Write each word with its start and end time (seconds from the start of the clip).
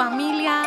familia, 0.00 0.62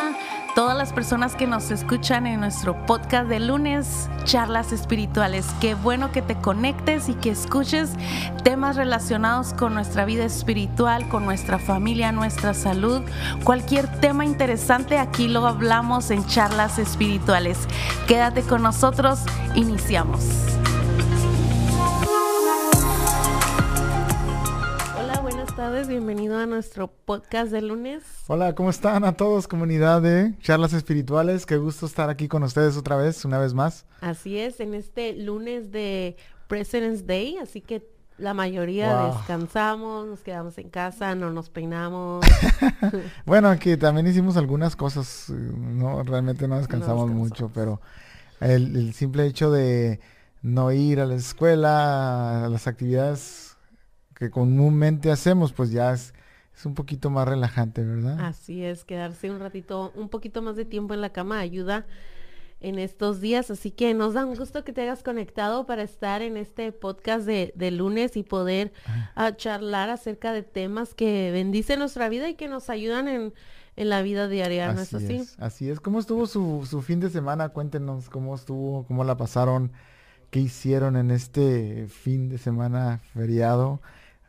todas 0.53 0.77
las 0.77 0.93
personas 0.93 1.35
que 1.35 1.47
nos 1.47 1.71
escuchan 1.71 2.27
en 2.27 2.39
nuestro 2.39 2.85
podcast 2.85 3.27
de 3.27 3.39
lunes, 3.39 4.07
charlas 4.25 4.71
espirituales. 4.71 5.47
Qué 5.59 5.73
bueno 5.73 6.11
que 6.11 6.21
te 6.21 6.35
conectes 6.35 7.09
y 7.09 7.15
que 7.15 7.31
escuches 7.31 7.89
temas 8.43 8.75
relacionados 8.75 9.55
con 9.55 9.73
nuestra 9.73 10.05
vida 10.05 10.23
espiritual, 10.23 11.09
con 11.09 11.25
nuestra 11.25 11.57
familia, 11.57 12.11
nuestra 12.11 12.53
salud. 12.53 13.01
Cualquier 13.43 13.87
tema 14.01 14.23
interesante 14.23 14.99
aquí 14.99 15.27
lo 15.27 15.47
hablamos 15.47 16.11
en 16.11 16.23
charlas 16.27 16.77
espirituales. 16.77 17.57
Quédate 18.07 18.43
con 18.43 18.61
nosotros, 18.61 19.21
iniciamos. 19.55 20.52
Bienvenido 25.87 26.37
a 26.37 26.45
nuestro 26.45 26.87
podcast 26.87 27.51
de 27.51 27.61
lunes. 27.61 28.03
Hola, 28.27 28.55
¿cómo 28.55 28.69
están 28.69 29.03
a 29.03 29.13
todos, 29.17 29.49
comunidad 29.49 30.01
de 30.01 30.33
charlas 30.39 30.71
espirituales? 30.71 31.45
Qué 31.45 31.57
gusto 31.57 31.85
estar 31.85 32.09
aquí 32.09 32.29
con 32.29 32.43
ustedes 32.43 32.77
otra 32.77 32.95
vez, 32.95 33.25
una 33.25 33.37
vez 33.37 33.53
más. 33.53 33.85
Así 33.99 34.39
es, 34.39 34.61
en 34.61 34.75
este 34.75 35.13
lunes 35.13 35.71
de 35.71 36.15
President's 36.47 37.05
Day, 37.05 37.37
así 37.37 37.59
que 37.59 37.85
la 38.17 38.33
mayoría 38.33 39.07
descansamos, 39.07 40.07
nos 40.07 40.21
quedamos 40.21 40.57
en 40.57 40.69
casa, 40.69 41.15
no 41.15 41.31
nos 41.31 41.49
peinamos. 41.49 42.25
bueno, 43.25 43.49
aquí 43.49 43.75
también 43.75 44.07
hicimos 44.07 44.37
algunas 44.37 44.77
cosas, 44.77 45.29
no, 45.29 46.01
realmente 46.03 46.47
no 46.47 46.59
descansamos, 46.59 47.09
mucho, 47.09 47.51
pero 47.53 47.81
el, 48.39 48.75
el 48.77 48.93
simple 48.93 49.25
hecho 49.25 49.51
de 49.51 49.99
no 50.41 50.71
ir 50.71 51.01
a 51.01 51.05
la 51.05 51.15
escuela, 51.15 52.45
a 52.45 52.49
las 52.49 52.67
actividades 52.67 53.52
que 54.15 54.29
comúnmente 54.29 55.11
hacemos, 55.11 55.53
pues 55.53 55.71
ya 55.71 55.93
es, 55.93 56.13
es 56.55 56.65
un 56.65 56.75
poquito 56.75 57.09
más 57.09 57.27
relajante, 57.27 57.83
¿verdad? 57.83 58.19
Así 58.19 58.63
es, 58.63 58.85
quedarse 58.85 59.31
un 59.31 59.39
ratito, 59.39 59.91
un 59.95 60.09
poquito 60.09 60.41
más 60.41 60.55
de 60.55 60.65
tiempo 60.65 60.93
en 60.93 61.01
la 61.01 61.11
cama 61.11 61.39
ayuda 61.39 61.85
en 62.63 62.79
estos 62.79 63.19
días, 63.19 63.51
así 63.51 63.71
que 63.71 63.93
nos 63.93 64.13
da 64.13 64.25
un 64.25 64.35
gusto 64.35 64.63
que 64.63 64.71
te 64.71 64.81
hayas 64.81 65.03
conectado 65.03 65.65
para 65.65 65.83
estar 65.83 66.21
en 66.21 66.37
este 66.37 66.71
podcast 66.71 67.25
de, 67.25 67.51
de 67.57 67.71
lunes 67.71 68.15
y 68.15 68.23
poder 68.23 68.71
ah, 69.15 69.35
charlar 69.35 69.89
acerca 69.89 70.31
de 70.31 70.43
temas 70.43 70.93
que 70.93 71.29
bendicen 71.31 71.79
nuestra 71.79 72.07
vida 72.07 72.29
y 72.29 72.35
que 72.35 72.47
nos 72.47 72.69
ayudan 72.69 73.09
en, 73.09 73.33
en 73.75 73.89
la 73.89 74.01
vida 74.01 74.29
diaria, 74.29 74.71
¿no 74.71 74.81
es 74.81 74.93
así? 74.93 75.23
así 75.39 75.69
es. 75.69 75.81
¿Cómo 75.81 75.99
estuvo 75.99 76.25
su, 76.25 76.65
su 76.65 76.81
fin 76.81 77.01
de 77.01 77.09
semana? 77.09 77.49
Cuéntenos 77.49 78.09
cómo 78.09 78.33
estuvo, 78.33 78.85
cómo 78.85 79.03
la 79.03 79.17
pasaron, 79.17 79.73
qué 80.29 80.39
hicieron 80.39 80.95
en 80.95 81.11
este 81.11 81.87
fin 81.87 82.29
de 82.29 82.37
semana 82.37 83.01
feriado. 83.13 83.81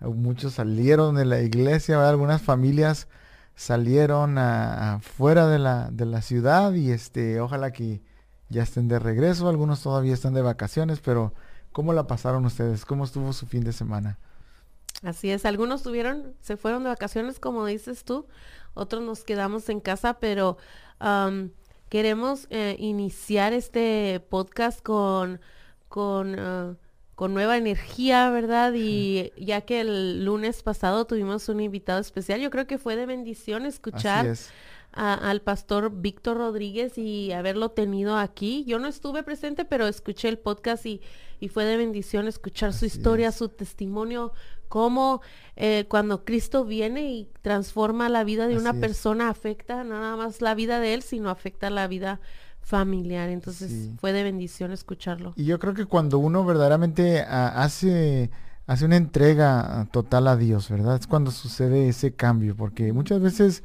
Muchos 0.04 0.54
salieron 0.54 1.14
de 1.14 1.24
la 1.24 1.40
iglesia, 1.40 2.08
algunas 2.08 2.42
familias 2.42 3.08
salieron 3.54 4.38
afuera 4.38 5.46
de 5.46 5.58
la, 5.58 5.90
de 5.90 6.06
la 6.06 6.22
ciudad 6.22 6.72
y 6.74 6.90
este, 6.90 7.40
ojalá 7.40 7.72
que 7.72 8.02
ya 8.48 8.62
estén 8.62 8.88
de 8.88 8.98
regreso, 8.98 9.48
algunos 9.48 9.82
todavía 9.82 10.14
están 10.14 10.34
de 10.34 10.42
vacaciones, 10.42 11.00
pero 11.00 11.32
¿cómo 11.72 11.92
la 11.92 12.06
pasaron 12.06 12.44
ustedes? 12.44 12.84
¿Cómo 12.84 13.04
estuvo 13.04 13.32
su 13.32 13.46
fin 13.46 13.64
de 13.64 13.72
semana? 13.72 14.18
Así 15.02 15.30
es, 15.30 15.44
algunos 15.44 15.82
tuvieron, 15.82 16.34
se 16.40 16.56
fueron 16.56 16.82
de 16.84 16.88
vacaciones, 16.88 17.38
como 17.38 17.66
dices 17.66 18.04
tú, 18.04 18.26
otros 18.74 19.02
nos 19.02 19.24
quedamos 19.24 19.68
en 19.68 19.80
casa, 19.80 20.14
pero 20.14 20.56
queremos 21.88 22.46
eh, 22.50 22.76
iniciar 22.78 23.52
este 23.52 24.24
podcast 24.30 24.82
con, 24.82 25.40
con 25.88 26.38
ah, 26.38 26.74
con 27.14 27.34
nueva 27.34 27.56
energía, 27.56 28.30
¿verdad? 28.30 28.72
Y 28.74 29.32
ya 29.36 29.60
que 29.62 29.80
el 29.80 30.24
lunes 30.24 30.62
pasado 30.62 31.06
tuvimos 31.06 31.48
un 31.48 31.60
invitado 31.60 32.00
especial, 32.00 32.40
yo 32.40 32.50
creo 32.50 32.66
que 32.66 32.78
fue 32.78 32.96
de 32.96 33.06
bendición 33.06 33.66
escuchar 33.66 34.36
al 34.92 35.42
pastor 35.42 35.90
Víctor 35.92 36.36
Rodríguez 36.36 36.98
y 36.98 37.32
haberlo 37.32 37.70
tenido 37.70 38.16
aquí. 38.16 38.64
Yo 38.66 38.78
no 38.78 38.86
estuve 38.88 39.22
presente, 39.22 39.64
pero 39.64 39.88
escuché 39.88 40.28
el 40.28 40.38
podcast 40.38 40.86
y, 40.86 41.00
y 41.40 41.48
fue 41.48 41.64
de 41.64 41.76
bendición 41.76 42.28
escuchar 42.28 42.72
su 42.72 42.86
historia, 42.86 43.32
su 43.32 43.48
testimonio, 43.48 44.32
cómo 44.68 45.20
eh, 45.56 45.86
cuando 45.88 46.24
Cristo 46.24 46.64
viene 46.64 47.12
y 47.12 47.28
transforma 47.42 48.08
la 48.08 48.24
vida 48.24 48.46
de 48.46 48.56
una 48.56 48.74
persona, 48.74 49.28
afecta 49.28 49.84
nada 49.84 50.16
más 50.16 50.40
la 50.40 50.54
vida 50.54 50.80
de 50.80 50.94
él, 50.94 51.02
sino 51.02 51.30
afecta 51.30 51.70
la 51.70 51.86
vida 51.86 52.20
familiar. 52.64 53.28
Entonces 53.28 53.90
fue 54.00 54.12
de 54.12 54.22
bendición 54.22 54.72
escucharlo. 54.72 55.32
Y 55.36 55.44
yo 55.44 55.58
creo 55.58 55.74
que 55.74 55.86
cuando 55.86 56.18
uno 56.18 56.44
verdaderamente 56.44 57.20
ah, 57.20 57.62
hace, 57.62 58.30
hace 58.66 58.84
una 58.84 58.96
entrega 58.96 59.86
total 59.92 60.26
a 60.28 60.36
Dios, 60.36 60.68
¿verdad? 60.70 60.96
Es 60.98 61.06
cuando 61.06 61.30
sucede 61.30 61.88
ese 61.88 62.14
cambio, 62.14 62.56
porque 62.56 62.92
muchas 62.92 63.20
veces 63.20 63.62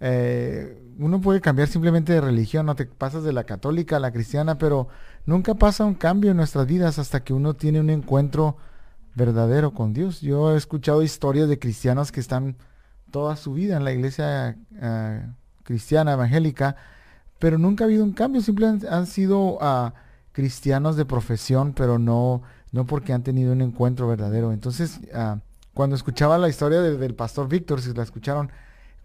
eh, 0.00 0.82
uno 0.98 1.20
puede 1.20 1.40
cambiar 1.40 1.68
simplemente 1.68 2.12
de 2.12 2.20
religión, 2.20 2.66
no 2.66 2.74
te 2.74 2.86
pasas 2.86 3.22
de 3.22 3.32
la 3.32 3.44
católica 3.44 3.96
a 3.96 4.00
la 4.00 4.12
cristiana, 4.12 4.58
pero 4.58 4.88
nunca 5.26 5.54
pasa 5.54 5.84
un 5.84 5.94
cambio 5.94 6.30
en 6.30 6.38
nuestras 6.38 6.66
vidas 6.66 6.98
hasta 6.98 7.22
que 7.22 7.34
uno 7.34 7.54
tiene 7.54 7.80
un 7.80 7.90
encuentro 7.90 8.56
verdadero 9.14 9.72
con 9.74 9.92
Dios. 9.92 10.20
Yo 10.20 10.54
he 10.54 10.56
escuchado 10.56 11.02
historias 11.02 11.48
de 11.48 11.58
cristianos 11.58 12.12
que 12.12 12.20
están 12.20 12.56
toda 13.10 13.36
su 13.36 13.52
vida 13.52 13.76
en 13.76 13.84
la 13.84 13.92
iglesia 13.92 14.56
ah, 14.80 15.34
cristiana 15.62 16.12
evangélica, 16.12 16.76
pero 17.40 17.58
nunca 17.58 17.82
ha 17.82 17.86
habido 17.86 18.04
un 18.04 18.12
cambio, 18.12 18.42
simplemente 18.42 18.86
han, 18.88 19.06
sido 19.06 19.58
ah, 19.62 19.94
cristianos 20.30 20.94
de 20.96 21.06
profesión, 21.06 21.72
pero 21.72 21.98
no, 21.98 22.42
no 22.70 22.86
porque 22.86 23.14
han 23.14 23.24
tenido 23.24 23.52
un 23.52 23.62
encuentro 23.62 24.06
verdadero. 24.06 24.52
Entonces, 24.52 25.00
ah, 25.14 25.38
cuando 25.72 25.96
escuchaba 25.96 26.36
la 26.36 26.50
historia 26.50 26.82
del 26.82 27.14
pastor 27.14 27.48
Víctor, 27.48 27.80
si 27.80 27.94
la 27.94 28.02
escucharon, 28.02 28.52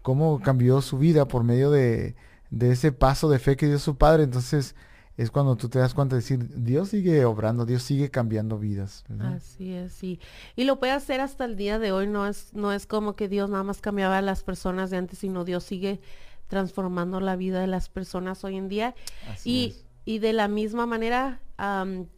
cómo 0.02 0.38
cambió 0.40 0.82
su 0.82 0.98
vida 0.98 1.26
por 1.26 1.44
medio 1.44 1.70
de, 1.70 2.14
ese 2.60 2.92
paso 2.92 3.30
de 3.30 3.38
fe 3.38 3.56
que 3.56 3.66
dio 3.66 3.78
su 3.78 3.96
padre, 3.96 4.24
entonces 4.24 4.76
es 5.16 5.30
cuando 5.30 5.56
tú 5.56 5.70
te 5.70 5.78
das 5.78 5.94
cuenta 5.94 6.14
de 6.14 6.20
decir, 6.20 6.46
Dios 6.62 6.90
sigue 6.90 7.24
obrando, 7.24 7.64
Dios 7.64 7.82
sigue 7.82 8.10
cambiando 8.10 8.58
vidas. 8.58 9.02
Así 9.18 9.72
es, 9.72 9.92
sí. 9.92 10.20
Y 10.56 10.64
lo 10.64 10.78
puede 10.78 10.92
hacer 10.92 11.22
hasta 11.22 11.46
el 11.46 11.56
día 11.56 11.78
de 11.78 11.90
hoy, 11.90 12.06
no 12.06 12.26
es, 12.26 12.52
no 12.52 12.70
es 12.70 12.86
como 12.86 13.16
que 13.16 13.28
Dios 13.30 13.48
nada 13.48 13.64
más 13.64 13.80
cambiaba 13.80 14.18
a 14.18 14.22
las 14.22 14.42
personas 14.42 14.90
de 14.90 14.98
antes, 14.98 15.20
sino 15.20 15.46
Dios 15.46 15.64
sigue 15.64 16.00
transformando 16.48 17.20
la 17.20 17.36
vida 17.36 17.60
de 17.60 17.66
las 17.66 17.88
personas 17.88 18.44
hoy 18.44 18.56
en 18.56 18.68
día. 18.68 18.94
y, 19.44 19.74
y 20.04 20.18
de 20.20 20.32
la 20.32 20.48
misma 20.48 20.86
manera 20.86 21.40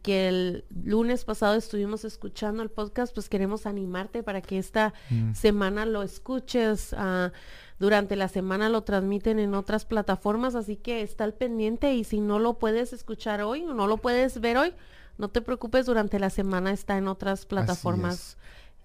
que 0.01 0.27
el 0.27 0.65
lunes 0.69 1.23
pasado 1.23 1.55
estuvimos 1.55 2.03
escuchando 2.03 2.61
el 2.61 2.69
podcast, 2.69 3.13
pues 3.13 3.29
queremos 3.29 3.65
animarte 3.65 4.21
para 4.21 4.41
que 4.41 4.57
esta 4.57 4.93
mm. 5.09 5.33
semana 5.33 5.85
lo 5.85 6.03
escuches. 6.03 6.93
Uh, 6.93 7.31
durante 7.79 8.17
la 8.17 8.27
semana 8.27 8.67
lo 8.67 8.83
transmiten 8.83 9.39
en 9.39 9.53
otras 9.53 9.85
plataformas, 9.85 10.55
así 10.55 10.75
que 10.75 11.01
está 11.01 11.23
al 11.23 11.33
pendiente 11.33 11.93
y 11.93 12.03
si 12.03 12.19
no 12.19 12.37
lo 12.37 12.59
puedes 12.59 12.91
escuchar 12.91 13.41
hoy 13.41 13.63
o 13.63 13.73
no 13.73 13.87
lo 13.87 13.97
puedes 13.97 14.41
ver 14.41 14.57
hoy, 14.57 14.73
no 15.17 15.29
te 15.29 15.41
preocupes, 15.41 15.85
durante 15.85 16.19
la 16.19 16.29
semana 16.29 16.71
está 16.73 16.97
en 16.97 17.07
otras 17.07 17.45
plataformas 17.45 18.37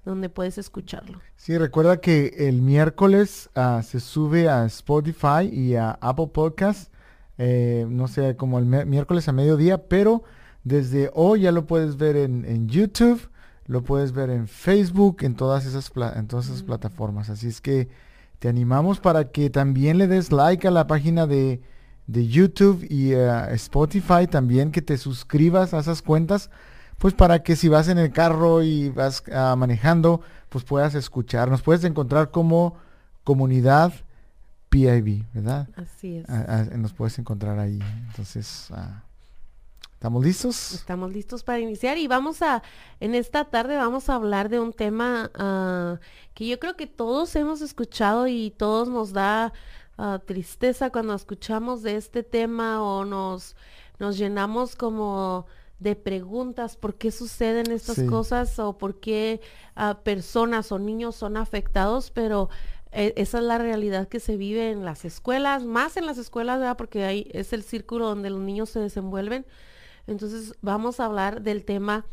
donde 0.05 0.29
puedes 0.29 0.59
escucharlo. 0.59 1.21
Sí, 1.37 1.57
recuerda 1.57 1.99
que 1.99 2.49
el 2.49 2.63
miércoles 2.63 3.51
ah, 3.55 3.83
se 3.85 4.01
sube 4.01 4.49
a 4.49 4.65
Spotify 4.67 5.49
y 5.51 5.77
a 5.77 5.93
Apple 6.01 6.29
Podcast, 6.33 6.93
eh, 7.39 7.87
no 7.89 8.09
sé, 8.09 8.37
como 8.37 8.59
el 8.59 8.65
miércoles 8.65 9.29
a 9.29 9.33
mediodía, 9.33 9.89
pero 9.89 10.23
desde 10.63 11.11
hoy 11.15 11.43
ya 11.43 11.53
lo 11.53 11.67
puedes 11.67 11.97
ver 11.97 12.17
en, 12.17 12.69
YouTube, 12.69 13.29
lo 13.67 13.83
puedes 13.83 14.13
ver 14.13 14.31
en 14.31 14.47
Facebook, 14.47 15.19
en 15.23 15.35
todas 15.35 15.67
esas, 15.67 15.91
en 16.17 16.27
todas 16.27 16.47
esas 16.47 16.63
plataformas. 16.63 17.31
Así 17.31 17.49
es 17.49 17.61
que 17.61 17.89
te 18.39 18.49
animamos 18.49 19.01
para 19.01 19.31
que 19.31 19.51
también 19.51 19.99
le 19.99 20.07
des 20.07 20.33
like 20.33 20.69
a 20.69 20.71
la 20.71 20.87
página 20.87 21.27
de, 21.27 21.61
de 22.07 22.29
YouTube 22.29 22.87
y 22.89 23.15
a 23.15 23.51
Spotify, 23.53 24.27
también 24.31 24.71
que 24.71 24.83
te 24.83 24.99
suscribas 24.99 25.75
a 25.75 25.81
esas 25.81 26.03
cuentas 26.03 26.51
pues 26.99 27.15
para 27.15 27.43
que 27.43 27.57
si 27.57 27.69
vas 27.69 27.89
en 27.89 27.99
el 27.99 28.13
carro 28.13 28.63
y 28.63 28.91
vas 28.91 29.23
ah, 29.33 29.55
manejando, 29.57 30.21
pues 30.49 30.65
puedas 30.65 30.95
escuchar. 30.95 31.51
Nos 31.51 31.63
puedes 31.63 31.85
encontrar 31.85 32.31
como 32.31 32.77
comunidad 33.25 33.93
PIB, 34.69 35.25
¿verdad? 35.33 35.69
Así 35.77 36.19
es. 36.19 36.29
Ah, 36.29 36.45
ah, 36.49 36.77
nos 36.77 36.93
puedes 36.93 37.19
encontrar 37.19 37.59
ahí. 37.59 37.79
Entonces, 38.09 38.71
¿estamos 39.93 40.25
listos? 40.25 40.73
Estamos 40.73 41.13
listos 41.13 41.43
para 41.43 41.61
iniciar 41.61 41.99
y 41.99 42.07
vamos 42.07 42.43
a, 42.43 42.63
en 43.01 43.15
esta 43.15 43.45
tarde 43.45 43.77
vamos 43.77 44.09
a 44.09 44.15
hablar 44.15 44.49
de 44.49 44.61
un 44.61 44.73
tema 44.73 45.31
que 46.35 46.47
yo 46.47 46.59
creo 46.59 46.77
que 46.77 46.87
todos 46.87 47.35
hemos 47.37 47.61
escuchado 47.61 48.27
y 48.27 48.51
todos 48.51 48.89
nos 48.89 49.13
da 49.13 49.53
tristeza 50.27 50.91
cuando 50.91 51.15
escuchamos 51.15 51.83
de 51.83 51.97
este 51.97 52.23
tema 52.23 52.83
o 52.83 53.05
nos, 53.05 53.57
nos 53.99 54.19
llenamos 54.19 54.75
como 54.75 55.47
de 55.79 55.97
preguntas, 55.97 56.77
por 56.77 56.95
qué 56.95 57.11
suceden 57.11 57.71
estas 57.71 58.01
cosas 58.05 58.59
o 58.59 58.79
por 58.79 59.01
qué 59.01 59.41
ah, 59.75 60.01
personas 60.03 60.73
o 60.73 60.79
niños 60.79 61.17
son 61.17 61.37
afectados, 61.37 62.11
pero 62.11 62.49
eh, 62.93 63.13
esa 63.17 63.39
es 63.39 63.45
la 63.45 63.59
realidad 63.59 64.09
que 64.09 64.21
se 64.21 64.37
vive 64.37 64.71
en 64.71 64.85
las 64.85 65.05
escuelas, 65.05 65.65
más 65.65 65.97
en 65.97 66.07
las 66.07 66.19
escuelas, 66.19 66.59
¿verdad? 66.59 66.77
Porque 66.77 67.05
ahí 67.05 67.29
es 67.33 67.53
el 67.53 67.63
círculo 67.63 68.07
donde 68.07 68.31
los 68.31 68.41
niños 68.41 68.71
se 68.71 68.81
desenvuelven. 68.81 69.45
Entonces 70.07 70.55
vamos 70.63 71.01
a 71.01 71.07
hablar 71.07 71.43
del 71.43 71.65
tema 71.65 72.07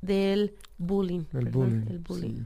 del 0.00 0.54
bullying. 0.78 1.24
El 1.32 1.50
bullying. 1.50 2.44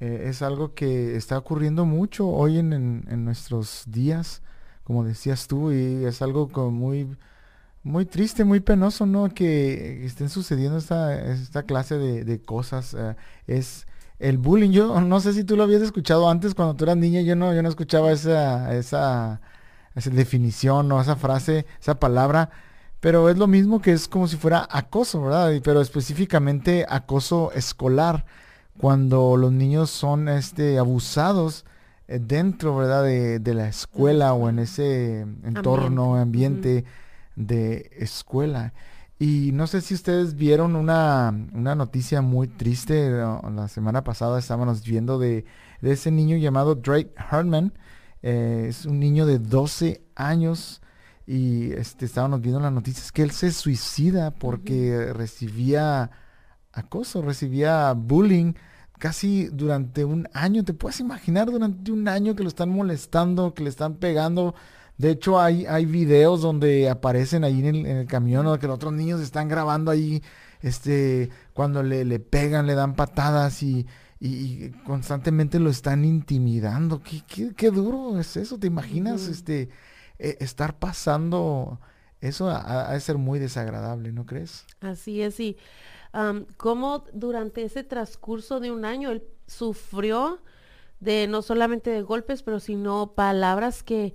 Eh, 0.00 0.26
es 0.26 0.42
algo 0.42 0.74
que 0.74 1.16
está 1.16 1.38
ocurriendo 1.38 1.84
mucho 1.84 2.28
hoy 2.28 2.58
en, 2.58 2.72
en 2.72 3.24
nuestros 3.24 3.84
días 3.86 4.42
como 4.88 5.04
decías 5.04 5.48
tú, 5.48 5.70
y 5.70 6.06
es 6.06 6.22
algo 6.22 6.48
como 6.48 6.70
muy, 6.70 7.14
muy 7.82 8.06
triste, 8.06 8.44
muy 8.44 8.60
penoso, 8.60 9.06
¿no? 9.06 9.28
Que 9.28 10.04
estén 10.04 10.28
sucediendo 10.28 10.78
esta, 10.78 11.32
esta 11.32 11.62
clase 11.62 11.96
de, 11.98 12.40
cosas. 12.42 12.94
Eh, 12.94 13.16
es 13.46 13.86
el 14.18 14.38
bullying. 14.38 14.70
Yo 14.70 15.00
no 15.00 15.20
sé 15.20 15.32
si 15.32 15.44
tú 15.44 15.56
lo 15.56 15.62
habías 15.62 15.82
escuchado 15.82 16.28
antes 16.28 16.54
cuando 16.54 16.74
tú 16.74 16.84
eras 16.84 16.96
niña, 16.96 17.20
yo 17.22 17.36
no, 17.36 17.54
yo 17.54 17.62
no 17.62 17.68
escuchaba 17.68 18.12
esa, 18.12 18.74
esa, 18.74 19.40
esa 19.94 20.10
definición 20.10 20.90
o 20.92 21.00
esa 21.00 21.16
frase, 21.16 21.66
esa 21.80 21.98
palabra. 21.98 22.50
Pero 23.00 23.28
es 23.30 23.38
lo 23.38 23.46
mismo 23.46 23.80
que 23.80 23.92
es 23.92 24.08
como 24.08 24.26
si 24.26 24.36
fuera 24.36 24.66
acoso, 24.70 25.22
¿verdad? 25.22 25.52
Pero 25.62 25.80
específicamente 25.80 26.84
acoso 26.88 27.52
escolar, 27.52 28.24
cuando 28.78 29.36
los 29.36 29.52
niños 29.52 29.90
son 29.90 30.28
este, 30.28 30.78
abusados 30.78 31.64
eh, 32.08 32.20
dentro, 32.20 32.76
¿verdad? 32.76 33.04
De, 33.04 33.38
de, 33.38 33.54
la 33.54 33.68
escuela 33.68 34.32
o 34.34 34.48
en 34.48 34.58
ese 34.60 35.20
entorno, 35.44 36.16
ambiente, 36.16 36.84
de 37.38 37.90
escuela. 37.96 38.74
Y 39.18 39.50
no 39.52 39.66
sé 39.66 39.80
si 39.80 39.94
ustedes 39.94 40.34
vieron 40.34 40.76
una, 40.76 41.34
una 41.52 41.74
noticia 41.74 42.22
muy 42.22 42.46
triste. 42.46 43.10
La 43.10 43.68
semana 43.68 44.04
pasada 44.04 44.38
estábamos 44.38 44.84
viendo 44.84 45.18
de, 45.18 45.44
de 45.80 45.92
ese 45.92 46.10
niño 46.10 46.36
llamado 46.36 46.74
Drake 46.74 47.12
Hartman. 47.16 47.72
Eh, 48.22 48.66
es 48.68 48.84
un 48.84 48.98
niño 49.00 49.26
de 49.26 49.38
12 49.38 50.02
años 50.14 50.82
y 51.26 51.72
este, 51.72 52.06
estábamos 52.06 52.40
viendo 52.40 52.60
las 52.60 52.72
noticias 52.72 53.12
que 53.12 53.22
él 53.22 53.30
se 53.30 53.52
suicida 53.52 54.32
porque 54.32 55.12
recibía 55.12 56.10
acoso, 56.72 57.22
recibía 57.22 57.92
bullying 57.92 58.54
casi 58.98 59.48
durante 59.48 60.04
un 60.04 60.28
año. 60.32 60.64
¿Te 60.64 60.74
puedes 60.74 61.00
imaginar 61.00 61.50
durante 61.50 61.92
un 61.92 62.08
año 62.08 62.34
que 62.34 62.42
lo 62.42 62.48
están 62.48 62.70
molestando, 62.70 63.54
que 63.54 63.62
le 63.64 63.70
están 63.70 63.96
pegando? 63.96 64.54
De 64.98 65.10
hecho, 65.10 65.40
hay, 65.40 65.64
hay 65.66 65.86
videos 65.86 66.42
donde 66.42 66.90
aparecen 66.90 67.44
ahí 67.44 67.66
en 67.66 67.86
el, 67.86 68.06
camión 68.06 68.46
o 68.46 68.58
que 68.58 68.66
los 68.66 68.76
otros 68.76 68.92
niños 68.92 69.20
están 69.20 69.48
grabando 69.48 69.90
ahí, 69.90 70.22
este, 70.60 71.30
cuando 71.54 71.82
le, 71.82 72.04
le 72.04 72.18
pegan, 72.18 72.66
le 72.66 72.74
dan 72.74 72.94
patadas 72.94 73.62
y, 73.62 73.86
y, 74.20 74.70
constantemente 74.84 75.60
lo 75.60 75.70
están 75.70 76.04
intimidando. 76.04 77.00
¿Qué, 77.00 77.22
qué, 77.26 77.54
qué 77.54 77.70
duro 77.70 78.18
es 78.18 78.36
eso? 78.36 78.58
¿Te 78.58 78.66
imaginas, 78.66 79.28
este, 79.28 79.70
eh, 80.18 80.36
estar 80.40 80.78
pasando 80.78 81.78
eso 82.20 82.50
ha, 82.50 82.92
de 82.92 83.00
ser 83.00 83.16
muy 83.16 83.38
desagradable, 83.38 84.12
¿no 84.12 84.26
crees? 84.26 84.66
Así 84.80 85.22
es, 85.22 85.38
y 85.38 85.56
cómo 86.56 87.04
durante 87.12 87.62
ese 87.62 87.84
transcurso 87.84 88.60
de 88.60 88.72
un 88.72 88.84
año 88.84 89.10
él 89.10 89.22
sufrió 89.46 90.40
de 91.00 91.28
no 91.28 91.42
solamente 91.42 91.90
de 91.90 92.02
golpes, 92.02 92.42
pero 92.42 92.58
sino 92.58 93.12
palabras 93.14 93.82
que 93.84 94.14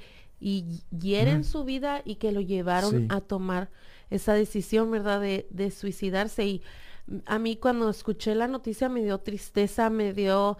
hieren 0.99 1.43
su 1.43 1.63
vida 1.63 2.01
y 2.03 2.15
que 2.15 2.31
lo 2.31 2.41
llevaron 2.41 3.07
a 3.09 3.21
tomar 3.21 3.69
esa 4.09 4.33
decisión, 4.33 4.91
¿verdad? 4.91 5.21
De, 5.21 5.47
de, 5.49 5.71
suicidarse. 5.71 6.45
Y 6.45 6.61
a 7.25 7.39
mí 7.39 7.55
cuando 7.55 7.89
escuché 7.89 8.35
la 8.35 8.47
noticia 8.47 8.89
me 8.89 9.03
dio 9.03 9.19
tristeza, 9.19 9.89
me 9.89 10.13
dio, 10.13 10.57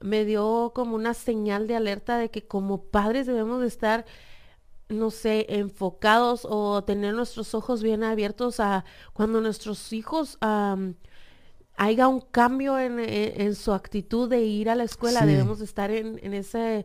me 0.00 0.24
dio 0.24 0.72
como 0.74 0.96
una 0.96 1.14
señal 1.14 1.66
de 1.66 1.76
alerta 1.76 2.18
de 2.18 2.30
que 2.30 2.46
como 2.46 2.82
padres 2.82 3.26
debemos 3.26 3.60
de 3.60 3.68
estar 3.68 4.04
no 4.90 5.10
sé, 5.10 5.46
enfocados 5.48 6.44
o 6.48 6.82
tener 6.82 7.14
nuestros 7.14 7.54
ojos 7.54 7.82
bien 7.82 8.02
abiertos 8.02 8.60
a 8.60 8.84
cuando 9.12 9.40
nuestros 9.40 9.92
hijos 9.92 10.36
haya 11.76 12.08
un 12.08 12.20
cambio 12.20 12.78
e, 12.78 13.42
en, 13.42 13.54
su 13.54 13.72
actitud 13.72 14.28
de 14.28 14.42
ir 14.42 14.68
a 14.68 14.74
la 14.74 14.84
escuela, 14.84 15.24
debemos 15.24 15.60
estar 15.60 15.90
en, 15.90 16.18
en, 16.22 16.34
ese, 16.34 16.84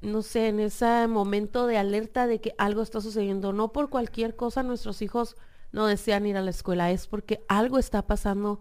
no 0.00 0.22
sé, 0.22 0.48
en 0.48 0.60
ese 0.60 1.06
momento 1.08 1.66
de 1.66 1.78
alerta 1.78 2.26
de 2.26 2.40
que 2.40 2.54
algo 2.58 2.82
está 2.82 3.00
sucediendo. 3.00 3.52
No 3.52 3.72
por 3.72 3.90
cualquier 3.90 4.36
cosa 4.36 4.62
nuestros 4.62 5.02
hijos 5.02 5.36
no 5.72 5.86
desean 5.86 6.26
ir 6.26 6.36
a 6.36 6.42
la 6.42 6.50
escuela, 6.50 6.90
es 6.90 7.06
porque 7.06 7.44
algo 7.48 7.78
está 7.78 8.06
pasando 8.06 8.60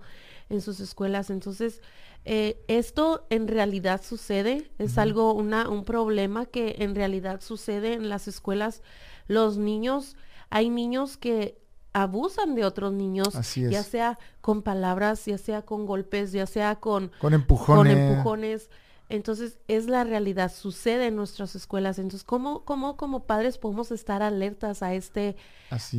en 0.49 0.61
sus 0.61 0.79
escuelas. 0.79 1.29
Entonces, 1.29 1.81
eh, 2.25 2.63
esto 2.67 3.25
en 3.29 3.47
realidad 3.47 4.01
sucede, 4.03 4.71
es 4.79 4.97
algo, 4.97 5.33
una, 5.33 5.69
un 5.69 5.85
problema 5.85 6.45
que 6.45 6.75
en 6.79 6.95
realidad 6.95 7.41
sucede 7.41 7.93
en 7.93 8.09
las 8.09 8.27
escuelas. 8.27 8.81
Los 9.27 9.57
niños, 9.57 10.17
hay 10.49 10.69
niños 10.69 11.17
que 11.17 11.61
abusan 11.93 12.55
de 12.55 12.65
otros 12.65 12.93
niños, 12.93 13.29
ya 13.55 13.83
sea 13.83 14.19
con 14.41 14.61
palabras, 14.61 15.25
ya 15.25 15.37
sea 15.37 15.61
con 15.63 15.85
golpes, 15.85 16.31
ya 16.31 16.45
sea 16.45 16.75
con, 16.75 17.11
con 17.19 17.33
empujones. 17.33 17.93
Con 17.95 18.03
empujones. 18.03 18.69
Entonces, 19.09 19.57
es 19.67 19.87
la 19.87 20.03
realidad, 20.03 20.51
sucede 20.51 21.07
en 21.07 21.15
nuestras 21.15 21.55
escuelas. 21.55 21.97
Entonces, 21.97 22.25
¿cómo, 22.25 22.65
cómo 22.65 22.97
como 22.97 23.25
padres 23.25 23.57
podemos 23.57 23.91
estar 23.91 24.21
alertas 24.21 24.83
a 24.83 24.93
este, 24.93 25.37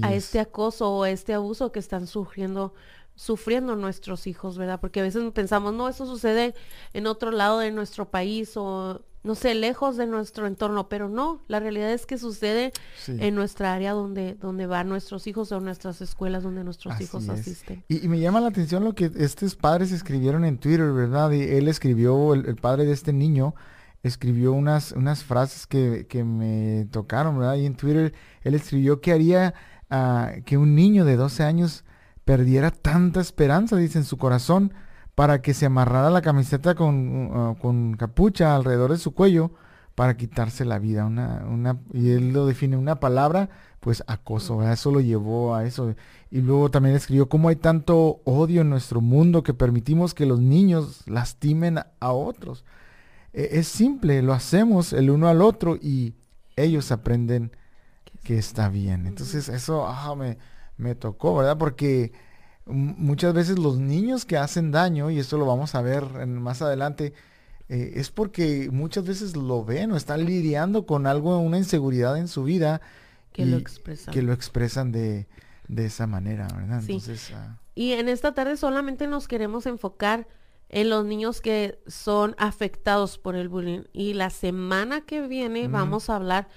a 0.03 0.13
este 0.13 0.41
acoso 0.41 0.91
o 0.91 1.05
a 1.05 1.11
este 1.11 1.33
abuso 1.33 1.73
que 1.73 1.79
están 1.79 2.07
sufriendo 2.07 2.75
sufriendo 3.19 3.75
nuestros 3.75 4.29
hijos, 4.29 4.57
¿verdad? 4.57 4.79
Porque 4.81 5.01
a 5.01 5.03
veces 5.03 5.25
pensamos, 5.33 5.75
no, 5.75 5.89
eso 5.89 6.07
sucede 6.07 6.55
en 6.93 7.09
otro 7.09 7.33
lado 7.33 7.59
de 7.59 7.73
nuestro 7.73 8.09
país 8.09 8.57
o, 8.57 9.03
no 9.25 9.35
sé, 9.35 9.57
lejos 9.57 9.97
de 9.97 10.07
nuestro 10.07 10.47
entorno, 10.47 10.89
pero 10.89 11.09
no, 11.09 11.43
la 11.49 11.59
realidad 11.59 11.91
es 11.91 12.07
que 12.07 12.17
sucede 12.17 12.73
en 13.09 13.35
nuestra 13.35 13.75
área 13.75 13.91
donde, 13.91 14.35
donde 14.35 14.67
van 14.67 14.89
nuestros 14.89 15.27
hijos 15.27 15.51
o 15.51 15.59
nuestras 15.59 16.01
escuelas 16.01 16.45
donde 16.45 16.63
nuestros 16.63 17.01
hijos 17.01 17.29
asisten. 17.29 17.83
Y, 17.89 18.07
me 18.07 18.21
llama 18.21 18.41
la 18.41 18.49
atención 18.49 18.85
lo 18.85 18.95
que 18.95 19.11
estos 19.17 19.57
padres 19.57 19.91
escribieron 19.91 20.45
en 20.45 20.57
Twitter, 20.57 20.93
¿verdad? 20.93 21.33
Y 21.33 21.43
él 21.43 21.67
escribió, 21.67 22.35
el, 22.35 22.55
padre 22.55 22.85
de 22.85 22.93
este 22.93 23.13
niño, 23.13 23.57
escribió 24.05 24.53
unas, 24.53 24.93
unas 24.93 25.25
frases 25.25 25.67
que, 25.67 26.07
que, 26.09 26.23
me 26.23 26.87
tocaron, 26.93 27.37
¿verdad? 27.37 27.57
Y 27.57 27.67
en 27.67 27.75
Twitter 27.75 28.15
él 28.43 28.55
escribió 28.55 29.01
que 29.01 29.11
haría 29.11 29.55
ah, 29.91 30.35
que 30.47 30.57
un 30.57 30.77
niño 30.77 31.05
de 31.05 31.17
12 31.17 31.43
años 31.43 31.85
perdiera 32.29 32.71
tanta 32.71 33.23
esperanza, 33.23 33.75
dice, 33.77 33.97
en 33.97 34.05
su 34.05 34.19
corazón, 34.19 34.75
para 35.15 35.41
que 35.41 35.55
se 35.55 35.65
amarrara 35.65 36.11
la 36.11 36.21
camiseta 36.21 36.75
con, 36.75 37.35
uh, 37.35 37.57
con 37.57 37.97
capucha 37.97 38.55
alrededor 38.55 38.93
de 38.93 38.99
su 38.99 39.15
cuello 39.15 39.53
para 39.95 40.19
quitarse 40.19 40.67
la 40.67 40.79
vida. 40.79 41.07
Una, 41.07 41.47
una, 41.49 41.79
y 41.91 42.11
él 42.11 42.35
lo 42.35 42.45
define 42.45 42.77
una 42.77 43.01
palabra, 43.01 43.49
pues 43.81 44.05
acoso, 44.07 44.63
eso 44.71 44.91
lo 44.91 45.01
llevó 45.01 45.55
a 45.55 45.65
eso. 45.65 45.95
Y 46.31 46.43
luego 46.43 46.71
también 46.71 46.97
escribió 46.97 47.31
cómo 47.31 47.49
hay 47.49 47.57
tanto 47.57 48.21
odio 48.25 48.61
en 48.61 48.69
nuestro 48.69 49.01
mundo 49.01 49.43
que 49.43 49.55
permitimos 49.55 50.13
que 50.13 50.27
los 50.27 50.39
niños 50.39 51.05
lastimen 51.07 51.79
a 51.79 52.13
otros. 52.13 52.67
E, 53.33 53.49
es 53.53 53.69
simple, 53.69 54.21
lo 54.21 54.35
hacemos 54.35 54.93
el 54.93 55.09
uno 55.09 55.29
al 55.29 55.41
otro 55.41 55.77
y 55.77 56.13
ellos 56.57 56.93
aprenden 56.93 57.53
que 58.23 58.37
está 58.37 58.69
bien. 58.69 59.07
Entonces 59.07 59.49
eso 59.49 59.87
ah, 59.89 60.15
me, 60.15 60.37
me 60.79 60.95
tocó, 60.95 61.37
¿verdad? 61.37 61.59
Porque 61.59 62.13
muchas 62.65 63.35
veces 63.35 63.59
los 63.59 63.79
niños 63.79 64.25
que 64.25 64.39
hacen 64.39 64.71
daño, 64.71 65.11
y 65.11 65.19
esto 65.19 65.37
lo 65.37 65.47
vamos 65.47 65.75
a 65.75 65.83
ver 65.83 66.27
más 66.27 66.63
adelante, 66.63 67.13
eh, 67.69 67.93
es 67.97 68.11
porque 68.11 68.71
muchas 68.73 69.05
veces 69.05 69.37
lo 69.37 69.65
ven 69.65 69.93
o 69.93 69.97
están 69.97 70.25
lidiando 70.25 70.87
con 70.87 71.07
algo, 71.07 71.39
una 71.39 71.59
inseguridad 71.59 72.17
en 72.17 72.29
su 72.29 72.45
vida. 72.45 72.81
Que 73.33 73.45
lo 73.45 73.59
expresan. 73.59 74.15
Que 74.15 74.23
lo 74.23 74.33
expresan 74.33 74.93
de, 74.93 75.27
esa 75.77 76.07
manera, 76.07 76.49
¿verdad? 76.49 76.81
Entonces, 76.81 77.31
ah, 77.35 77.59
Y 77.75 77.93
en 77.93 78.09
esta 78.09 78.33
tarde 78.33 78.57
solamente 78.57 79.07
nos 79.07 79.29
queremos 79.29 79.67
enfocar 79.67 80.27
en 80.71 80.91
los 80.91 81.05
niños 81.05 81.41
que 81.41 81.79
son 81.87 82.35
afectados 82.39 83.19
por 83.19 83.37
el 83.37 83.49
bullying. 83.49 83.83
Y 83.93 84.15
la 84.15 84.31
semana 84.31 85.03
que 85.03 85.27
viene 85.27 85.69
vamos 85.69 86.09
a 86.09 86.17
hablar 86.17 86.49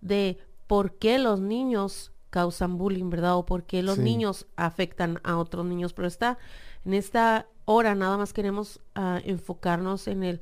de 0.00 0.38
por 0.66 0.98
qué 0.98 1.18
los 1.18 1.40
niños 1.40 2.12
causan 2.30 2.78
bullying, 2.78 3.10
¿verdad? 3.10 3.36
O 3.36 3.44
por 3.44 3.64
qué 3.64 3.82
los 3.82 3.98
niños 3.98 4.46
afectan 4.56 5.20
a 5.24 5.36
otros 5.36 5.66
niños. 5.66 5.92
Pero 5.92 6.08
está, 6.08 6.38
en 6.84 6.94
esta 6.94 7.46
hora 7.64 7.94
nada 7.94 8.16
más 8.16 8.32
queremos 8.32 8.80
ah, 8.94 9.20
enfocarnos 9.24 10.08
en 10.08 10.22
el, 10.22 10.40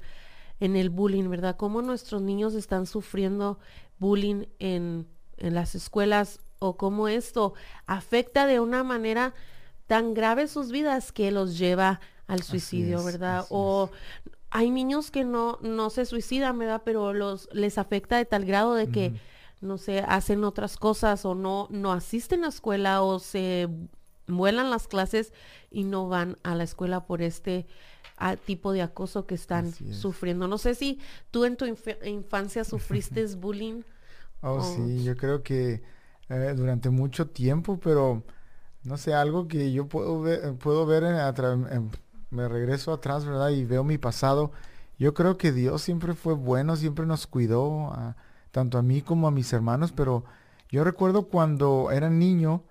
en 0.61 0.77
el 0.77 0.91
bullying, 0.91 1.29
¿verdad? 1.29 1.57
Cómo 1.57 1.83
nuestros 1.83 2.23
niños 2.23 2.55
están 2.55 2.87
sufriendo 2.87 3.59
bullying 3.99 4.45
en, 4.59 5.07
en 5.39 5.55
las 5.55 5.75
escuelas 5.75 6.41
o 6.59 6.77
cómo 6.77 7.09
esto 7.09 7.55
afecta 7.87 8.47
de 8.47 8.61
una 8.61 8.85
manera 8.85 9.35
tan 9.87 10.15
grave 10.15 10.49
sus 10.49 10.71
vidas 10.71 11.13
que 11.13 11.31
los 11.31 11.59
lleva 11.59 12.01
al 12.27 12.43
suicidio, 12.43 13.03
¿verdad? 13.03 13.47
O 13.49 13.91
hay 14.51 14.71
niños 14.71 15.11
que 15.11 15.25
no, 15.25 15.59
no 15.63 15.91
se 15.91 16.05
suicidan, 16.05 16.59
¿verdad? 16.59 16.83
Pero 16.85 17.15
los, 17.15 17.49
les 17.53 17.79
afecta 17.79 18.19
de 18.19 18.25
tal 18.25 18.45
grado 18.45 18.75
de 18.75 18.89
que 18.89 19.15
no 19.61 19.79
sé, 19.79 20.01
hacen 20.01 20.45
otras 20.45 20.77
cosas 20.77 21.25
o 21.25 21.35
no, 21.35 21.67
no 21.71 21.93
asisten 21.93 22.45
a 22.45 22.49
escuela 22.49 23.03
o 23.03 23.19
se 23.19 23.69
vuelan 24.27 24.71
las 24.71 24.87
clases 24.87 25.33
y 25.71 25.85
no 25.85 26.09
van 26.09 26.37
a 26.43 26.55
la 26.55 26.65
escuela 26.65 27.07
por 27.07 27.23
este 27.23 27.67
ah, 28.17 28.37
tipo 28.37 28.73
de 28.73 28.83
acoso 28.83 29.27
que 29.27 29.35
están 29.35 29.73
sufriendo. 29.93 30.47
No 30.47 30.59
sé 30.59 30.75
si 30.75 31.01
tú 31.31 31.45
en 31.45 31.57
tu 31.57 31.65
infancia 32.05 32.65
sufriste 32.65 33.25
bullying. 33.37 33.83
Oh, 34.43 34.63
sí, 34.63 35.03
yo 35.03 35.17
creo 35.17 35.43
que 35.43 35.83
eh, 36.29 36.55
durante 36.57 36.91
mucho 36.91 37.29
tiempo, 37.29 37.81
pero 37.81 38.23
no 38.85 38.97
sé, 38.97 39.15
algo 39.15 39.49
que 39.49 39.73
yo 39.73 39.89
puedo 39.89 40.21
ver, 40.21 40.55
puedo 40.55 40.87
ver 40.87 41.03
en, 41.03 41.91
me 42.31 42.47
regreso 42.47 42.93
atrás, 42.93 43.25
¿verdad? 43.25 43.51
Y 43.51 43.65
veo 43.65 43.83
mi 43.83 43.99
pasado. 43.99 44.53
Yo 44.99 45.15
creo 45.15 45.37
que 45.37 45.53
Dios 45.53 45.83
siempre 45.83 46.15
fue 46.15 46.35
bueno, 46.35 46.77
siempre 46.77 47.07
nos 47.07 47.27
cuidó. 47.27 47.93
a 47.93 48.17
tanto 48.51 48.79
a 48.79 48.83
mí 48.83 49.03
como 49.03 49.29
a 49.29 49.31
mis 49.31 49.53
hermanos, 49.53 49.93
pero 49.93 50.25
yo 50.71 50.85
recuerdo 50.85 51.29
cuando 51.29 51.91
era 51.91 52.11
niño, 52.11 52.63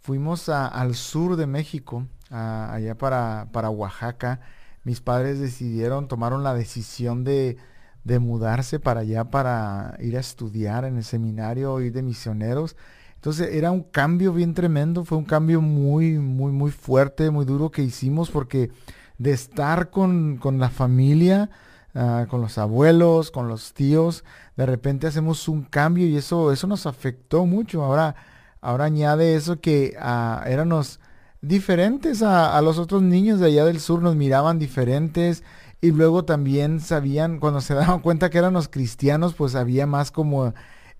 fuimos 0.00 0.48
al 0.48 0.94
sur 0.94 1.36
de 1.36 1.46
México, 1.46 2.06
allá 2.30 2.96
para, 2.96 3.48
para 3.52 3.70
Oaxaca. 3.70 4.40
Mis 4.84 5.00
padres 5.00 5.40
decidieron, 5.40 6.06
tomaron 6.06 6.44
la 6.44 6.54
decisión 6.54 7.24
de, 7.24 7.56
de 8.04 8.18
mudarse 8.18 8.78
para 8.78 9.00
allá 9.00 9.24
para 9.24 9.96
ir 10.00 10.16
a 10.16 10.20
estudiar 10.20 10.84
en 10.84 10.96
el 10.96 11.04
seminario, 11.04 11.80
ir 11.80 11.92
de 11.92 12.02
misioneros. 12.02 12.76
Entonces 13.16 13.54
era 13.54 13.72
un 13.72 13.82
cambio 13.82 14.32
bien 14.32 14.54
tremendo, 14.54 15.04
fue 15.04 15.18
un 15.18 15.24
cambio 15.24 15.60
muy, 15.60 16.18
muy, 16.18 16.52
muy 16.52 16.70
fuerte, 16.70 17.30
muy 17.30 17.44
duro 17.44 17.70
que 17.70 17.82
hicimos 17.82 18.30
porque 18.30 18.70
de 19.18 19.32
estar 19.32 19.90
con, 19.90 20.36
con 20.36 20.58
la 20.60 20.68
familia, 20.68 21.50
Ah, 21.98 22.26
con 22.28 22.42
los 22.42 22.58
abuelos, 22.58 23.30
con 23.30 23.48
los 23.48 23.72
tíos, 23.72 24.22
de 24.54 24.66
repente 24.66 25.06
hacemos 25.06 25.48
un 25.48 25.62
cambio 25.62 26.06
y 26.06 26.18
eso, 26.18 26.52
eso 26.52 26.66
nos 26.66 26.84
afectó 26.84 27.46
mucho. 27.46 27.82
Ahora, 27.82 28.14
ahora 28.60 28.84
añade 28.84 29.34
eso 29.34 29.62
que 29.62 29.96
uh, 29.98 30.46
éramos 30.46 31.00
diferentes 31.40 32.20
a, 32.20 32.60
los 32.60 32.78
otros 32.78 33.00
niños 33.00 33.40
de 33.40 33.46
allá 33.46 33.64
del 33.64 33.80
sur, 33.80 34.02
nos 34.02 34.14
miraban 34.14 34.58
diferentes 34.58 35.42
y 35.80 35.90
luego 35.90 36.26
también 36.26 36.80
sabían, 36.80 37.40
cuando 37.40 37.62
se 37.62 37.72
daban 37.74 38.00
cuenta 38.00 38.28
que 38.28 38.36
éramos 38.36 38.68
cristianos, 38.68 39.32
pues 39.32 39.54
había 39.54 39.86
más 39.86 40.10
como 40.10 40.52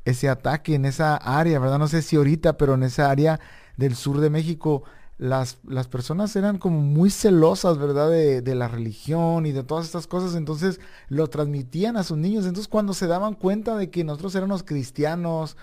ese 0.06 0.30
ataque 0.30 0.76
en 0.76 0.86
esa 0.86 1.16
área, 1.16 1.58
¿verdad? 1.58 1.78
No 1.78 1.88
sé 1.88 2.00
si 2.00 2.16
ahorita, 2.16 2.56
pero 2.56 2.72
en 2.72 2.84
esa 2.84 3.10
área 3.10 3.38
del 3.76 3.96
sur 3.96 4.18
de 4.20 4.30
México 4.30 4.82
las, 5.18 5.58
las 5.66 5.88
personas 5.88 6.37
eran 6.37 6.58
como 6.58 6.80
muy 6.80 7.11
celosas, 7.11 7.78
¿verdad? 7.78 8.11
De, 8.11 8.42
de, 8.42 8.54
la 8.54 8.68
religión 8.68 9.46
y 9.46 9.52
de 9.52 9.62
todas 9.62 9.87
estas 9.87 10.06
cosas, 10.06 10.35
entonces 10.35 10.80
lo 11.08 11.28
transmitían 11.28 11.96
a 11.96 12.02
sus 12.02 12.18
niños. 12.18 12.46
Entonces 12.46 12.68
cuando 12.68 12.92
se 12.92 13.06
daban 13.06 13.35
cuenta 13.35 13.76
de 13.76 13.90
que 13.90 14.04
nosotros 14.04 14.35
éramos 14.35 14.62
cristianos 14.62 15.56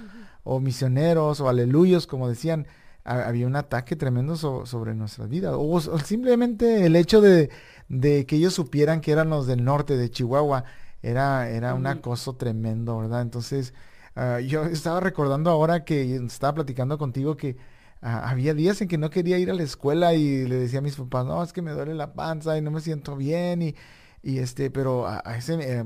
o 0.44 0.60
misioneros 0.60 1.40
o 1.40 1.50
aleluyos, 1.50 2.08
como 2.08 2.28
decían, 2.28 2.68
había 3.04 3.48
un 3.48 3.56
ataque 3.56 3.96
tremendo 3.96 4.36
sobre 4.36 4.96
nuestra 4.96 5.26
vida. 5.26 5.58
O, 5.58 5.80
simplemente 5.80 6.86
el 6.86 6.96
hecho 6.96 7.22
de, 7.22 7.50
de, 7.90 8.26
que 8.26 8.38
ellos 8.38 8.54
supieran 8.54 9.02
que 9.02 9.12
eran 9.12 9.30
los 9.30 9.46
del 9.46 9.64
norte 9.64 9.98
de 9.98 10.10
Chihuahua, 10.10 10.64
era, 11.02 11.50
era 11.50 11.74
un 11.74 11.86
acoso 11.86 12.36
tremendo, 12.38 12.98
¿verdad? 12.98 13.22
Entonces, 13.22 13.74
ah, 14.16 14.40
yo 14.40 14.64
estaba 14.64 15.02
recordando 15.02 15.50
ahora 15.50 15.84
que 15.84 16.16
estaba 16.16 16.54
platicando 16.56 16.98
contigo 16.98 17.36
que 17.36 17.58
había 18.04 18.54
días 18.54 18.82
en 18.82 18.88
que 18.88 18.98
no 18.98 19.10
quería 19.10 19.38
ir 19.38 19.50
a 19.50 19.54
la 19.54 19.64
escuela 19.64 20.14
y 20.14 20.46
le 20.46 20.56
decía 20.58 20.80
a 20.80 20.82
mis 20.82 20.96
papás, 20.96 21.26
no, 21.26 21.42
es 21.42 21.54
que 21.54 21.62
me 21.62 21.72
duele 21.72 21.94
la 21.96 22.14
panza 22.14 22.58
y 22.58 22.62
no 22.62 22.72
me 22.72 22.82
siento 22.82 23.16
bien 23.16 23.62
y, 23.62 23.76
y 24.22 24.40
este, 24.40 24.70
pero 24.70 25.08
a, 25.08 25.20
ese 25.38 25.80
eh, 25.80 25.86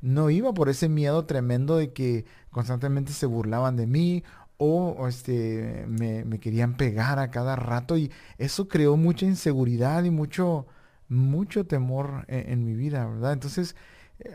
no 0.00 0.30
iba 0.30 0.54
por 0.54 0.68
ese 0.68 0.88
miedo 0.88 1.26
tremendo 1.26 1.76
de 1.76 1.92
que 1.92 2.24
constantemente 2.50 3.12
se 3.12 3.26
burlaban 3.26 3.76
de 3.76 3.86
mí 3.86 4.22
o, 4.58 5.06
este 5.08 5.84
me, 5.88 6.24
me, 6.24 6.40
querían 6.40 6.76
pegar 6.76 7.18
a 7.18 7.30
cada 7.30 7.56
rato 7.56 7.96
y 7.98 8.10
eso 8.38 8.68
creó 8.68 8.96
mucha 8.96 9.26
inseguridad 9.26 10.04
y 10.04 10.10
mucho 10.10 10.66
mucho 11.08 11.66
temor 11.66 12.24
en, 12.28 12.52
en 12.52 12.64
mi 12.64 12.74
vida, 12.74 13.06
¿verdad? 13.06 13.32
Entonces, 13.32 13.76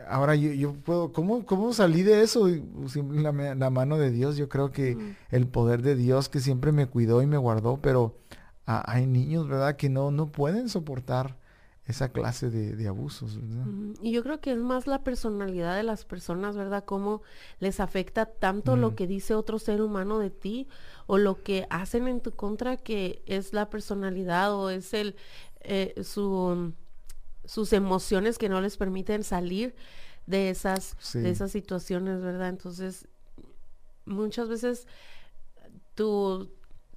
Ahora 0.08 0.36
yo, 0.36 0.74
puedo, 0.74 1.12
¿cómo, 1.12 1.44
¿cómo 1.44 1.72
salí 1.72 2.02
de 2.02 2.22
eso? 2.22 2.48
La, 3.12 3.32
la 3.32 3.70
mano 3.70 3.98
de 3.98 4.10
Dios, 4.10 4.36
yo 4.36 4.48
creo 4.48 4.70
que 4.70 4.96
el 5.30 5.48
poder 5.48 5.82
de 5.82 5.96
Dios 5.96 6.28
que 6.28 6.40
siempre 6.40 6.70
me 6.70 6.86
cuidó 6.86 7.20
y 7.20 7.26
me 7.26 7.36
guardó, 7.36 7.78
pero 7.82 8.16
hay 8.64 9.06
niños, 9.06 9.48
¿verdad? 9.48 9.76
Que 9.76 9.88
no, 9.88 10.10
no 10.10 10.30
pueden 10.30 10.68
soportar 10.68 11.36
esa 11.84 12.10
clase 12.10 12.48
de, 12.48 12.88
abusos. 12.88 13.40
Y 14.00 14.12
yo 14.12 14.22
creo 14.22 14.40
que 14.40 14.52
es 14.52 14.58
más 14.58 14.86
la 14.86 15.02
personalidad 15.02 15.76
de 15.76 15.82
las 15.82 16.04
personas, 16.04 16.56
¿verdad? 16.56 16.84
Cómo 16.84 17.22
les 17.58 17.80
afecta 17.80 18.26
tanto 18.26 18.76
lo 18.76 18.94
que 18.94 19.08
dice 19.08 19.34
otro 19.34 19.58
ser 19.58 19.82
humano 19.82 20.20
de 20.20 20.30
ti 20.30 20.68
o 21.06 21.18
lo 21.18 21.42
que 21.42 21.66
hacen 21.70 22.06
en 22.06 22.20
tu 22.20 22.30
contra 22.32 22.76
que 22.76 23.22
es 23.26 23.52
la 23.52 23.68
personalidad 23.68 24.54
o 24.54 24.70
es 24.70 24.94
el 24.94 25.16
eh, 25.60 25.94
su 26.04 26.72
sus 27.44 27.72
emociones 27.72 28.38
que 28.38 28.48
no 28.48 28.60
les 28.60 28.76
permiten 28.76 29.24
salir 29.24 29.74
de 30.26 30.50
esas, 30.50 30.96
de 31.14 31.30
esas 31.30 31.50
situaciones, 31.50 32.20
¿verdad? 32.22 32.48
Entonces, 32.48 33.08
muchas 34.04 34.48
veces 34.48 34.86
tú, 35.94 36.50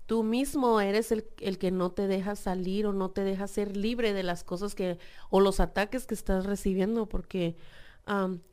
tú 0.06 0.24
mismo 0.24 0.80
eres 0.80 1.12
el, 1.12 1.25
el, 1.40 1.58
que 1.58 1.72
no 1.72 1.92
te 1.92 2.08
deja 2.08 2.36
salir 2.36 2.86
o 2.86 2.94
no 2.94 3.10
te 3.10 3.24
deja 3.24 3.48
ser 3.48 3.75
libre 3.75 4.14
de 4.14 4.24
las 4.24 4.44
cosas 4.44 4.75
que, 4.75 5.00
o 5.30 5.40
los 5.40 5.60
ataques 5.60 6.06
que 6.06 6.14
estás 6.14 6.46
recibiendo, 6.46 7.08
porque, 7.08 7.56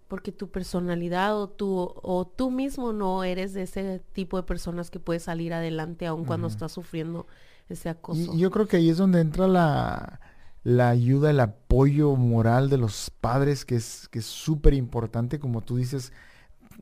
porque 0.08 0.32
tu 0.32 0.50
personalidad 0.50 1.36
o 1.38 1.48
tú, 1.48 1.94
o 2.02 2.26
tú 2.26 2.50
mismo 2.50 2.92
no 2.92 3.24
eres 3.24 3.52
de 3.52 3.62
ese 3.62 4.00
tipo 4.12 4.38
de 4.38 4.42
personas 4.44 4.90
que 4.90 5.00
puede 5.00 5.20
salir 5.20 5.52
adelante 5.52 6.06
aun 6.06 6.24
cuando 6.24 6.46
estás 6.46 6.72
sufriendo 6.72 7.26
ese 7.68 7.90
acoso. 7.90 8.34
Y 8.34 8.38
yo 8.38 8.50
creo 8.50 8.66
que 8.66 8.78
ahí 8.78 8.88
es 8.88 8.96
donde 8.96 9.20
entra 9.20 9.46
la 9.46 10.20
la 10.64 10.90
ayuda, 10.90 11.30
el 11.30 11.40
apoyo 11.40 12.14
moral 12.16 12.70
de 12.70 12.78
los 12.78 13.10
padres, 13.10 13.64
que 13.64 13.76
es 13.76 14.08
que 14.08 14.20
es 14.20 14.26
súper 14.26 14.74
importante, 14.74 15.38
como 15.38 15.62
tú 15.62 15.76
dices, 15.76 16.12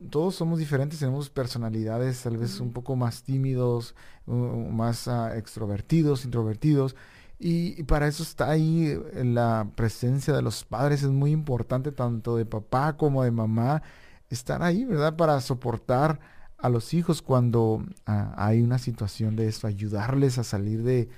todos 0.09 0.35
somos 0.35 0.59
diferentes, 0.59 0.99
tenemos 0.99 1.29
personalidades 1.29 2.21
tal 2.23 2.37
vez 2.37 2.59
un 2.59 2.73
poco 2.73 2.95
más 2.95 3.23
tímidos, 3.23 3.95
más 4.25 5.07
ah, 5.07 5.37
extrovertidos, 5.37 6.25
introvertidos, 6.25 6.95
y, 7.43 7.83
para 7.83 8.07
eso 8.07 8.21
está 8.21 8.51
ahí 8.51 8.85
eh, 9.13 9.23
la 9.23 9.67
presencia 9.75 10.33
de 10.33 10.43
los 10.43 10.63
padres, 10.63 11.01
es 11.01 11.09
muy 11.09 11.31
importante, 11.31 11.91
tanto 11.91 12.37
de 12.37 12.45
papá 12.45 12.97
como 12.97 13.23
de 13.23 13.31
mamá, 13.31 13.81
estar 14.29 14.61
ahí, 14.61 14.85
¿verdad? 14.85 15.15
Para 15.15 15.41
soportar 15.41 16.19
a 16.59 16.69
los 16.69 16.93
hijos 16.93 17.23
cuando 17.23 17.83
ah, 18.05 18.33
hay 18.37 18.61
una 18.61 18.77
situación 18.77 19.35
de 19.35 19.47
eso, 19.47 19.65
ayudarles 19.65 20.37
a 20.37 20.43
salir 20.43 20.83
de, 20.83 21.09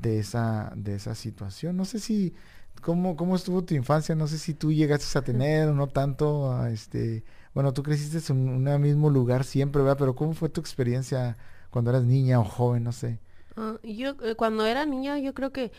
de 0.00 0.18
esa, 0.18 0.72
de 0.76 0.96
esa 0.96 1.14
situación. 1.14 1.76
No 1.76 1.84
sé 1.84 1.98
si, 2.00 2.34
¿cómo, 2.82 3.16
¿cómo 3.16 3.36
estuvo 3.36 3.64
tu 3.64 3.74
infancia? 3.74 4.14
No 4.14 4.26
sé 4.26 4.38
si 4.38 4.54
tú 4.54 4.72
llegaste 4.72 5.18
a 5.18 5.22
tener 5.22 5.68
o 5.68 5.74
no 5.74 5.88
tanto, 5.88 6.52
a 6.52 6.70
este, 6.70 7.24
bueno, 7.54 7.72
tú 7.72 7.82
creciste 7.82 8.32
en 8.32 8.48
un 8.48 8.80
mismo 8.80 9.10
lugar 9.10 9.44
siempre, 9.44 9.82
¿verdad? 9.82 9.98
Pero 9.98 10.14
¿cómo 10.14 10.34
fue 10.34 10.48
tu 10.48 10.60
experiencia 10.60 11.36
cuando 11.70 11.90
eras 11.90 12.04
niña 12.04 12.40
o 12.40 12.44
joven? 12.44 12.84
No 12.84 12.92
sé. 12.92 13.20
Ah, 13.56 13.78
yo, 13.82 14.16
eh, 14.22 14.34
cuando 14.36 14.66
era 14.66 14.86
niña, 14.86 15.18
yo 15.18 15.34
creo 15.34 15.52
que 15.52 15.72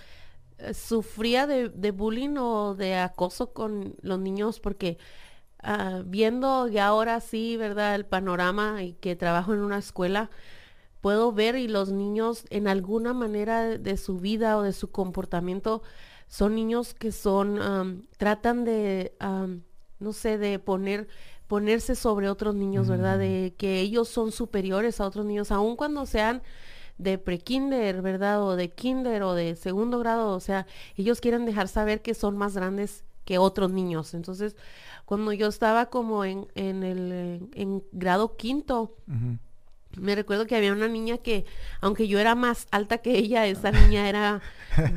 eh, 0.57 0.74
sufría 0.74 1.48
de, 1.48 1.69
de, 1.69 1.91
bullying 1.91 2.38
o 2.38 2.75
de 2.75 2.95
acoso 2.95 3.51
con 3.51 3.95
los 4.01 4.19
niños 4.19 4.62
porque 4.62 4.98
uh, 5.63 6.03
viendo 6.05 6.67
ya 6.67 6.88
ahora 6.88 7.19
sí, 7.19 7.57
¿verdad? 7.57 7.95
El 7.95 8.05
panorama 8.05 8.84
y 8.84 8.93
que 8.93 9.15
trabajo 9.15 9.53
en 9.53 9.60
una 9.60 9.77
escuela, 9.77 10.29
puedo 11.05 11.31
ver 11.31 11.55
y 11.55 11.67
los 11.67 11.91
niños 11.91 12.45
en 12.50 12.67
alguna 12.67 13.13
manera 13.13 13.77
de 13.77 13.95
su 13.95 14.17
vida 14.17 14.57
o 14.57 14.63
de 14.63 14.74
su 14.74 14.89
comportamiento 14.89 15.83
son 16.27 16.55
niños 16.55 16.95
que 16.95 17.12
son, 17.12 18.07
tratan 18.17 18.65
de, 18.65 19.13
no 20.00 20.13
sé, 20.13 20.39
de 20.39 20.57
poner, 20.57 21.07
ponerse 21.45 21.93
sobre 21.93 22.27
otros 22.27 22.55
niños, 22.55 22.89
¿verdad? 22.89 23.19
De 23.19 23.51
mm. 23.53 23.55
que 23.55 23.81
ellos 23.81 24.09
son 24.09 24.31
superiores 24.31 25.00
a 25.00 25.05
otros 25.05 25.27
niños, 25.27 25.51
aun 25.51 25.75
cuando 25.75 26.07
sean 26.07 26.41
de 26.97 27.19
pre-kinder, 27.19 28.01
¿verdad? 28.01 28.41
O 28.41 28.55
de 28.55 28.71
kinder 28.71 29.21
o 29.21 29.35
de 29.35 29.55
segundo 29.55 30.00
grado, 30.00 30.31
o 30.31 30.39
sea, 30.39 30.65
ellos 30.97 31.21
quieren 31.21 31.45
dejar 31.45 31.67
saber 31.67 32.01
que 32.01 32.15
son 32.15 32.35
más 32.35 32.55
grandes 32.55 33.03
que 33.25 33.38
otros 33.38 33.71
niños. 33.71 34.15
Entonces, 34.15 34.55
cuando 35.05 35.33
yo 35.33 35.50
estaba 35.50 35.85
como 35.91 36.25
en, 36.25 36.47
en 36.55 36.81
el 36.81 37.47
en 37.53 37.83
grado 37.91 38.38
quinto, 38.38 38.95
me 39.97 40.15
recuerdo 40.15 40.45
que 40.45 40.55
había 40.55 40.73
una 40.73 40.87
niña 40.87 41.17
que, 41.17 41.45
aunque 41.81 42.07
yo 42.07 42.19
era 42.19 42.35
más 42.35 42.67
alta 42.71 42.99
que 42.99 43.17
ella, 43.17 43.45
esa 43.47 43.71
niña 43.71 44.09
era 44.09 44.41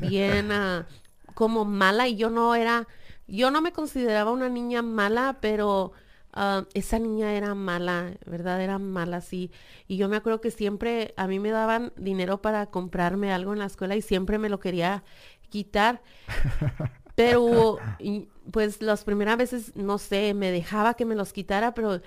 bien 0.01 0.53
ah, 0.53 0.87
como 1.35 1.65
mala 1.65 2.09
y 2.09 2.17
yo 2.17 2.31
no 2.31 2.55
era, 2.55 2.87
yo 3.27 3.51
no 3.51 3.61
me 3.61 3.73
consideraba 3.73 4.31
una 4.31 4.49
niña 4.49 4.83
mala, 4.83 5.39
pero 5.41 5.93
ah, 6.33 6.65
esa 6.75 6.99
niña 6.99 7.35
era 7.35 7.55
mala, 7.55 8.13
¿verdad? 8.27 8.61
Era 8.61 8.79
mala, 8.79 9.21
sí. 9.21 9.51
Y 9.87 9.97
yo 9.97 10.09
me 10.09 10.17
acuerdo 10.17 10.41
que 10.41 10.51
siempre 10.51 11.15
a 11.17 11.27
mí 11.27 11.39
me 11.39 11.51
daban 11.51 11.93
dinero 11.97 12.43
para 12.43 12.67
comprarme 12.67 13.33
algo 13.33 13.53
en 13.53 13.61
la 13.61 13.67
escuela 13.67 13.97
y 13.97 14.03
siempre 14.03 14.39
me 14.39 14.49
lo 14.49 14.61
quería 14.61 15.05
quitar. 15.49 16.03
Pero, 17.19 17.79
pues 18.53 18.81
las 18.81 19.03
primeras 19.03 19.37
veces, 19.37 19.75
no 19.75 19.99
sé, 19.99 20.35
me 20.35 20.53
dejaba 20.53 20.95
que 20.95 21.05
me 21.05 21.17
los 21.17 21.33
quitara, 21.33 21.75
pero 21.75 22.01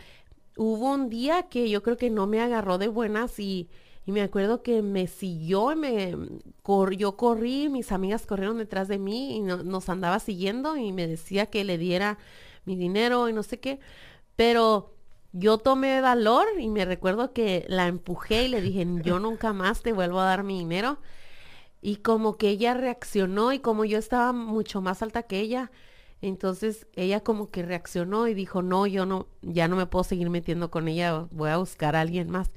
hubo 0.57 0.91
un 0.91 1.09
día 1.09 1.43
que 1.43 1.69
yo 1.69 1.83
creo 1.83 1.97
que 1.97 2.09
no 2.09 2.27
me 2.27 2.41
agarró 2.41 2.77
de 2.77 2.87
buenas 2.87 3.39
y, 3.39 3.69
me 4.05 4.21
acuerdo 4.21 4.61
que 4.61 4.81
me 4.81 5.07
siguió, 5.07 5.73
me 5.73 6.17
yo 6.97 7.15
corrí, 7.15 7.69
mis 7.69 7.93
amigas 7.93 8.25
corrieron 8.25 8.57
detrás 8.57 8.89
de 8.89 8.97
mí 8.97 9.37
y 9.37 9.39
nos 9.39 9.87
andaba 9.87 10.19
siguiendo 10.19 10.75
y 10.75 10.91
me 10.91 11.07
decía 11.07 11.45
que 11.45 11.63
le 11.63 11.77
diera 11.77 12.17
mi 12.65 12.75
dinero 12.75 13.29
y 13.29 13.33
no 13.33 13.41
sé 13.41 13.61
qué, 13.61 13.79
pero 14.35 14.91
yo 15.33 15.57
tomé 15.57 16.01
valor 16.01 16.45
y 16.59 16.67
me 16.67 16.85
recuerdo 16.85 17.33
que 17.33 17.65
la 17.69 17.87
empujé 17.87 18.45
y 18.45 18.47
le 18.49 18.61
dije, 18.61 18.85
yo 19.03 19.19
nunca 19.19 19.53
más 19.53 19.81
te 19.81 19.93
vuelvo 19.93 20.19
a 20.19 20.25
dar 20.25 20.43
mi 20.43 20.59
dinero. 20.59 20.97
Y 21.81 21.97
como 21.97 22.37
que 22.37 22.49
ella 22.49 22.75
reaccionó 22.75 23.53
y 23.53 23.59
como 23.59 23.85
yo 23.85 23.97
estaba 23.97 24.33
mucho 24.33 24.81
más 24.81 25.01
alta 25.01 25.23
que 25.23 25.39
ella, 25.39 25.71
Entonces 26.21 26.87
ella 26.93 27.21
como 27.21 27.49
que 27.49 27.63
reaccionó 27.63 28.27
y 28.27 28.33
dijo, 28.33 28.61
no, 28.61 28.85
yo 28.85 29.05
no, 29.05 29.27
ya 29.41 29.67
no 29.67 29.75
me 29.75 29.87
puedo 29.87 30.03
seguir 30.03 30.29
metiendo 30.29 30.69
con 30.69 30.87
ella, 30.87 31.27
voy 31.31 31.49
a 31.49 31.57
buscar 31.57 31.95
a 31.95 32.01
alguien 32.01 32.29
más. 32.29 32.51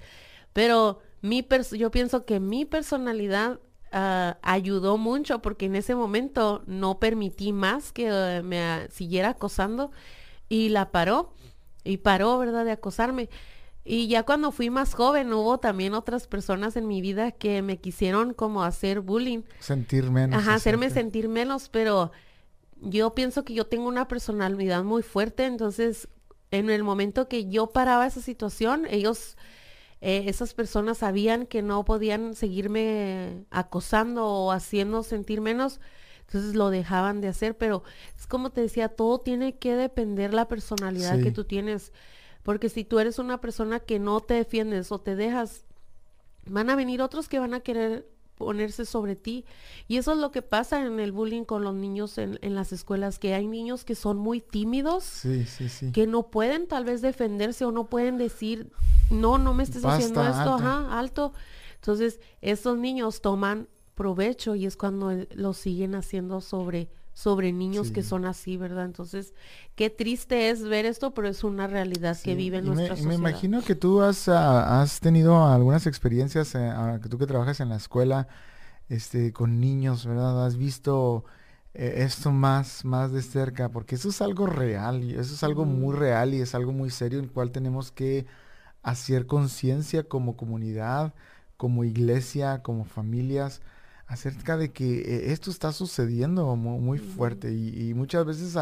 Pero 0.53 1.01
mi 1.23 1.47
yo 1.73 1.91
pienso 1.91 2.27
que 2.27 2.41
mi 2.41 2.67
personalidad 2.67 3.59
uh, 3.93 4.37
ayudó 4.43 4.99
mucho 4.99 5.41
porque 5.41 5.67
en 5.67 5.77
ese 5.77 5.95
momento 5.95 6.63
no 6.67 6.99
permití 6.99 7.53
más 7.53 7.93
que 7.93 8.11
uh, 8.11 8.45
me 8.45 8.89
siguiera 8.91 9.31
acosando 9.31 9.91
y 10.49 10.69
la 10.69 10.91
paró 10.93 11.33
y 11.85 11.99
paró, 11.99 12.39
¿verdad?, 12.39 12.65
de 12.67 12.73
acosarme. 12.73 13.31
Y 13.87 14.09
ya 14.09 14.23
cuando 14.23 14.51
fui 14.51 14.71
más 14.71 14.95
joven 14.95 15.33
hubo 15.33 15.59
también 15.59 15.93
otras 15.93 16.27
personas 16.27 16.77
en 16.77 16.89
mi 16.89 17.03
vida 17.03 17.33
que 17.33 17.61
me 17.61 17.79
quisieron 17.79 18.33
como 18.33 18.63
hacer 18.63 19.01
bullying. 19.01 19.43
Sentir 19.61 20.11
menos. 20.11 20.39
Ajá, 20.39 20.55
hacerme 20.55 20.89
sentir 20.89 21.29
menos, 21.29 21.69
pero 21.69 22.11
yo 22.85 23.15
pienso 23.15 23.45
que 23.45 23.55
yo 23.55 23.67
tengo 23.67 23.89
una 23.89 24.09
personalidad 24.09 24.85
muy 24.85 25.03
fuerte, 25.03 25.47
entonces 25.47 26.09
en 26.51 26.71
el 26.71 26.85
momento 26.85 27.29
que 27.29 27.49
yo 27.49 27.69
paraba 27.69 28.07
esa 28.07 28.21
situación, 28.21 28.87
ellos, 28.89 29.37
eh, 30.01 30.25
esas 30.27 30.55
personas 30.55 30.99
sabían 30.99 31.47
que 31.47 31.63
no 31.63 31.85
podían 31.85 32.35
seguirme 32.35 33.45
acosando 33.51 34.27
o 34.27 34.53
haciendo 34.53 35.03
sentir 35.03 35.41
menos, 35.41 35.81
entonces 36.21 36.55
lo 36.55 36.71
dejaban 36.71 37.21
de 37.21 37.29
hacer, 37.29 37.57
pero 37.57 37.83
es 38.17 38.27
como 38.27 38.51
te 38.51 38.61
decía, 38.61 38.89
todo 38.89 39.21
tiene 39.21 39.59
que 39.59 39.75
depender 39.75 40.33
la 40.33 40.49
personalidad 40.49 41.21
que 41.21 41.31
tú 41.31 41.45
tienes. 41.45 41.93
Porque 42.43 42.69
si 42.69 42.85
tú 42.85 42.99
eres 42.99 43.19
una 43.19 43.41
persona 43.41 43.81
que 43.81 43.99
no 43.99 44.21
te 44.21 44.35
defiendes 44.35 44.93
o 44.93 45.01
te 45.01 45.17
dejas, 45.17 45.65
van 46.47 46.71
a 46.71 46.77
venir 46.77 47.03
otros 47.03 47.29
que 47.29 47.39
van 47.39 47.55
a 47.55 47.61
querer 47.61 48.14
ponerse 48.35 48.85
sobre 48.85 49.17
ti. 49.17 49.45
Y 49.89 49.97
eso 49.97 50.13
es 50.13 50.19
lo 50.19 50.31
que 50.31 50.43
pasa 50.43 50.85
en 50.85 51.01
el 51.01 51.13
bullying 51.13 51.45
con 51.45 51.65
los 51.65 51.75
niños 51.75 52.19
en, 52.19 52.39
las 52.55 52.73
escuelas, 52.73 53.19
que 53.19 53.35
hay 53.35 53.47
niños 53.47 53.85
que 53.85 53.95
son 53.95 54.19
muy 54.19 54.41
tímidos, 54.41 55.23
que 55.93 56.07
no 56.07 56.31
pueden 56.31 56.67
tal 56.67 56.85
vez 56.85 57.03
defenderse 57.03 57.65
o 57.65 57.73
no 57.73 57.87
pueden 57.87 58.19
decir, 58.19 58.71
no, 59.11 59.39
no 59.39 59.55
me 59.55 59.63
estés 59.63 59.85
haciendo 59.85 60.23
esto, 60.23 60.39
alto. 60.39 60.55
ajá, 60.55 60.99
alto. 60.99 61.33
Entonces, 61.77 62.21
estos 62.41 62.79
niños 62.79 63.21
toman 63.21 63.69
provecho 63.95 64.55
y 64.55 64.67
es 64.67 64.77
cuando 64.77 65.13
lo 65.35 65.53
siguen 65.53 65.95
haciendo 65.95 66.41
sobre 66.41 66.89
sobre 67.15 67.53
niños 67.53 67.93
que 67.93 68.03
son 68.03 68.27
así, 68.27 68.57
¿verdad? 68.57 68.85
Entonces, 68.85 69.35
qué 69.77 69.89
triste 69.89 70.51
es 70.51 70.63
ver 70.65 70.85
esto, 70.85 71.15
pero 71.15 71.29
es 71.29 71.45
una 71.45 71.69
realidad 71.69 72.19
que 72.21 72.35
vive 72.35 72.59
en 72.59 72.67
nuestra 72.67 72.91
me, 72.95 72.97
sociedad. 72.97 73.09
Me 73.09 73.15
imagino 73.15 73.63
que 73.63 73.77
tú 73.77 74.03
has, 74.03 74.29
ah, 74.29 74.83
has 74.83 74.99
tenido 74.99 75.47
algunas 75.47 75.87
experiencias, 75.87 76.55
eh, 76.57 76.69
ah, 76.69 76.99
que 77.01 77.09
tú 77.09 77.17
que 77.17 77.27
trabajas 77.27 77.61
en 77.61 77.69
la 77.69 77.77
escuela, 77.77 78.27
este, 78.89 79.33
con 79.33 79.61
niños, 79.61 80.05
¿verdad? 80.05 80.45
Has 80.45 80.57
visto 80.57 81.25
eh, 81.73 82.03
esto 82.05 82.33
más, 82.33 82.85
más 82.85 83.13
de 83.13 83.23
cerca, 83.23 83.69
porque 83.69 83.95
eso 83.95 84.09
es 84.09 84.21
algo 84.21 84.47
real, 84.47 85.05
y 85.05 85.13
eso 85.13 85.35
es 85.35 85.45
algo 85.45 85.65
muy 85.65 85.95
real 85.95 86.35
y 86.35 86.41
es 86.41 86.57
algo 86.57 86.73
muy 86.73 86.91
serio 86.91 87.21
en 87.21 87.27
el 87.27 87.31
cual 87.31 87.53
tenemos 87.53 87.93
que 87.93 88.27
hacer 88.83 89.27
conciencia 89.27 90.03
como 90.03 90.37
comunidad, 90.37 91.15
como 91.57 91.85
iglesia, 91.85 92.63
como 92.63 92.85
familias, 92.85 93.63
acerca 94.15 94.57
de 94.57 94.71
que 94.71 95.01
eh, 95.01 95.33
esto 95.33 95.51
está 95.51 95.73
sucediendo 95.73 96.57
muy, 96.57 96.99
fuerte 96.99 97.53
y, 97.53 97.93
muchas 97.95 98.25
veces 98.25 98.57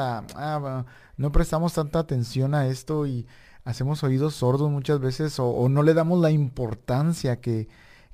no 1.17 1.33
prestamos 1.33 1.75
tanta 1.75 1.99
atención 1.99 2.55
a 2.55 2.67
esto 2.67 3.07
y 3.07 3.27
hacemos 3.65 4.03
oídos 4.03 4.35
sordos 4.35 4.71
muchas 4.71 4.99
veces 4.99 5.39
o, 5.39 5.69
no 5.69 5.83
le 5.83 5.95
damos 5.95 6.21
la 6.21 6.31
importancia 6.31 7.41
que, 7.41 7.69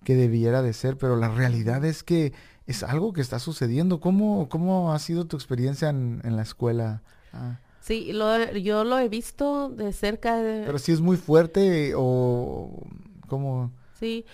que, 0.04 0.16
debiera 0.16 0.62
de 0.62 0.72
ser, 0.72 0.98
pero 0.98 1.16
la 1.16 1.28
realidad 1.28 1.84
es 1.84 2.02
que 2.02 2.32
es 2.66 2.82
algo 2.82 3.12
que 3.12 3.20
está 3.20 3.38
sucediendo. 3.38 4.00
¿Cómo, 4.00 4.48
cómo 4.48 4.92
ha 4.92 4.98
sido 4.98 5.26
tu 5.26 5.36
experiencia 5.36 5.88
en, 5.88 6.20
la 6.24 6.42
escuela? 6.42 7.02
Ah. 7.32 7.60
Sí, 7.80 8.12
lo, 8.12 8.52
yo 8.52 8.84
lo 8.84 8.98
he 8.98 9.08
visto 9.08 9.70
de 9.70 9.92
cerca. 9.92 10.36
De... 10.36 10.64
Pero 10.66 10.78
si 10.78 10.92
es 10.92 11.00
muy 11.00 11.16
fuerte 11.16 11.94
o 11.96 12.82
cómo... 13.28 13.72
Sí, 13.98 14.26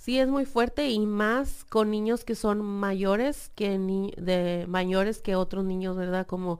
sí 0.00 0.18
es 0.18 0.28
muy 0.28 0.46
fuerte 0.46 0.88
y 0.88 1.04
más 1.04 1.64
con 1.68 1.90
niños 1.90 2.24
que 2.24 2.34
son 2.34 2.62
mayores 2.62 3.50
que 3.54 3.76
ni 3.76 4.12
de 4.16 4.64
mayores 4.66 5.20
que 5.20 5.36
otros 5.36 5.66
niños, 5.66 5.94
¿verdad? 5.94 6.26
Como 6.26 6.58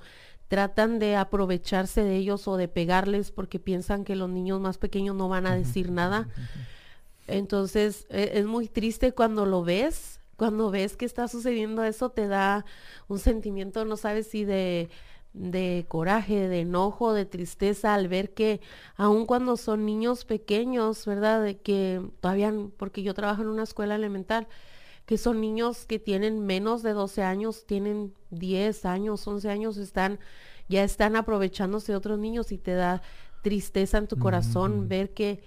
tratan 0.48 0.98
de 0.98 1.16
aprovecharse 1.16 2.04
de 2.04 2.16
ellos 2.16 2.46
o 2.48 2.58
de 2.58 2.68
pegarles 2.68 3.30
porque 3.30 3.58
piensan 3.58 4.04
que 4.04 4.14
los 4.14 4.28
niños 4.28 4.60
más 4.60 4.76
pequeños 4.76 5.16
no 5.16 5.30
van 5.30 5.46
a 5.46 5.56
decir 5.56 5.90
nada. 5.90 6.28
Entonces, 7.28 8.06
e, 8.10 8.32
es 8.34 8.44
muy 8.44 8.68
triste 8.68 9.12
cuando 9.12 9.46
lo 9.46 9.64
ves, 9.64 10.20
cuando 10.36 10.70
ves 10.70 10.98
que 10.98 11.06
está 11.06 11.26
sucediendo 11.26 11.82
eso, 11.82 12.10
te 12.10 12.28
da 12.28 12.66
un 13.08 13.18
sentimiento, 13.18 13.86
no 13.86 13.96
sabes 13.96 14.26
si 14.26 14.44
de 14.44 14.90
de 15.32 15.86
coraje, 15.88 16.48
de 16.48 16.60
enojo, 16.60 17.12
de 17.12 17.24
tristeza 17.24 17.94
al 17.94 18.08
ver 18.08 18.34
que 18.34 18.60
aun 18.96 19.26
cuando 19.26 19.56
son 19.56 19.86
niños 19.86 20.24
pequeños, 20.24 21.06
¿verdad? 21.06 21.42
De 21.42 21.58
que 21.58 22.02
todavía, 22.20 22.52
porque 22.76 23.02
yo 23.02 23.14
trabajo 23.14 23.42
en 23.42 23.48
una 23.48 23.62
escuela 23.62 23.94
elemental, 23.94 24.48
que 25.06 25.18
son 25.18 25.40
niños 25.40 25.86
que 25.86 25.98
tienen 25.98 26.46
menos 26.46 26.82
de 26.82 26.92
12 26.92 27.22
años, 27.22 27.66
tienen 27.66 28.14
10 28.30 28.84
años, 28.84 29.26
11 29.26 29.50
años, 29.50 29.76
están, 29.76 30.18
ya 30.68 30.84
están 30.84 31.16
aprovechándose 31.16 31.92
de 31.92 31.96
otros 31.96 32.18
niños 32.18 32.52
y 32.52 32.58
te 32.58 32.74
da 32.74 33.02
tristeza 33.42 33.98
en 33.98 34.06
tu 34.06 34.18
corazón 34.18 34.88
ver 34.88 35.14
que 35.14 35.42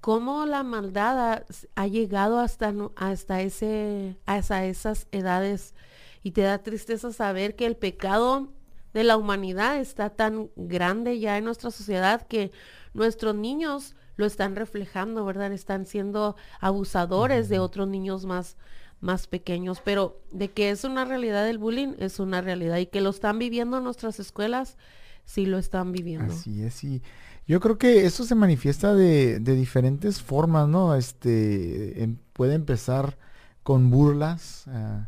cómo 0.00 0.46
la 0.46 0.62
maldad 0.62 1.44
ha, 1.74 1.86
llegado 1.86 2.38
hasta, 2.38 2.74
hasta, 2.96 3.40
ese, 3.40 4.16
hasta 4.26 4.66
esas 4.66 5.06
edades 5.12 5.74
y 6.22 6.32
te 6.32 6.42
da 6.42 6.58
tristeza 6.58 7.12
saber 7.12 7.56
que 7.56 7.66
el 7.66 7.76
pecado 7.76 8.52
de 8.92 9.04
la 9.04 9.16
humanidad 9.16 9.78
está 9.78 10.10
tan 10.10 10.50
grande 10.56 11.18
ya 11.18 11.38
en 11.38 11.44
nuestra 11.44 11.70
sociedad 11.70 12.26
que 12.26 12.52
nuestros 12.94 13.34
niños 13.34 13.96
lo 14.16 14.26
están 14.26 14.56
reflejando, 14.56 15.24
¿verdad? 15.24 15.52
Están 15.52 15.86
siendo 15.86 16.36
abusadores 16.60 17.48
de 17.48 17.58
otros 17.58 17.88
niños 17.88 18.26
más, 18.26 18.56
más 19.00 19.26
pequeños, 19.26 19.80
pero 19.84 20.20
de 20.30 20.50
que 20.50 20.70
es 20.70 20.84
una 20.84 21.04
realidad 21.04 21.48
el 21.48 21.58
bullying, 21.58 21.94
es 21.98 22.20
una 22.20 22.40
realidad 22.40 22.76
y 22.76 22.86
que 22.86 23.00
lo 23.00 23.10
están 23.10 23.38
viviendo 23.38 23.78
en 23.78 23.84
nuestras 23.84 24.20
escuelas, 24.20 24.76
sí 25.24 25.46
lo 25.46 25.58
están 25.58 25.92
viviendo. 25.92 26.32
Así 26.32 26.62
es, 26.62 26.84
y 26.84 27.02
yo 27.46 27.60
creo 27.60 27.78
que 27.78 28.04
eso 28.04 28.24
se 28.24 28.34
manifiesta 28.34 28.94
de, 28.94 29.40
de 29.40 29.54
diferentes 29.54 30.22
formas, 30.22 30.68
¿no? 30.68 30.94
Este, 30.94 32.02
em, 32.02 32.16
puede 32.32 32.54
empezar 32.54 33.18
con 33.62 33.90
burlas 33.90 34.64
uh, 34.68 35.04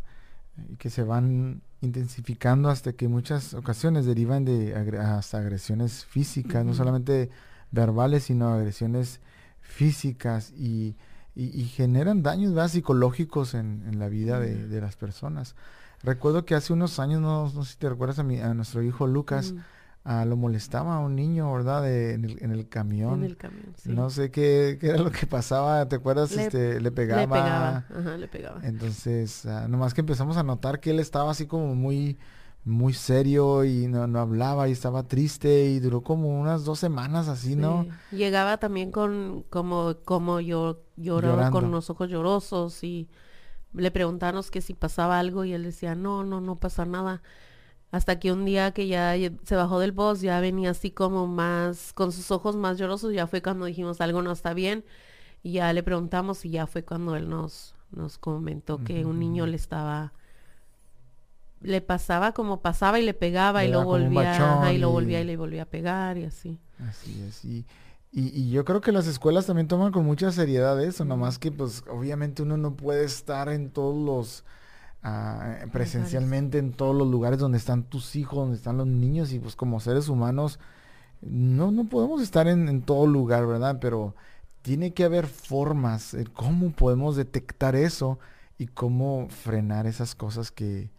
que 0.78 0.90
se 0.90 1.02
van 1.02 1.62
intensificando 1.84 2.68
hasta 2.68 2.92
que 2.94 3.08
muchas 3.08 3.54
ocasiones 3.54 4.06
derivan 4.06 4.44
de 4.44 4.74
hasta 4.98 5.38
agresiones 5.38 6.04
físicas, 6.04 6.64
no 6.64 6.74
solamente 6.74 7.30
verbales, 7.70 8.24
sino 8.24 8.48
agresiones 8.48 9.20
físicas 9.60 10.52
y, 10.52 10.96
y, 11.34 11.64
generan 11.64 12.22
daños 12.22 12.70
psicológicos 12.70 13.54
en, 13.54 13.98
la 13.98 14.08
vida 14.08 14.40
de, 14.40 14.80
las 14.80 14.96
personas. 14.96 15.56
Recuerdo 16.02 16.44
que 16.44 16.54
hace 16.54 16.72
unos 16.72 16.98
años, 16.98 17.20
no, 17.20 17.64
sé 17.64 17.72
si 17.72 17.78
te 17.78 17.88
recuerdas 17.88 18.18
a, 18.18 18.22
mi, 18.22 18.40
a 18.40 18.54
nuestro 18.54 18.82
hijo 18.82 19.06
Lucas, 19.06 19.54
Ah, 20.06 20.26
lo 20.26 20.36
molestaba 20.36 20.96
a 20.96 20.98
un 20.98 21.16
niño, 21.16 21.50
¿verdad? 21.50 21.90
en, 21.90 22.26
el, 22.26 22.42
en, 22.42 22.50
el, 22.50 22.68
camión. 22.68 23.20
En 23.20 23.24
el 23.24 23.38
camión, 23.38 23.72
sí. 23.74 23.90
No 23.90 24.10
sé 24.10 24.30
qué, 24.30 24.76
qué, 24.78 24.88
era 24.88 24.98
lo 24.98 25.10
que 25.10 25.26
pasaba, 25.26 25.88
¿te 25.88 25.96
acuerdas? 25.96 26.36
Le, 26.36 26.44
este, 26.44 26.78
le 26.78 26.92
pegaba. 26.92 27.22
Le 27.22 27.28
pegaba, 27.28 27.84
ajá, 27.88 28.16
le 28.18 28.28
pegaba. 28.28 28.60
Entonces, 28.64 29.46
uh, 29.46 29.66
nomás 29.66 29.94
que 29.94 30.02
empezamos 30.02 30.36
a 30.36 30.42
notar 30.42 30.78
que 30.78 30.90
él 30.90 31.00
estaba 31.00 31.30
así 31.30 31.46
como 31.46 31.74
muy, 31.74 32.18
muy 32.64 32.92
serio 32.92 33.64
y 33.64 33.86
no, 33.86 34.06
no 34.06 34.20
hablaba 34.20 34.68
y 34.68 34.72
estaba 34.72 35.04
triste 35.04 35.66
y 35.66 35.80
duró 35.80 36.02
como 36.02 36.38
unas 36.38 36.64
dos 36.64 36.78
semanas 36.78 37.28
así, 37.28 37.56
¿no? 37.56 37.86
Llegaba 38.10 38.58
también 38.58 38.90
con, 38.90 39.44
como, 39.48 39.96
como 40.04 40.40
yo 40.40 40.82
lloraba 40.96 41.50
con 41.50 41.70
los 41.70 41.88
ojos 41.88 42.10
llorosos 42.10 42.84
y 42.84 43.08
le 43.72 43.90
preguntábamos 43.90 44.50
que 44.50 44.60
si 44.60 44.74
pasaba 44.74 45.18
algo 45.18 45.46
y 45.46 45.54
él 45.54 45.64
decía, 45.64 45.94
no, 45.94 46.24
no, 46.24 46.42
no 46.42 46.56
pasa 46.56 46.84
nada. 46.84 47.22
Hasta 47.94 48.18
que 48.18 48.32
un 48.32 48.44
día 48.44 48.72
que 48.72 48.88
ya 48.88 49.14
se 49.44 49.54
bajó 49.54 49.78
del 49.78 49.92
bus, 49.92 50.20
ya 50.20 50.40
venía 50.40 50.70
así 50.70 50.90
como 50.90 51.28
más, 51.28 51.92
con 51.92 52.10
sus 52.10 52.32
ojos 52.32 52.56
más 52.56 52.76
llorosos, 52.76 53.14
ya 53.14 53.28
fue 53.28 53.40
cuando 53.40 53.66
dijimos 53.66 54.00
algo 54.00 54.20
no 54.20 54.32
está 54.32 54.52
bien. 54.52 54.84
Y 55.44 55.52
ya 55.52 55.72
le 55.72 55.84
preguntamos 55.84 56.44
y 56.44 56.50
ya 56.50 56.66
fue 56.66 56.82
cuando 56.82 57.14
él 57.14 57.28
nos, 57.28 57.76
nos 57.92 58.18
comentó 58.18 58.82
que 58.82 59.04
un 59.04 59.20
niño 59.20 59.46
le 59.46 59.54
estaba, 59.54 60.12
le 61.60 61.80
pasaba 61.82 62.32
como 62.32 62.62
pasaba 62.62 62.98
y 62.98 63.04
le 63.04 63.14
pegaba 63.14 63.64
y 63.64 63.68
lo 63.70 63.84
volvía, 63.84 64.72
y, 64.72 64.78
lo 64.78 64.90
volvía 64.90 65.20
y 65.20 65.24
le 65.24 65.36
volvía 65.36 65.62
a 65.62 65.66
pegar 65.66 66.18
y 66.18 66.24
así. 66.24 66.58
Así 66.80 67.22
es, 67.22 67.44
y, 67.44 67.64
y, 68.10 68.50
yo 68.50 68.64
creo 68.64 68.80
que 68.80 68.90
las 68.90 69.06
escuelas 69.06 69.46
también 69.46 69.68
toman 69.68 69.92
con 69.92 70.04
mucha 70.04 70.32
seriedad 70.32 70.82
eso, 70.82 71.04
nomás 71.04 71.38
que 71.38 71.52
pues 71.52 71.84
obviamente 71.88 72.42
uno 72.42 72.56
no 72.56 72.74
puede 72.74 73.04
estar 73.04 73.48
en 73.50 73.70
todos 73.70 73.94
los 73.94 74.44
presencialmente 75.70 76.58
en 76.58 76.72
todos 76.72 76.96
los 76.96 77.06
lugares 77.06 77.38
donde 77.38 77.58
están 77.58 77.82
tus 77.82 78.16
hijos, 78.16 78.38
donde 78.38 78.56
están 78.56 78.78
los 78.78 78.86
niños 78.86 79.32
y 79.32 79.38
pues 79.38 79.54
como 79.54 79.78
seres 79.80 80.08
humanos 80.08 80.58
no, 81.20 81.70
no 81.70 81.84
podemos 81.84 82.22
estar 82.22 82.48
en, 82.48 82.82
todo 82.82 83.06
lugar, 83.06 83.46
¿verdad? 83.46 83.78
Pero 83.80 84.14
tiene 84.62 84.92
que 84.92 85.04
haber 85.04 85.26
formas, 85.26 86.16
cómo 86.32 86.70
podemos 86.70 87.16
detectar 87.16 87.76
eso 87.76 88.18
y 88.58 88.66
cómo 88.66 89.28
frenar 89.28 89.86
esas 89.86 90.14
cosas 90.14 90.50
que, 90.50 90.90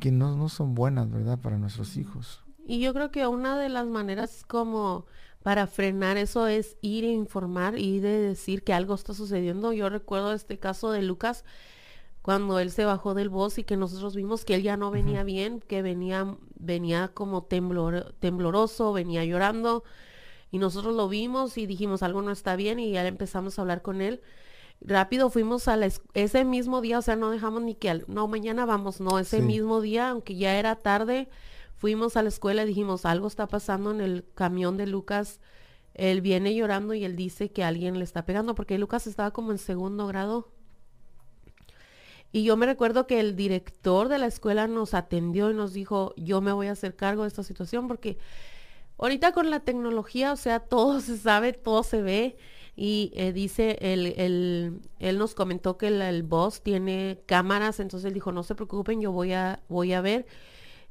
que 0.00 0.12
no, 0.12 0.36
no, 0.36 0.48
son 0.48 0.74
buenas, 0.74 1.10
¿verdad? 1.10 1.38
Para 1.38 1.58
nuestros 1.58 1.96
hijos. 1.96 2.42
Y 2.66 2.80
yo 2.80 2.94
creo 2.94 3.10
que 3.10 3.26
una 3.26 3.58
de 3.58 3.68
las 3.68 3.86
maneras 3.86 4.44
como 4.46 5.06
para 5.42 5.66
frenar 5.66 6.16
eso 6.16 6.46
es 6.46 6.76
ir 6.80 7.04
a 7.04 7.08
informar 7.08 7.78
y 7.78 7.98
de 8.00 8.20
decir 8.20 8.62
que 8.62 8.72
algo 8.72 8.94
está 8.94 9.14
sucediendo. 9.14 9.72
Yo 9.72 9.88
recuerdo 9.88 10.32
este 10.32 10.58
caso 10.58 10.92
de 10.92 11.02
Lucas 11.02 11.44
cuando 12.22 12.60
él 12.60 12.70
se 12.70 12.84
bajó 12.84 13.14
del 13.14 13.28
bus 13.28 13.58
y 13.58 13.64
que 13.64 13.76
nosotros 13.76 14.14
vimos 14.14 14.44
que 14.44 14.54
él 14.54 14.62
ya 14.62 14.76
no 14.76 14.90
venía 14.90 15.24
bien, 15.24 15.60
que 15.60 15.82
venía 15.82 16.36
venía 16.54 17.08
como 17.08 17.42
temblor, 17.42 18.14
tembloroso, 18.20 18.92
venía 18.92 19.24
llorando 19.24 19.82
y 20.52 20.58
nosotros 20.58 20.94
lo 20.94 21.08
vimos 21.08 21.58
y 21.58 21.66
dijimos 21.66 22.02
algo 22.02 22.22
no 22.22 22.30
está 22.30 22.56
bien 22.56 22.78
y 22.78 22.92
ya 22.92 23.06
empezamos 23.06 23.58
a 23.58 23.62
hablar 23.62 23.82
con 23.82 24.00
él. 24.00 24.20
Rápido 24.80 25.30
fuimos 25.30 25.68
a 25.68 25.76
la 25.76 25.88
ese 26.14 26.44
mismo 26.44 26.80
día, 26.80 26.98
o 26.98 27.02
sea, 27.02 27.16
no 27.16 27.30
dejamos 27.30 27.62
ni 27.62 27.74
que 27.74 28.04
no 28.06 28.28
mañana 28.28 28.66
vamos, 28.66 29.00
no, 29.00 29.18
ese 29.18 29.40
mismo 29.40 29.80
día, 29.80 30.10
aunque 30.10 30.36
ya 30.36 30.56
era 30.56 30.76
tarde, 30.76 31.28
fuimos 31.76 32.16
a 32.16 32.22
la 32.22 32.28
escuela 32.28 32.62
y 32.62 32.66
dijimos, 32.66 33.06
algo 33.06 33.26
está 33.26 33.46
pasando 33.46 33.90
en 33.90 34.00
el 34.00 34.24
camión 34.34 34.76
de 34.76 34.86
Lucas. 34.86 35.40
Él 35.94 36.20
viene 36.20 36.54
llorando 36.54 36.94
y 36.94 37.04
él 37.04 37.16
dice 37.16 37.50
que 37.50 37.64
alguien 37.64 37.98
le 37.98 38.04
está 38.04 38.24
pegando 38.24 38.54
porque 38.54 38.78
Lucas 38.78 39.06
estaba 39.06 39.32
como 39.32 39.52
en 39.52 39.58
segundo 39.58 40.06
grado. 40.06 40.48
Y 42.32 42.44
yo 42.44 42.56
me 42.56 42.66
recuerdo 42.66 43.06
que 43.06 43.20
el 43.20 43.36
director 43.36 44.08
de 44.08 44.18
la 44.18 44.26
escuela 44.26 44.66
nos 44.66 44.94
atendió 44.94 45.50
y 45.50 45.54
nos 45.54 45.74
dijo, 45.74 46.14
yo 46.16 46.40
me 46.40 46.52
voy 46.52 46.68
a 46.68 46.72
hacer 46.72 46.96
cargo 46.96 47.22
de 47.22 47.28
esta 47.28 47.42
situación 47.42 47.88
porque 47.88 48.18
ahorita 48.98 49.32
con 49.32 49.50
la 49.50 49.60
tecnología, 49.60 50.32
o 50.32 50.36
sea, 50.36 50.60
todo 50.68 51.00
se 51.00 51.18
sabe, 51.18 51.52
todo 51.52 51.82
se 51.82 52.02
ve. 52.02 52.36
Y 52.74 53.12
eh, 53.16 53.32
dice, 53.34 53.76
el, 53.82 54.80
él 54.98 55.18
nos 55.18 55.34
comentó 55.34 55.76
que 55.76 55.88
el, 55.88 56.00
el 56.00 56.22
boss 56.22 56.62
tiene 56.62 57.20
cámaras, 57.26 57.80
entonces 57.80 58.08
él 58.08 58.14
dijo, 58.14 58.32
no 58.32 58.42
se 58.44 58.54
preocupen, 58.54 59.02
yo 59.02 59.12
voy 59.12 59.34
a, 59.34 59.60
voy 59.68 59.92
a 59.92 60.00
ver. 60.00 60.26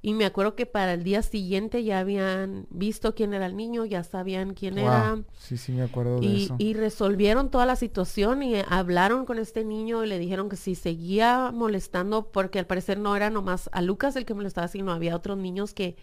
Y 0.04 0.16
me 0.16 0.26
acuerdo 0.26 0.56
que 0.56 0.66
para 0.66 0.94
el 0.96 1.04
día 1.04 1.22
siguiente 1.22 1.84
ya 1.84 2.00
habían 2.00 2.66
visto 2.72 3.14
quién 3.14 3.36
era 3.36 3.46
el 3.46 3.56
niño, 3.56 3.86
ya 3.86 4.04
sabían 4.04 4.56
quién 4.56 4.80
era. 4.80 5.22
Sí, 5.38 5.58
sí, 5.58 5.72
me 5.74 5.84
acuerdo 5.84 6.20
de 6.20 6.26
y, 6.26 6.46
eso. 6.46 6.56
Y 6.58 6.74
resolvieron 6.74 7.52
toda 7.52 7.68
la 7.68 7.76
situación 7.76 8.42
y 8.42 8.56
hablaron 8.68 9.26
con 9.26 9.38
este 9.38 9.64
niño 9.64 10.04
y 10.04 10.08
le 10.08 10.18
dijeron 10.18 10.50
que 10.50 10.56
si 10.56 10.74
seguía 10.74 11.52
molestando, 11.54 12.32
porque 12.32 12.58
al 12.58 12.66
parecer 12.66 12.98
no 12.98 13.16
era 13.16 13.30
nomás 13.30 13.70
a 13.74 13.84
Lucas 13.84 14.16
el 14.16 14.26
que 14.26 14.34
molestaba, 14.34 14.68
sino 14.68 14.92
había 14.92 15.16
otros 15.16 15.38
niños 15.38 15.76
que, 15.76 15.98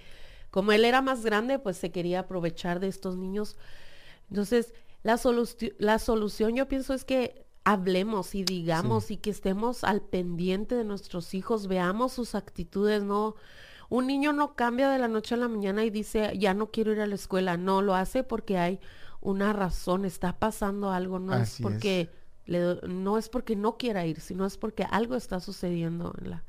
como 0.50 0.70
él 0.70 0.84
era 0.84 1.02
más 1.02 1.24
grande, 1.24 1.58
pues 1.58 1.76
se 1.76 1.90
quería 1.90 2.20
aprovechar 2.20 2.78
de 2.78 2.86
estos 2.86 3.16
niños. 3.16 3.56
Entonces, 4.30 4.74
la, 5.02 5.18
la 5.78 5.98
solución 5.98 6.54
yo 6.54 6.68
pienso 6.68 6.94
es 6.94 7.04
que 7.04 7.46
hablemos 7.64 8.36
y 8.36 8.44
digamos 8.44 9.10
y 9.10 9.16
que 9.16 9.30
estemos 9.30 9.82
al 9.82 10.02
pendiente 10.02 10.76
de 10.76 10.84
nuestros 10.84 11.34
hijos, 11.34 11.66
veamos 11.66 12.12
sus 12.12 12.36
actitudes, 12.36 13.02
no 13.02 13.34
un 13.88 14.06
niño 14.06 14.32
no 14.32 14.54
cambia 14.54 14.90
de 14.90 14.98
la 14.98 15.08
noche 15.08 15.34
a 15.34 15.38
la 15.38 15.48
mañana 15.48 15.84
y 15.84 15.90
dice, 15.90 16.32
ya 16.38 16.54
no 16.54 16.70
quiero 16.70 16.92
ir 16.92 17.00
a 17.00 17.06
la 17.06 17.14
escuela. 17.14 17.56
No, 17.56 17.80
lo 17.82 17.94
hace 17.94 18.22
porque 18.22 18.58
hay 18.58 18.80
una 19.20 19.52
razón, 19.52 20.04
está 20.04 20.38
pasando 20.38 20.90
algo, 20.90 21.18
no 21.18 21.34
es 21.34 21.58
porque 21.60 22.10
Le, 22.46 22.80
no 22.86 23.18
es 23.18 23.28
porque 23.28 23.56
no 23.56 23.76
quiera 23.76 24.06
ir, 24.06 24.20
sino 24.20 24.46
es 24.46 24.56
porque 24.56 24.84
algo 24.84 25.16
está 25.16 25.40
sucediendo 25.40 26.14
en 26.20 26.30
la, 26.30 26.44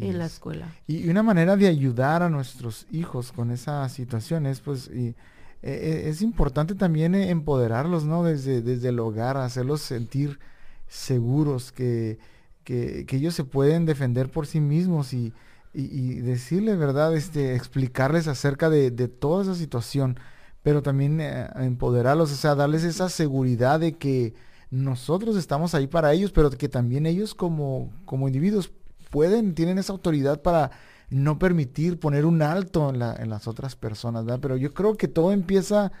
en 0.00 0.18
la 0.18 0.26
escuela. 0.26 0.68
Y 0.86 1.08
una 1.08 1.22
manera 1.22 1.56
de 1.56 1.66
ayudar 1.66 2.22
a 2.22 2.28
nuestros 2.28 2.86
hijos 2.90 3.32
con 3.32 3.50
esas 3.50 3.92
situaciones, 3.92 4.60
pues, 4.60 4.88
y, 4.88 5.16
e, 5.62 5.72
e, 5.72 6.08
es 6.08 6.22
importante 6.22 6.74
también 6.74 7.14
empoderarlos, 7.14 8.04
¿no? 8.04 8.22
Desde, 8.22 8.60
desde 8.62 8.90
el 8.90 9.00
hogar, 9.00 9.36
hacerlos 9.36 9.80
sentir 9.82 10.38
seguros, 10.86 11.72
que, 11.72 12.18
que, 12.62 13.04
que 13.06 13.16
ellos 13.16 13.34
se 13.34 13.44
pueden 13.44 13.86
defender 13.86 14.30
por 14.30 14.46
sí 14.46 14.60
mismos 14.60 15.12
y, 15.12 15.32
y, 15.74 16.20
decirles, 16.20 16.78
¿verdad? 16.78 17.14
Este, 17.16 17.54
explicarles 17.54 18.28
acerca 18.28 18.68
de, 18.68 18.90
toda 19.08 19.42
esa 19.42 19.54
situación, 19.54 20.18
pero 20.62 20.82
también 20.82 21.20
eh, 21.20 21.48
empoderarlos, 21.56 22.32
o 22.32 22.36
sea, 22.36 22.54
darles 22.54 22.84
esa 22.84 23.08
seguridad 23.08 23.80
de 23.80 23.96
que 23.96 24.34
nosotros 24.70 25.36
estamos 25.36 25.74
ahí 25.74 25.86
para 25.86 26.12
ellos, 26.12 26.32
pero 26.32 26.50
que 26.50 26.68
también 26.68 27.06
ellos 27.06 27.34
como, 27.34 27.90
como 28.04 28.28
individuos 28.28 28.72
pueden, 29.10 29.54
tienen 29.54 29.78
esa 29.78 29.92
autoridad 29.92 30.42
para 30.42 30.70
no 31.10 31.38
permitir 31.38 32.00
poner 32.00 32.24
un 32.24 32.42
alto 32.42 32.90
en, 32.90 32.98
la, 32.98 33.14
en 33.16 33.28
las 33.28 33.46
otras 33.48 33.76
personas, 33.76 34.24
¿verdad? 34.24 34.40
Pero 34.40 34.56
yo 34.56 34.72
creo 34.72 34.96
que 34.96 35.08
todo 35.08 35.32
empieza 35.32 35.92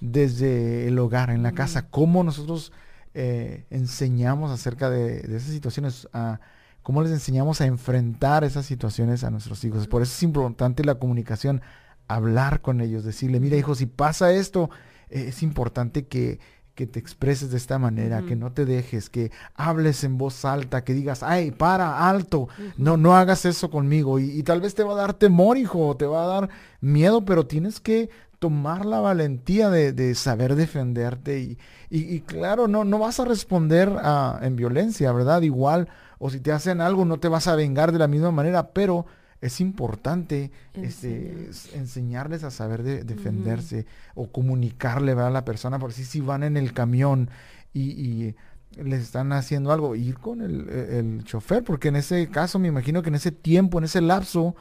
desde 0.00 0.88
el 0.88 0.98
hogar, 0.98 1.30
en 1.30 1.42
la 1.42 1.52
casa, 1.52 1.88
cómo 1.88 2.24
nosotros 2.24 2.72
eh, 3.14 3.64
enseñamos 3.70 4.50
acerca 4.50 4.90
de, 4.90 5.20
de 5.22 5.36
esas 5.36 5.50
situaciones 5.50 6.08
a 6.12 6.40
cómo 6.86 7.02
les 7.02 7.10
enseñamos 7.10 7.60
a 7.60 7.66
enfrentar 7.66 8.44
esas 8.44 8.64
situaciones 8.64 9.24
a 9.24 9.30
nuestros 9.32 9.64
hijos. 9.64 9.88
Por 9.88 10.02
eso 10.02 10.12
es 10.12 10.22
importante 10.22 10.84
la 10.84 10.94
comunicación, 10.94 11.60
hablar 12.06 12.62
con 12.62 12.80
ellos, 12.80 13.02
decirle, 13.02 13.40
mira 13.40 13.56
hijo, 13.56 13.74
si 13.74 13.86
pasa 13.86 14.30
esto, 14.30 14.70
eh, 15.10 15.24
es 15.26 15.42
importante 15.42 16.06
que, 16.06 16.38
que, 16.76 16.86
te 16.86 17.00
expreses 17.00 17.50
de 17.50 17.56
esta 17.56 17.80
manera, 17.80 18.22
que 18.22 18.36
no 18.36 18.52
te 18.52 18.64
dejes, 18.64 19.10
que 19.10 19.32
hables 19.56 20.04
en 20.04 20.16
voz 20.16 20.44
alta, 20.44 20.84
que 20.84 20.94
digas, 20.94 21.24
ay, 21.24 21.50
para, 21.50 22.08
alto, 22.08 22.46
no, 22.76 22.96
no 22.96 23.16
hagas 23.16 23.46
eso 23.46 23.68
conmigo. 23.68 24.20
Y, 24.20 24.44
tal 24.44 24.60
vez 24.60 24.76
te 24.76 24.84
va 24.84 24.92
a 24.92 25.02
dar 25.02 25.14
temor, 25.14 25.58
hijo, 25.58 25.96
te 25.96 26.06
va 26.06 26.22
a 26.22 26.28
dar 26.28 26.50
miedo, 26.80 27.24
pero 27.24 27.48
tienes 27.48 27.80
que 27.80 28.10
tomar 28.38 28.86
la 28.86 29.00
valentía 29.00 29.70
de, 29.70 30.14
saber 30.14 30.54
defenderte 30.54 31.40
y, 31.40 31.58
y, 31.90 32.20
claro, 32.20 32.68
no, 32.68 32.84
no 32.84 33.00
vas 33.00 33.18
a 33.18 33.24
responder 33.24 33.92
a, 34.00 34.38
en 34.42 34.54
violencia, 34.54 35.10
¿verdad? 35.10 35.42
Igual 35.42 35.88
o 36.18 36.30
si 36.30 36.40
te 36.40 36.52
hacen 36.52 36.80
algo 36.80 37.04
no 37.04 37.18
te 37.18 37.28
vas 37.28 37.46
a 37.46 37.56
vengar 37.56 37.92
de 37.92 37.98
la 37.98 38.08
misma 38.08 38.30
manera, 38.30 38.70
pero 38.72 39.06
es 39.40 39.60
importante 39.60 40.50
este, 40.74 41.50
enseñarles 41.74 42.42
a 42.44 42.50
saber 42.50 42.82
defenderse 42.82 43.86
o 44.14 44.30
comunicarle 44.30 45.12
a 45.12 45.30
la 45.30 45.44
persona, 45.44 45.78
por 45.78 45.92
si 45.92 46.04
si 46.04 46.20
van 46.20 46.42
en 46.42 46.56
el 46.56 46.72
camión 46.72 47.30
y, 47.72 48.34
les 48.76 49.00
están 49.00 49.32
haciendo 49.32 49.72
algo, 49.72 49.96
ir 49.96 50.18
con 50.18 50.42
el, 50.42 50.68
el, 50.68 51.24
chofer, 51.24 51.64
porque 51.64 51.88
en 51.88 51.96
ese 51.96 52.28
caso 52.28 52.58
me 52.58 52.68
imagino 52.68 53.00
que 53.00 53.08
en 53.08 53.14
ese 53.14 53.32
tiempo, 53.32 53.78
en 53.78 53.84
ese 53.84 54.02
lapso, 54.02 54.54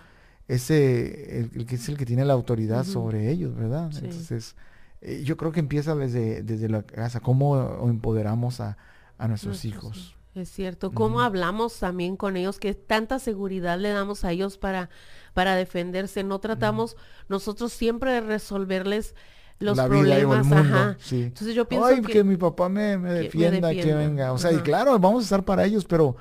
ese 0.48 1.39
el, 1.39 1.65
que 1.65 1.76
es 1.76 1.89
el 1.89 1.98
que 1.98 2.06
tiene 2.06 2.24
la 2.24 2.32
autoridad 2.32 2.86
sobre 2.86 3.30
ellos, 3.30 3.54
¿verdad? 3.58 3.91
Entonces, 3.94 4.56
eh, 5.02 5.22
yo 5.26 5.36
creo 5.36 5.52
que 5.52 5.60
empieza 5.60 5.96
desde, 5.96 6.44
desde 6.44 6.70
la 6.70 6.84
casa, 6.84 7.20
cómo 7.20 7.89
empoderamos 7.89 8.62
a, 8.62 8.78
a 9.18 9.28
nuestros 9.28 9.65
hijos. 9.65 10.14
Es 10.36 10.50
cierto. 10.50 10.91
¿Cómo 10.91 11.21
hablamos 11.21 11.80
también 11.80 12.17
con 12.17 12.36
ellos? 12.36 12.60
Que 12.60 12.74
tanta 12.74 13.19
seguridad 13.19 13.80
le 13.80 13.89
damos 13.89 14.26
a 14.26 14.32
ellos 14.34 14.58
para, 14.58 14.89
para 15.34 15.56
defenderse. 15.56 16.26
No 16.26 16.39
tratamos 16.39 16.98
nosotros 17.30 17.71
siempre 17.71 18.12
de 18.12 18.21
resolverles 18.21 19.15
los 19.60 19.80
problemas. 19.80 20.52
Ajá. 20.52 20.98
Entonces 21.10 21.56
yo 21.56 21.69
pienso 21.69 22.02
que, 22.02 22.26
mi 22.26 22.36
papá 22.36 22.67
me, 22.67 22.98
defienda, 22.98 23.71
que, 23.71 23.93
venga. 23.93 24.34
O 24.34 24.38
sea, 24.38 24.52
y 24.52 24.58
claro, 24.58 25.00
vamos 25.00 25.24
a 25.24 25.24
estar 25.24 25.45
para 25.45 25.63
ellos, 25.63 25.86
pero 25.86 26.17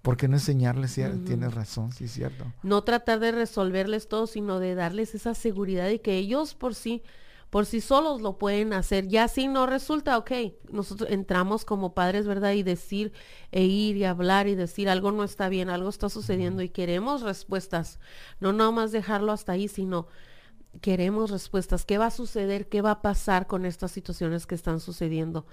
¿por 0.00 0.16
qué 0.16 0.28
no 0.28 0.36
enseñarles? 0.36 0.92
Si 0.92 1.02
Tienes 1.26 1.52
razón, 1.52 1.92
sí, 1.92 2.04
es 2.04 2.12
cierto. 2.12 2.46
No 2.62 2.84
tratar 2.84 3.20
de 3.20 3.32
resolverles 3.32 4.08
todo, 4.08 4.26
sino 4.26 4.60
de 4.60 4.74
darles 4.74 5.14
esa 5.14 5.34
seguridad 5.34 5.90
y 5.90 5.98
que 5.98 6.16
ellos 6.16 6.54
por 6.54 6.74
sí 6.74 7.02
por 7.50 7.64
sí 7.66 7.80
solos 7.80 8.20
lo 8.20 8.38
pueden 8.38 8.72
hacer. 8.72 9.08
Ya 9.08 9.26
si 9.28 9.48
no 9.48 9.66
resulta, 9.66 10.18
ok, 10.18 10.32
nosotros 10.70 11.10
entramos 11.10 11.64
como 11.64 11.94
padres, 11.94 12.26
¿verdad? 12.26 12.52
Y 12.52 12.62
decir, 12.62 13.12
e 13.52 13.64
ir 13.64 13.96
y 13.96 14.04
hablar 14.04 14.48
y 14.48 14.54
decir 14.54 14.88
algo 14.88 15.12
no 15.12 15.24
está 15.24 15.48
bien, 15.48 15.70
algo 15.70 15.88
está 15.88 16.08
sucediendo 16.08 16.62
y 16.62 16.68
queremos 16.68 17.22
respuestas. 17.22 18.00
No 18.40 18.52
más 18.72 18.92
dejarlo 18.92 19.32
hasta 19.32 19.52
ahí, 19.52 19.68
sino 19.68 20.08
queremos 20.82 21.30
respuestas. 21.30 21.84
¿Qué 21.86 21.96
va 21.96 22.06
a 22.06 22.10
suceder? 22.10 22.68
¿Qué 22.68 22.82
va 22.82 22.92
a 22.92 23.02
pasar 23.02 23.46
con 23.46 23.64
estas 23.64 23.92
situaciones 23.92 24.46
que 24.46 24.54
están 24.54 24.80
sucediendo? 24.80 25.46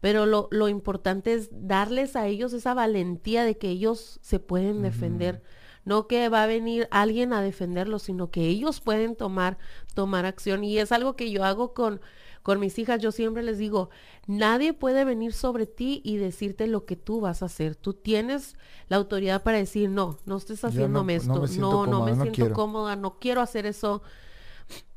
Pero 0.00 0.26
lo, 0.26 0.48
lo 0.50 0.68
importante 0.68 1.34
es 1.34 1.48
darles 1.52 2.16
a 2.16 2.26
ellos 2.26 2.52
esa 2.52 2.74
valentía 2.74 3.44
de 3.44 3.58
que 3.58 3.68
ellos 3.68 4.18
se 4.22 4.38
pueden 4.38 4.82
defender 4.82 5.42
no 5.84 6.06
que 6.06 6.28
va 6.28 6.42
a 6.42 6.46
venir 6.46 6.88
alguien 6.90 7.32
a 7.32 7.42
defenderlos, 7.42 8.04
sino 8.04 8.30
que 8.30 8.46
ellos 8.46 8.80
pueden 8.80 9.16
tomar, 9.16 9.58
tomar 9.94 10.26
acción. 10.26 10.64
Y 10.64 10.78
es 10.78 10.92
algo 10.92 11.14
que 11.14 11.30
yo 11.30 11.44
hago 11.44 11.74
con, 11.74 12.00
con 12.42 12.58
mis 12.58 12.78
hijas. 12.78 13.00
Yo 13.00 13.12
siempre 13.12 13.42
les 13.42 13.58
digo, 13.58 13.90
nadie 14.26 14.72
puede 14.72 15.04
venir 15.04 15.32
sobre 15.32 15.66
ti 15.66 16.00
y 16.04 16.16
decirte 16.16 16.66
lo 16.66 16.86
que 16.86 16.96
tú 16.96 17.20
vas 17.20 17.42
a 17.42 17.46
hacer. 17.46 17.76
Tú 17.76 17.92
tienes 17.92 18.56
la 18.88 18.96
autoridad 18.96 19.42
para 19.42 19.58
decir, 19.58 19.90
no, 19.90 20.18
no 20.24 20.36
estés 20.36 20.64
haciéndome 20.64 21.16
esto. 21.16 21.46
No, 21.58 21.86
no, 21.86 22.04
me 22.04 22.14
siento 22.14 22.52
cómoda, 22.52 22.96
no 22.96 23.18
quiero 23.18 23.40
hacer 23.40 23.66
eso. 23.66 24.02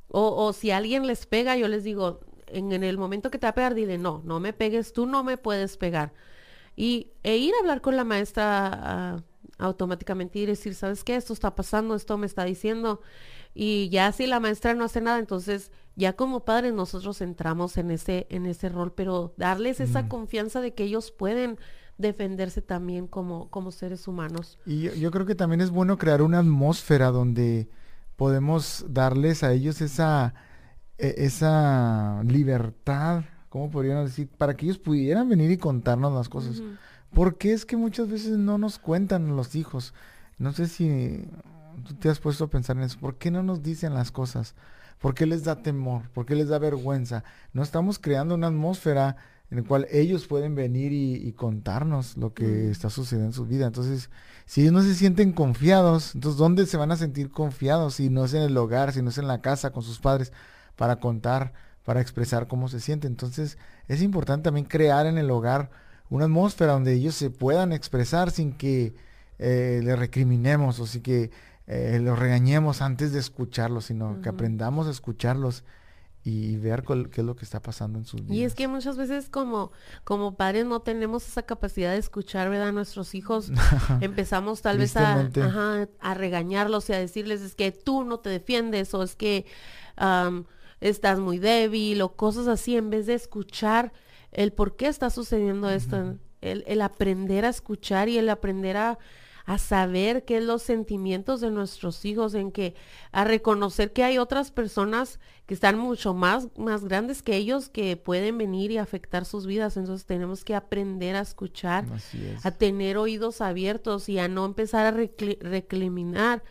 O, 0.09 0.45
o, 0.45 0.53
si 0.53 0.71
alguien 0.71 1.05
les 1.05 1.25
pega, 1.25 1.57
yo 1.57 1.67
les 1.67 1.83
digo, 1.83 2.21
en, 2.47 2.71
en, 2.71 2.85
el 2.85 2.97
momento 2.97 3.29
que 3.29 3.37
te 3.37 3.45
va 3.45 3.49
a 3.49 3.55
pegar, 3.55 3.73
dile, 3.73 3.97
no, 3.97 4.21
no 4.23 4.39
me 4.39 4.53
pegues, 4.53 4.93
tú 4.93 5.05
no 5.05 5.21
me 5.25 5.37
puedes 5.37 5.75
pegar. 5.75 6.13
Y 6.77 7.11
e 7.23 7.35
ir 7.35 7.53
a 7.55 7.59
hablar 7.59 7.81
con 7.81 7.97
la 7.97 8.05
maestra 8.05 9.21
automáticamente 9.57 10.39
y 10.39 10.45
decir, 10.45 10.75
¿sabes 10.75 11.03
qué? 11.03 11.15
Esto 11.15 11.33
está 11.33 11.55
pasando, 11.55 11.95
esto 11.95 12.17
me 12.17 12.25
está 12.25 12.43
diciendo. 12.43 13.01
Y 13.53 13.89
ya 13.89 14.11
si 14.11 14.27
la 14.27 14.39
maestra 14.39 14.73
no 14.73 14.85
hace 14.85 15.01
nada, 15.01 15.19
entonces 15.19 15.71
ya 15.95 16.13
como 16.13 16.45
padres 16.45 16.73
nosotros 16.73 17.21
entramos 17.21 17.77
en 17.77 17.89
ese, 17.89 18.27
en 18.29 18.45
ese 18.45 18.69
rol, 18.69 18.93
pero 18.93 19.33
darles 19.37 19.79
esa 19.79 20.03
mm. 20.03 20.09
confianza 20.09 20.61
de 20.61 20.73
que 20.73 20.83
ellos 20.83 21.11
pueden 21.11 21.57
defenderse 21.97 22.61
también 22.61 23.07
como, 23.07 23.49
como 23.49 23.71
seres 23.71 24.07
humanos. 24.07 24.59
Y 24.65 24.89
yo, 24.99 25.09
creo 25.11 25.25
que 25.25 25.35
también 25.35 25.61
es 25.61 25.71
bueno 25.71 25.97
crear 25.97 26.21
una 26.21 26.39
atmósfera 26.39 27.09
donde 27.09 27.69
podemos 28.15 28.85
darles 28.89 29.43
a 29.43 29.53
ellos 29.53 29.81
esa, 29.81 30.35
e, 30.99 31.15
esa 31.17 32.21
libertad, 32.25 33.23
¿cómo 33.49 33.71
podríamos 33.71 34.05
decir? 34.05 34.29
Para 34.37 34.55
que 34.55 34.65
ellos 34.65 34.77
pudieran 34.77 35.27
venir 35.27 35.49
y 35.49 35.57
contarnos 35.57 36.13
las 36.13 36.29
cosas. 36.29 36.61
Porque 37.13 37.53
es 37.53 37.65
que 37.65 37.77
muchas 37.77 38.09
veces 38.09 38.37
no 38.37 38.57
nos 38.57 38.79
cuentan 38.79 39.35
los 39.35 39.55
hijos. 39.55 39.93
No 40.37 40.53
sé 40.53 40.67
si 40.67 41.27
tú 41.85 41.95
te 41.95 42.09
has 42.09 42.19
puesto 42.19 42.45
a 42.45 42.49
pensar 42.49 42.77
en 42.77 42.83
eso. 42.83 42.99
¿Por 42.99 43.17
qué 43.17 43.31
no 43.31 43.43
nos 43.43 43.63
dicen 43.63 43.93
las 43.93 44.11
cosas? 44.11 44.55
¿Por 44.99 45.13
qué 45.13 45.25
les 45.25 45.43
da 45.43 45.61
temor? 45.61 46.09
¿Por 46.09 46.25
qué 46.25 46.35
les 46.35 46.49
da 46.49 46.59
vergüenza? 46.59 47.23
No 47.53 47.63
estamos 47.63 47.99
creando 47.99 48.35
una 48.35 48.47
atmósfera 48.47 49.15
en 49.49 49.57
la 49.57 49.63
cual 49.63 49.87
ellos 49.91 50.27
pueden 50.27 50.55
venir 50.55 50.91
y, 50.91 51.31
contarnos 51.33 52.17
lo 52.17 52.33
que 52.33 52.45
mm. 52.45 52.71
está 52.71 52.89
sucediendo 52.89 53.27
en 53.27 53.33
su 53.33 53.45
vida. 53.45 53.67
Entonces, 53.67 54.09
si 54.45 54.61
ellos 54.61 54.73
no 54.73 54.81
se 54.81 54.93
sienten 54.93 55.31
confiados, 55.31 56.15
entonces 56.15 56.37
¿dónde 56.37 56.65
se 56.65 56.77
van 56.77 56.91
a 56.91 56.97
sentir 56.97 57.31
confiados 57.31 57.95
si 57.95 58.09
no 58.09 58.25
es 58.25 58.33
en 58.33 58.41
el 58.41 58.57
hogar, 58.57 58.91
si 58.91 59.01
no 59.01 59.09
es 59.09 59.17
en 59.17 59.27
la 59.27 59.41
casa 59.41 59.71
con 59.71 59.83
sus 59.83 59.99
padres 59.99 60.33
para 60.75 60.99
contar, 60.99 61.53
para 61.85 62.01
expresar 62.01 62.47
cómo 62.47 62.67
se 62.67 62.81
sienten? 62.81 63.11
Entonces, 63.11 63.57
es 63.87 64.01
importante 64.01 64.45
también 64.45 64.65
crear 64.65 65.05
en 65.05 65.17
el 65.17 65.31
hogar 65.31 65.69
una 66.09 66.25
atmósfera 66.25 66.73
donde 66.73 66.93
ellos 66.93 67.15
se 67.15 67.29
puedan 67.29 67.73
expresar 67.73 68.31
sin 68.31 68.53
que 68.53 68.93
eh, 69.39 69.81
le 69.83 69.95
recriminemos 69.95 70.79
o 70.79 70.87
sin 70.87 71.01
que 71.01 71.31
eh, 71.67 71.99
los 72.01 72.17
regañemos 72.17 72.81
antes 72.81 73.11
de 73.11 73.19
escucharlos, 73.19 73.85
sino 73.85 74.21
que 74.21 74.29
aprendamos 74.29 74.87
a 74.87 74.91
escucharlos 74.91 75.63
y 76.23 76.57
ver 76.57 76.83
qué 76.83 77.21
es 77.21 77.25
lo 77.25 77.35
que 77.35 77.45
está 77.45 77.61
pasando 77.61 77.99
en 77.99 78.05
sus 78.05 78.21
vidas. 78.21 78.35
Y 78.35 78.43
es 78.43 78.53
que 78.53 78.67
muchas 78.67 78.97
veces 78.97 79.29
como, 79.29 79.71
como 80.03 80.35
padres 80.35 80.65
no 80.65 80.81
tenemos 80.81 81.25
esa 81.25 81.43
capacidad 81.43 81.91
de 81.91 81.97
escuchar, 81.97 82.49
¿verdad? 82.49 82.73
Nuestros 82.73 83.15
hijos 83.15 83.51
empezamos 84.01 84.61
tal 84.61 84.77
vez 84.77 84.97
a, 84.97 85.29
a 85.99 86.13
regañarlos 86.13 86.89
y 86.89 86.93
a 86.93 86.99
decirles 86.99 87.41
es 87.41 87.55
que 87.55 87.71
tú 87.71 88.03
no 88.03 88.19
te 88.19 88.29
defiendes 88.29 88.93
o 88.93 89.03
es 89.03 89.15
que 89.15 89.45
estás 90.81 91.19
muy 91.19 91.39
débil 91.39 92.01
o 92.01 92.13
cosas 92.15 92.47
así 92.47 92.75
en 92.75 92.89
vez 92.89 93.05
de 93.05 93.13
escuchar 93.13 93.93
el 94.31 94.53
por 94.53 94.75
qué 94.75 94.87
está 94.87 95.09
sucediendo 95.09 95.69
esto, 95.69 96.15
el, 96.41 96.63
el 96.67 96.81
aprender 96.81 97.45
a 97.45 97.49
escuchar 97.49 98.09
y 98.09 98.17
el 98.17 98.29
aprender 98.29 98.77
a 98.77 98.99
a 99.47 99.57
saber 99.57 100.25
qué 100.25 100.37
es 100.37 100.43
los 100.43 100.61
sentimientos 100.61 101.39
de 101.39 101.51
nuestros 101.51 102.03
hijos, 102.03 102.33
en 102.33 102.51
que 102.51 102.75
a 103.13 103.23
reconocer 103.23 103.93
que 103.93 104.03
hay 104.03 104.17
otras 104.17 104.51
personas 104.51 105.21
que 105.45 105.53
están 105.53 105.79
mucho 105.79 106.13
más, 106.13 106.49
más 106.57 106.83
grandes 106.83 107.23
que 107.23 107.37
ellos 107.37 107.69
que 107.69 107.95
pueden 107.95 108.37
venir 108.37 108.71
y 108.71 108.77
afectar 108.77 109.23
sus 109.23 109.47
vidas. 109.47 109.77
Entonces 109.77 110.05
tenemos 110.05 110.43
que 110.43 110.53
aprender 110.53 111.15
a 111.15 111.21
escuchar, 111.21 111.85
a 112.43 112.51
tener 112.51 112.97
oídos 112.97 113.39
abiertos 113.39 114.09
y 114.09 114.19
a 114.19 114.27
no 114.27 114.43
empezar 114.43 114.85
a 114.85 114.91
recriminar 114.91 116.43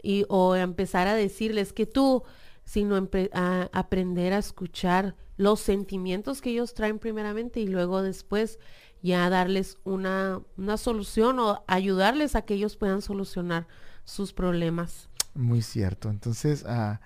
y, 0.00 0.24
o 0.28 0.54
empezar 0.54 1.08
a 1.08 1.16
decirles 1.16 1.72
que 1.72 1.86
tú, 1.86 2.22
sino 2.64 2.96
a 3.32 3.68
aprender 3.72 4.32
a 4.32 4.38
escuchar 4.38 5.16
los 5.36 5.60
sentimientos 5.60 6.40
que 6.40 6.50
ellos 6.50 6.74
traen 6.74 6.98
primeramente 6.98 7.60
y 7.60 7.66
luego 7.66 8.02
después 8.02 8.58
ya 9.02 9.28
darles 9.28 9.78
una, 9.84 10.40
una 10.56 10.76
solución 10.76 11.38
o 11.40 11.64
ayudarles 11.66 12.36
a 12.36 12.42
que 12.42 12.54
ellos 12.54 12.76
puedan 12.76 13.02
solucionar 13.02 13.66
sus 14.04 14.32
problemas. 14.32 15.08
Muy 15.34 15.62
cierto. 15.62 16.08
Entonces, 16.10 16.64
ah, 16.66 17.00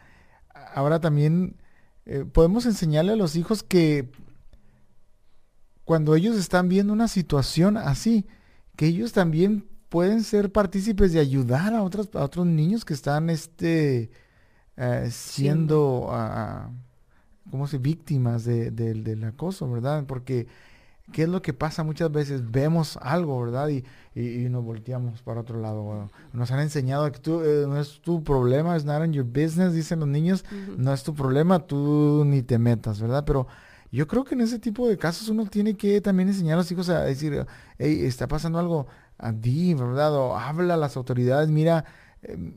ahora 0.74 1.00
también 1.00 1.56
eh, 2.04 2.24
podemos 2.24 2.66
enseñarle 2.66 3.12
a 3.12 3.16
los 3.16 3.36
hijos 3.36 3.62
que 3.62 4.10
cuando 5.84 6.14
ellos 6.14 6.36
están 6.36 6.68
viendo 6.68 6.92
una 6.92 7.08
situación 7.08 7.76
así, 7.76 8.26
que 8.76 8.86
ellos 8.86 9.12
también 9.12 9.66
pueden 9.88 10.22
ser 10.22 10.52
partícipes 10.52 11.12
de 11.12 11.20
ayudar 11.20 11.74
a 11.74 11.82
otros, 11.82 12.10
a 12.14 12.24
otros 12.24 12.44
niños 12.44 12.84
que 12.84 12.92
están 12.92 13.30
este, 13.30 14.10
eh, 14.76 15.08
siendo, 15.10 16.08
uh, 16.10 17.50
¿cómo 17.50 17.66
se? 17.66 17.78
víctimas 17.78 18.44
de, 18.44 18.70
del 18.70 19.24
acoso, 19.24 19.70
¿verdad? 19.70 20.04
Porque 20.06 20.46
¿Qué 21.12 21.22
es 21.22 21.28
lo 21.28 21.40
que 21.40 21.52
pasa 21.52 21.84
muchas 21.84 22.10
veces? 22.10 22.50
Vemos 22.50 22.98
algo, 23.00 23.40
¿verdad? 23.40 23.68
Y, 23.68 23.84
y, 24.14 24.48
nos 24.48 24.64
volteamos 24.64 25.22
para 25.22 25.40
otro 25.40 25.60
lado. 25.60 26.10
nos 26.32 26.50
han 26.50 26.60
enseñado 26.60 27.10
que 27.12 27.20
tú, 27.20 27.42
eh, 27.42 27.64
no 27.68 27.78
es 27.78 28.00
tu 28.00 28.24
problema, 28.24 28.74
es 28.76 28.84
not 28.84 29.04
in 29.04 29.12
your 29.12 29.24
business, 29.24 29.72
dicen 29.72 30.00
los 30.00 30.08
niños, 30.08 30.44
no 30.76 30.92
es 30.92 31.04
tu 31.04 31.14
problema, 31.14 31.60
tú 31.60 32.24
ni 32.26 32.42
te 32.42 32.58
metas, 32.58 33.00
¿verdad? 33.00 33.24
Pero 33.24 33.46
yo 33.92 34.08
creo 34.08 34.24
que 34.24 34.34
en 34.34 34.40
ese 34.40 34.58
tipo 34.58 34.88
de 34.88 34.98
casos 34.98 35.28
uno 35.28 35.46
tiene 35.46 35.76
que 35.76 36.00
también 36.00 36.28
enseñar 36.28 36.54
a 36.54 36.58
los 36.58 36.72
hijos 36.72 36.88
a 36.88 37.02
decir, 37.02 37.46
hey, 37.78 38.00
está 38.04 38.26
pasando 38.26 38.58
algo 38.58 38.88
a 39.16 39.32
ti, 39.32 39.74
¿verdad? 39.74 40.12
O 40.14 40.36
habla 40.36 40.74
a 40.74 40.76
las 40.76 40.96
autoridades, 40.96 41.48
mira, 41.50 41.84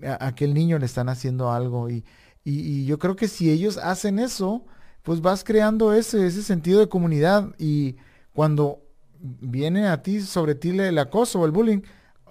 a, 0.06 0.28
aquel 0.28 0.54
niño 0.54 0.80
le 0.80 0.86
están 0.86 1.10
haciendo 1.10 1.52
algo. 1.52 1.90
Y, 1.90 2.04
y, 2.44 2.86
yo 2.86 3.00
creo 3.00 3.16
que 3.16 3.28
si 3.28 3.50
ellos 3.50 3.78
hacen 3.78 4.20
eso, 4.20 4.66
pues 5.04 5.22
vas 5.22 5.44
creando 5.44 5.94
ese, 5.94 6.26
ese 6.26 6.44
sentido 6.44 6.80
de 6.80 6.90
comunidad 6.90 7.54
y 7.58 7.98
cuando 8.34 8.82
viene 9.20 9.88
a 9.88 10.02
ti, 10.02 10.22
sobre 10.22 10.56
ti 10.56 10.70
el 10.70 10.98
acoso 10.98 11.40
o 11.40 11.46
el 11.46 11.52
bullying, 11.52 11.82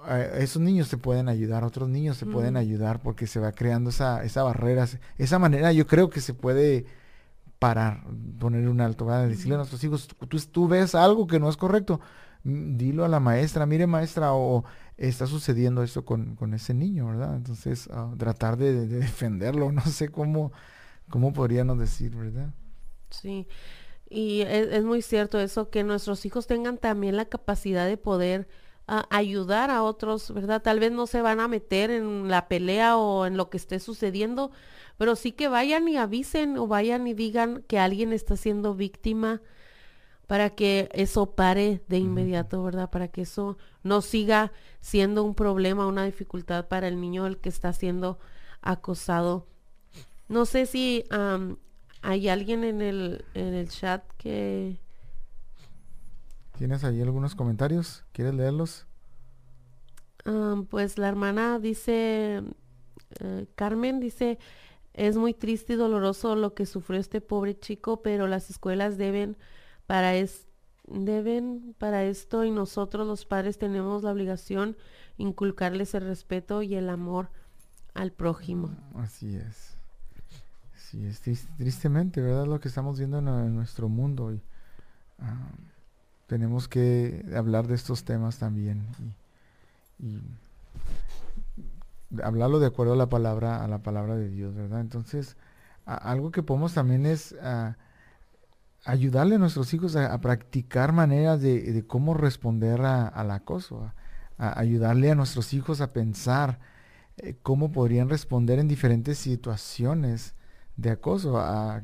eh, 0.09 0.39
esos 0.41 0.63
niños 0.63 0.89
te 0.89 0.97
pueden 0.97 1.29
ayudar, 1.29 1.65
otros 1.65 1.89
niños 1.89 2.19
te 2.19 2.27
pueden 2.27 2.57
ayudar 2.57 3.01
porque 3.01 3.27
se 3.27 3.41
va 3.41 3.53
creando 3.53 3.91
esa, 3.91 4.25
esa 4.25 4.43
barrera, 4.43 4.87
esa 5.19 5.39
manera 5.39 5.73
yo 5.73 5.87
creo 5.87 6.09
que 6.09 6.21
se 6.21 6.35
puede 6.35 6.87
parar, 7.59 8.05
poner 8.39 8.69
un 8.69 8.81
alto, 8.81 9.07
decirle 9.27 9.55
a 9.55 9.59
nuestros 9.59 9.83
hijos, 9.83 10.09
tú, 10.29 10.39
tú, 10.41 10.69
ves 10.69 10.95
algo 10.95 11.27
que 11.27 11.41
no 11.41 11.49
es 11.49 11.57
correcto, 11.57 12.01
mm, 12.45 12.77
dilo 12.77 13.05
a 13.05 13.09
la 13.09 13.21
maestra, 13.21 13.67
mire 13.67 13.87
maestra, 13.87 14.33
o 14.33 14.65
está 14.99 15.27
sucediendo 15.27 15.83
esto 15.83 16.05
con, 16.05 16.35
con 16.35 16.53
ese 16.55 16.75
niño, 16.75 17.07
¿verdad? 17.07 17.37
Entonces, 17.37 17.89
ah, 17.93 18.13
tratar 18.19 18.57
de, 18.57 18.87
de, 18.87 18.99
defenderlo, 18.99 19.73
no 19.73 19.83
sé 19.83 20.11
cómo, 20.11 20.53
cómo 21.09 21.33
podríamos 21.33 21.79
decir, 21.79 22.15
¿verdad? 22.15 22.53
Sí, 23.11 23.47
y 24.11 24.43
es, 24.43 24.85
muy 24.85 25.03
cierto 25.03 25.39
eso, 25.39 25.71
que 25.71 25.85
nuestros 25.85 26.25
hijos 26.27 26.47
tengan 26.47 26.79
también 26.79 27.17
la 27.17 27.27
capacidad 27.27 27.87
de 27.87 27.97
poder 27.97 28.49
ah, 28.87 29.07
ayudar 29.11 29.71
a 29.71 29.83
otros, 29.83 30.33
¿verdad? 30.33 30.63
Tal 30.63 30.81
vez 30.81 30.93
no 30.93 31.07
se 31.07 31.23
van 31.23 31.41
a 31.41 31.49
meter 31.49 31.91
en 31.91 32.29
la 32.29 32.49
pelea 32.49 32.97
o 32.97 33.27
en 33.27 33.37
lo 33.37 33.51
que 33.51 33.59
esté 33.59 33.81
sucediendo, 33.81 34.51
pero 34.97 35.15
sí 35.15 35.33
que 35.33 35.49
vayan 35.49 35.89
y 35.89 35.97
avisen 35.97 36.59
o 36.59 36.67
vayan 36.67 37.07
y 37.07 37.15
digan 37.15 37.63
que 37.69 37.79
alguien 37.79 38.13
está 38.13 38.37
siendo 38.37 38.75
víctima 38.75 39.43
para 40.29 40.51
que 40.51 40.89
eso 40.93 41.35
pare 41.35 41.83
de 41.89 41.99
inmediato, 41.99 42.63
¿verdad? 42.63 42.91
Para 42.91 43.09
que 43.09 43.23
eso 43.23 43.59
no 43.83 44.03
siga 44.03 44.53
siendo 44.81 45.25
un 45.25 45.35
problema, 45.35 45.89
una 45.89 46.05
dificultad 46.05 46.69
para 46.69 46.87
el 46.87 47.01
niño 47.01 47.27
el 47.27 47.39
que 47.39 47.49
está 47.49 47.73
siendo 47.73 48.21
acosado. 48.63 49.49
No 50.29 50.47
sé 50.47 50.67
si 50.67 51.05
¿Hay 52.03 52.29
alguien 52.29 52.65
en 52.65 52.81
el, 52.81 53.25
en 53.35 53.55
el 53.55 53.69
chat 53.69 54.05
que... 54.17 54.79
¿Tienes 56.57 56.85
ahí 56.85 57.01
algunos 57.03 57.35
comentarios? 57.35 58.05
¿Quieres 58.13 58.35
leerlos? 58.35 58.85
pues 60.69 60.99
la 60.99 61.09
hermana 61.09 61.59
dice, 61.59 62.43
eh, 63.21 63.47
Carmen 63.55 63.99
dice, 63.99 64.39
es 64.93 65.17
muy 65.17 65.33
triste 65.33 65.73
y 65.73 65.77
doloroso 65.77 66.37
lo 66.37 66.53
que 66.53 66.67
sufrió 66.67 67.01
este 67.01 67.23
pobre 67.23 67.59
chico, 67.59 68.03
pero 68.03 68.27
las 68.27 68.51
escuelas 68.51 68.99
deben 68.99 69.39
para 69.89 70.15
es, 70.15 70.47
deben 70.87 71.75
para 71.79 72.05
esto 72.05 72.45
y 72.45 72.51
nosotros 72.51 73.07
los 73.07 73.25
padres 73.25 73.57
tenemos 73.57 74.03
la 74.03 74.13
obligación 74.13 74.77
inculcarles 75.17 75.95
el 75.95 76.03
respeto 76.03 76.61
y 76.61 76.75
el 76.75 76.91
amor 76.91 77.31
al 77.95 78.13
prójimo. 78.13 78.71
Así 78.97 79.35
es. 79.35 79.79
Sí, 80.77 81.07
es 81.07 81.21
tristemente, 81.57 82.21
¿verdad? 82.21 82.47
Lo 82.47 82.61
que 82.61 82.69
estamos 82.69 82.99
viendo 82.99 83.19
en, 83.19 83.55
nuestro 83.55 83.89
mundo. 83.89 84.31
Y, 84.35 84.43
ah, 85.21 85.49
tenemos 86.27 86.69
que 86.69 87.25
hablar 87.35 87.67
de 87.67 87.75
estos 87.75 88.05
temas 88.05 88.39
también. 88.39 88.87
Y, 89.99 90.21
hablarlo 92.23 92.59
de 92.59 92.67
acuerdo 92.67 92.93
a 92.93 92.97
la 92.97 93.09
palabra, 93.09 93.65
a 93.65 93.69
la 93.69 93.79
palabra 93.79 94.17
de 94.17 94.29
Dios, 94.29 94.55
¿verdad? 94.55 94.83
Entonces, 94.83 95.39
algo 95.87 96.31
que 96.31 96.43
podemos 96.43 96.75
también 96.75 97.07
es 97.07 97.35
ah, 97.43 97.77
ayudarle 98.89 99.35
a 99.35 99.39
nuestros 99.39 99.75
hijos 99.75 99.97
a, 99.97 100.19
practicar 100.19 100.93
maneras 100.93 101.43
de, 101.43 101.85
cómo 101.87 102.15
responder 102.15 102.81
al 102.81 103.31
acoso, 103.31 103.93
a, 104.39 104.59
ayudarle 104.59 105.11
a 105.11 105.15
nuestros 105.15 105.53
hijos 105.53 105.83
a 105.83 105.93
pensar 105.93 106.59
eh, 107.19 107.37
cómo 107.43 107.71
podrían 107.71 108.09
responder 108.09 108.59
en 108.59 108.67
diferentes 108.67 109.19
situaciones 109.19 110.35
de 110.77 110.91
acoso, 110.91 111.39
a, 111.39 111.83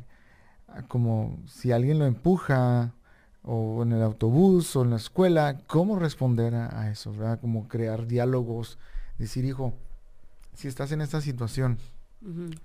como 0.89 1.39
si 1.47 1.73
alguien 1.73 1.99
lo 1.99 2.07
empuja 2.07 2.95
o 3.43 3.83
en 3.83 3.93
el 3.93 4.03
autobús 4.03 4.75
o 4.75 4.83
en 4.83 4.91
la 4.91 4.97
escuela, 4.97 5.59
cómo 5.67 5.99
responder 5.99 6.55
a, 6.55 6.91
eso, 6.91 7.13
¿verdad? 7.13 7.39
Como 7.39 7.69
crear 7.69 8.07
diálogos, 8.07 8.79
decir, 9.19 9.45
hijo, 9.45 9.75
si 10.55 10.69
estás 10.69 10.91
en 10.93 11.03
esta 11.03 11.21
situación, 11.21 11.79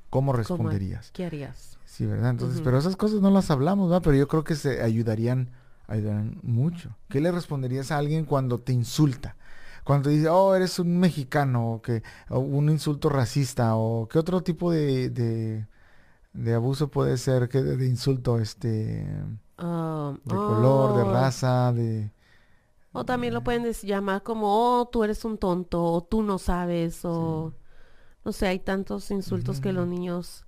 ¿cómo 0.09 0.33
responderías? 0.33 1.11
¿Qué 1.11 1.25
harías? 1.25 1.77
Sí, 1.85 2.05
¿verdad? 2.05 2.31
Entonces, 2.31 2.61
pero 2.61 2.77
esas 2.77 2.95
cosas 2.95 3.21
no 3.21 3.31
las 3.31 3.51
hablamos, 3.51 3.89
¿verdad? 3.89 4.03
Pero 4.03 4.17
yo 4.17 4.27
creo 4.27 4.43
que 4.43 4.55
se 4.55 4.81
ayudarían, 4.81 5.49
ayudarían 5.87 6.39
mucho. 6.43 6.95
¿Qué 7.09 7.19
le 7.19 7.31
responderías 7.31 7.91
a 7.91 7.97
alguien 7.97 8.25
cuando 8.25 8.59
te 8.59 8.73
insulta? 8.73 9.35
cuando 9.83 10.11
dice, 10.11 10.29
oh, 10.29 10.53
eres 10.53 10.77
un 10.77 10.99
mexicano, 10.99 11.71
o 11.73 11.81
que, 11.81 12.03
o 12.29 12.37
un 12.37 12.69
insulto 12.69 13.09
racista, 13.09 13.75
o 13.75 14.07
qué 14.07 14.19
otro 14.19 14.41
tipo 14.41 14.71
de, 14.71 15.09
de, 15.09 15.65
de 16.33 16.53
abuso 16.53 16.89
puede 16.89 17.17
ser, 17.17 17.49
que 17.49 17.63
de, 17.63 17.87
insulto, 17.87 18.37
este, 18.37 19.07
Ah, 19.57 20.13
de 20.23 20.35
color, 20.35 20.95
de 20.95 21.01
oh, 21.01 21.11
raza, 21.11 21.73
de... 21.73 22.11
O 22.91 23.03
también 23.03 23.33
lo 23.33 23.43
pueden 23.43 23.71
llamar 23.73 24.21
como, 24.21 24.47
oh, 24.79 24.87
tú 24.87 25.03
eres 25.03 25.25
un 25.25 25.39
tonto, 25.39 25.83
o 25.83 26.03
tú 26.03 26.23
no 26.23 26.37
sabes, 26.37 27.03
o 27.03 27.53
no 28.25 28.31
sé, 28.31 28.47
hay 28.47 28.59
tantos 28.59 29.11
insultos 29.11 29.61
que 29.61 29.73
los 29.73 29.87
niños 29.87 30.45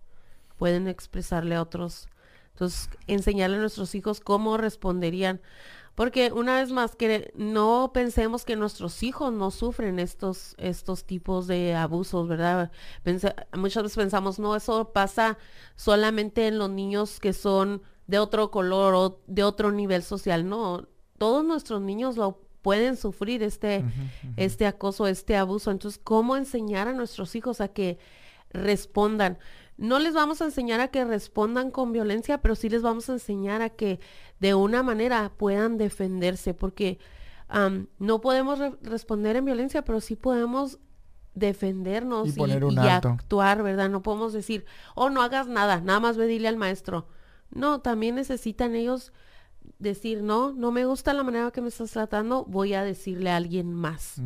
pueden 0.57 0.87
expresarle 0.87 1.55
a 1.55 1.61
otros. 1.61 2.07
Entonces, 2.53 2.89
enseñarle 3.07 3.57
a 3.57 3.61
nuestros 3.61 3.95
hijos 3.95 4.19
cómo 4.19 4.57
responderían. 4.57 5.41
Porque 5.95 6.31
una 6.31 6.59
vez 6.59 6.71
más, 6.71 6.95
que 6.95 7.31
no 7.35 7.91
pensemos 7.93 8.45
que 8.45 8.55
nuestros 8.55 9.03
hijos 9.03 9.33
no 9.33 9.51
sufren 9.51 9.99
estos, 9.99 10.55
estos 10.57 11.05
tipos 11.05 11.47
de 11.47 11.75
abusos, 11.75 12.27
¿verdad? 12.27 12.71
Muchas 13.53 13.83
veces 13.83 13.97
pensamos, 13.97 14.39
no, 14.39 14.55
eso 14.55 14.93
pasa 14.93 15.37
solamente 15.75 16.47
en 16.47 16.57
los 16.57 16.69
niños 16.69 17.19
que 17.19 17.33
son 17.33 17.81
de 18.07 18.19
otro 18.19 18.51
color 18.51 18.93
o 18.95 19.21
de 19.27 19.43
otro 19.43 19.71
nivel 19.71 20.03
social. 20.03 20.47
No, 20.47 20.87
todos 21.17 21.43
nuestros 21.43 21.81
niños 21.81 22.15
lo 22.17 22.39
pueden 22.61 22.95
sufrir 22.97 23.43
este, 23.43 23.83
este 24.37 24.65
acoso, 24.65 25.07
este 25.07 25.35
abuso. 25.35 25.71
Entonces, 25.71 25.99
¿cómo 26.03 26.35
enseñar 26.37 26.87
a 26.87 26.93
nuestros 26.93 27.35
hijos 27.35 27.61
a 27.61 27.67
que 27.69 27.97
respondan? 28.51 29.37
No 29.77 29.97
les 29.99 30.13
vamos 30.13 30.41
a 30.41 30.45
enseñar 30.45 30.79
a 30.79 30.89
que 30.89 31.03
respondan 31.05 31.71
con 31.71 31.91
violencia, 31.91 32.39
pero 32.39 32.55
sí 32.55 32.69
les 32.69 32.81
vamos 32.83 33.09
a 33.09 33.13
enseñar 33.13 33.61
a 33.61 33.69
que 33.69 33.99
de 34.39 34.53
una 34.53 34.83
manera 34.83 35.31
puedan 35.37 35.77
defenderse, 35.77 36.53
porque 36.53 36.99
no 37.99 38.21
podemos 38.21 38.59
re- 38.59 38.77
responder 38.81 39.35
en 39.35 39.45
violencia, 39.45 39.83
pero 39.83 39.99
sí 39.99 40.15
podemos 40.15 40.79
defendernos 41.33 42.27
Y 42.29 42.31
y, 42.73 42.75
actuar, 43.15 43.63
¿verdad? 43.63 43.89
No 43.89 44.01
podemos 44.03 44.33
decir, 44.33 44.65
oh, 44.95 45.09
no 45.09 45.21
hagas 45.21 45.47
nada, 45.47 45.81
nada 45.81 45.99
más 45.99 46.17
ve 46.17 46.27
dile 46.27 46.47
al 46.47 46.57
maestro. 46.57 47.07
No, 47.49 47.81
también 47.81 48.15
necesitan 48.15 48.75
ellos 48.75 49.11
decir, 49.81 50.21
no, 50.21 50.53
no 50.53 50.71
me 50.71 50.85
gusta 50.85 51.13
la 51.13 51.23
manera 51.23 51.51
que 51.51 51.61
me 51.61 51.69
estás 51.69 51.91
tratando, 51.91 52.45
voy 52.45 52.73
a 52.73 52.83
decirle 52.83 53.31
a 53.31 53.37
alguien 53.37 53.73
más. 53.73 54.21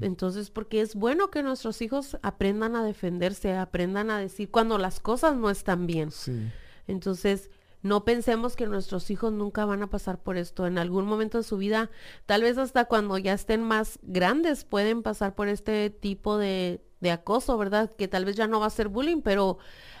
Entonces, 0.00 0.50
porque 0.50 0.80
es 0.80 0.94
bueno 0.94 1.30
que 1.30 1.42
nuestros 1.42 1.80
hijos 1.80 2.18
aprendan 2.22 2.76
a 2.76 2.84
defenderse, 2.84 3.56
aprendan 3.56 4.10
a 4.10 4.18
decir 4.18 4.50
cuando 4.50 4.78
las 4.78 5.00
cosas 5.00 5.36
no 5.36 5.50
están 5.50 5.86
bien. 5.86 6.10
Sí. 6.10 6.50
Entonces, 6.86 7.50
no 7.82 8.04
pensemos 8.04 8.54
que 8.54 8.66
nuestros 8.66 9.10
hijos 9.10 9.32
nunca 9.32 9.64
van 9.64 9.82
a 9.82 9.90
pasar 9.90 10.22
por 10.22 10.36
esto. 10.36 10.66
En 10.66 10.78
algún 10.78 11.06
momento 11.06 11.38
de 11.38 11.44
su 11.44 11.56
vida, 11.56 11.90
tal 12.26 12.42
vez 12.42 12.58
hasta 12.58 12.84
cuando 12.84 13.16
ya 13.18 13.32
estén 13.32 13.62
más 13.62 13.98
grandes, 14.02 14.64
pueden 14.64 15.02
pasar 15.02 15.34
por 15.34 15.48
este 15.48 15.90
tipo 15.90 16.36
de, 16.36 16.84
de 17.00 17.10
acoso, 17.10 17.56
¿verdad? 17.56 17.90
Que 17.90 18.08
tal 18.08 18.24
vez 18.24 18.36
ya 18.36 18.46
no 18.46 18.60
va 18.60 18.66
a 18.66 18.70
ser 18.70 18.88
bullying, 18.88 19.22
pero 19.22 19.58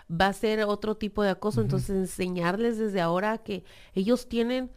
va 0.08 0.28
a 0.28 0.32
ser 0.32 0.62
otro 0.64 0.96
tipo 0.96 1.22
de 1.22 1.30
acoso. 1.30 1.60
Entonces, 1.62 1.90
enseñarles 1.90 2.78
desde 2.78 3.00
ahora 3.00 3.38
que 3.38 3.64
ellos 3.94 4.28
tienen 4.28 4.70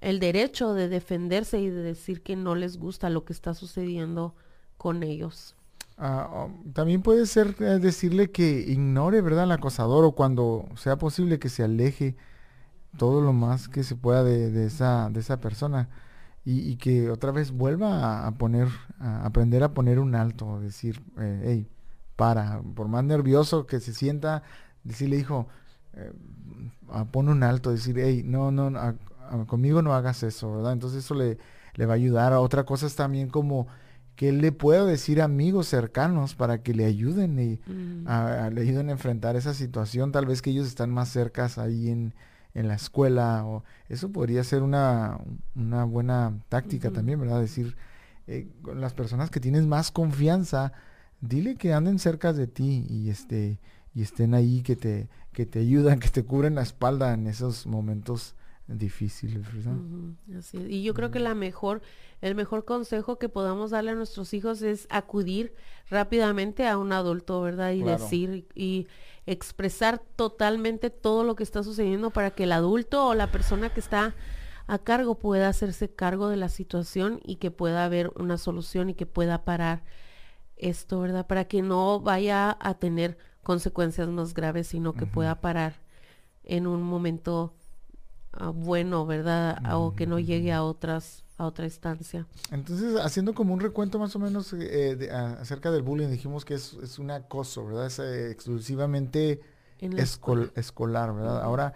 el 0.00 0.20
derecho 0.20 0.74
de 0.74 0.88
defenderse 0.88 1.60
y 1.60 1.68
de 1.68 1.82
decir 1.82 2.22
que 2.22 2.36
no 2.36 2.54
les 2.54 2.78
gusta 2.78 3.10
lo 3.10 3.24
que 3.24 3.32
está 3.32 3.54
sucediendo 3.54 4.34
con 4.76 5.02
ellos. 5.02 5.54
Ah, 5.98 6.46
um, 6.46 6.72
también 6.72 7.02
puede 7.02 7.26
ser 7.26 7.54
eh, 7.60 7.78
decirle 7.78 8.30
que 8.30 8.64
ignore, 8.66 9.20
¿verdad? 9.20 9.44
Al 9.44 9.52
acosador 9.52 10.04
o 10.04 10.12
cuando 10.12 10.66
sea 10.76 10.96
posible 10.96 11.38
que 11.38 11.50
se 11.50 11.62
aleje 11.62 12.16
todo 12.96 13.20
lo 13.20 13.34
más 13.34 13.68
que 13.68 13.84
se 13.84 13.96
pueda 13.96 14.24
de, 14.24 14.64
esa, 14.64 15.10
de 15.10 15.20
esa 15.20 15.40
persona 15.40 15.90
y, 16.44 16.76
que 16.76 17.10
otra 17.10 17.32
vez 17.32 17.52
vuelva 17.52 18.26
a, 18.26 18.32
poner, 18.32 18.68
a 18.98 19.26
aprender 19.26 19.62
a 19.62 19.74
poner 19.74 19.98
un 19.98 20.14
alto, 20.14 20.58
decir, 20.58 21.02
eh, 21.18 21.42
hey, 21.44 21.68
para, 22.16 22.62
por 22.74 22.88
más 22.88 23.04
nervioso 23.04 23.66
que 23.66 23.78
se 23.78 23.92
sienta, 23.92 24.42
decirle, 24.82 25.16
hijo, 25.16 25.48
eh, 25.92 26.12
pon 27.12 27.28
un 27.28 27.42
alto, 27.42 27.70
decir, 27.70 27.96
hey, 27.98 28.22
no, 28.24 28.50
no, 28.50 28.70
conmigo 29.46 29.82
no 29.82 29.94
hagas 29.94 30.22
eso, 30.22 30.52
¿verdad? 30.56 30.72
Entonces 30.72 31.04
eso 31.04 31.14
le, 31.14 31.38
le 31.74 31.86
va 31.86 31.92
a 31.94 31.96
ayudar. 31.96 32.32
A 32.32 32.40
otra 32.40 32.64
cosa 32.64 32.86
es 32.86 32.96
también 32.96 33.28
como 33.28 33.66
que 34.16 34.28
él 34.28 34.40
le 34.40 34.52
pueda 34.52 34.84
decir 34.84 35.20
a 35.22 35.24
amigos 35.24 35.66
cercanos 35.68 36.34
para 36.34 36.62
que 36.62 36.74
le 36.74 36.84
ayuden 36.84 37.38
y 37.38 37.60
Mm. 37.70 38.06
a- 38.06 38.44
a- 38.46 38.50
le 38.50 38.60
ayuden 38.62 38.88
a 38.88 38.92
enfrentar 38.92 39.36
esa 39.36 39.54
situación. 39.54 40.12
Tal 40.12 40.26
vez 40.26 40.42
que 40.42 40.50
ellos 40.50 40.66
están 40.66 40.90
más 40.90 41.08
cercas 41.08 41.56
ahí 41.58 41.88
en, 41.88 42.14
en 42.54 42.68
la 42.68 42.74
escuela 42.74 43.44
o 43.46 43.64
eso 43.88 44.10
podría 44.10 44.44
ser 44.44 44.62
una, 44.62 45.18
una 45.54 45.84
buena 45.84 46.38
táctica 46.48 46.90
también, 46.90 47.20
¿verdad? 47.20 47.40
Decir, 47.40 47.76
eh, 48.26 48.48
con 48.62 48.80
las 48.80 48.92
personas 48.92 49.30
que 49.30 49.40
tienes 49.40 49.66
más 49.66 49.90
confianza, 49.90 50.72
dile 51.22 51.54
que 51.56 51.72
anden 51.72 51.98
cerca 51.98 52.32
de 52.32 52.46
ti 52.46 52.84
y 52.88 53.08
este 53.10 53.58
y 53.94 54.02
estén 54.02 54.34
ahí 54.34 54.62
que 54.62 54.76
te 54.76 55.08
que 55.32 55.46
te 55.46 55.60
ayudan, 55.60 55.98
que 56.00 56.08
te 56.10 56.24
cubren 56.24 56.54
la 56.56 56.62
espalda 56.62 57.14
en 57.14 57.26
esos 57.26 57.66
momentos 57.66 58.34
difíciles, 58.78 59.42
¿verdad? 59.54 59.76
Así 60.38 60.56
es. 60.58 60.68
Y 60.68 60.82
yo 60.82 60.94
creo 60.94 61.10
que 61.10 61.20
la 61.20 61.34
mejor, 61.34 61.82
el 62.20 62.34
mejor 62.34 62.64
consejo 62.64 63.18
que 63.18 63.28
podamos 63.28 63.70
darle 63.70 63.90
a 63.92 63.94
nuestros 63.94 64.32
hijos 64.34 64.62
es 64.62 64.86
acudir 64.90 65.54
rápidamente 65.88 66.66
a 66.66 66.78
un 66.78 66.92
adulto, 66.92 67.40
¿verdad? 67.42 67.72
Y 67.72 67.82
Claro. 67.82 67.98
decir 68.02 68.46
y 68.54 68.86
expresar 69.26 69.98
totalmente 70.16 70.90
todo 70.90 71.24
lo 71.24 71.34
que 71.36 71.42
está 71.42 71.62
sucediendo 71.62 72.10
para 72.10 72.30
que 72.30 72.44
el 72.44 72.52
adulto 72.52 73.06
o 73.06 73.14
la 73.14 73.30
persona 73.30 73.72
que 73.72 73.80
está 73.80 74.14
a 74.66 74.78
cargo 74.78 75.16
pueda 75.16 75.48
hacerse 75.48 75.92
cargo 75.92 76.28
de 76.28 76.36
la 76.36 76.48
situación 76.48 77.20
y 77.24 77.36
que 77.36 77.50
pueda 77.50 77.84
haber 77.84 78.12
una 78.16 78.38
solución 78.38 78.90
y 78.90 78.94
que 78.94 79.06
pueda 79.06 79.44
parar 79.44 79.82
esto, 80.56 81.00
¿verdad? 81.00 81.26
Para 81.26 81.46
que 81.46 81.62
no 81.62 82.00
vaya 82.00 82.56
a 82.60 82.74
tener 82.74 83.18
consecuencias 83.42 84.08
más 84.08 84.34
graves, 84.34 84.68
sino 84.68 84.92
que 84.92 85.06
pueda 85.06 85.40
parar 85.40 85.80
en 86.44 86.66
un 86.66 86.82
momento 86.82 87.54
bueno, 88.54 89.06
¿verdad? 89.06 89.58
O 89.74 89.94
que 89.94 90.06
no 90.06 90.18
llegue 90.18 90.52
a 90.52 90.62
otras 90.62 91.24
a 91.36 91.46
otra 91.46 91.64
instancia. 91.64 92.26
Entonces, 92.50 93.00
haciendo 93.00 93.32
como 93.34 93.54
un 93.54 93.60
recuento 93.60 93.98
más 93.98 94.14
o 94.14 94.18
menos 94.18 94.52
eh, 94.52 94.94
de- 94.94 95.10
a- 95.10 95.32
acerca 95.40 95.70
del 95.70 95.80
bullying, 95.82 96.08
dijimos 96.08 96.44
que 96.44 96.52
es, 96.52 96.74
es 96.82 96.98
un 96.98 97.10
acoso, 97.10 97.64
¿verdad? 97.64 97.86
Es 97.86 97.98
eh, 97.98 98.30
exclusivamente 98.30 99.40
En 99.78 99.96
la 99.96 100.02
escol- 100.02 100.52
escolar, 100.54 101.14
¿verdad? 101.14 101.40
Ahora, 101.42 101.72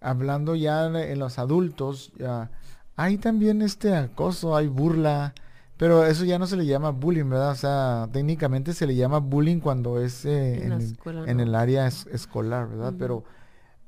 hablando 0.00 0.54
ya 0.54 0.86
en, 0.86 1.18
los 1.18 1.40
adultos, 1.40 2.12
ya 2.16 2.48
hay 2.94 3.18
también 3.18 3.60
este 3.60 3.96
acoso, 3.96 4.54
hay 4.56 4.68
burla, 4.68 5.34
pero 5.76 6.04
eso 6.06 6.24
ya 6.24 6.38
no 6.38 6.46
se 6.46 6.56
le 6.56 6.64
llama 6.66 6.90
bullying, 6.90 7.28
¿verdad? 7.28 7.50
O 7.50 7.56
sea, 7.56 8.08
técnicamente 8.12 8.72
se 8.72 8.86
le 8.86 8.94
llama 8.94 9.18
bullying 9.18 9.58
cuando 9.58 10.00
es 10.00 10.24
eh, 10.24 10.64
En 10.64 10.72
el- 10.74 10.82
escuela, 10.92 11.24
en 11.28 11.38
¿no? 11.38 11.42
el 11.42 11.54
área 11.56 11.88
es- 11.88 12.06
escolar, 12.12 12.68
¿verdad? 12.68 12.94
Pero 12.96 13.24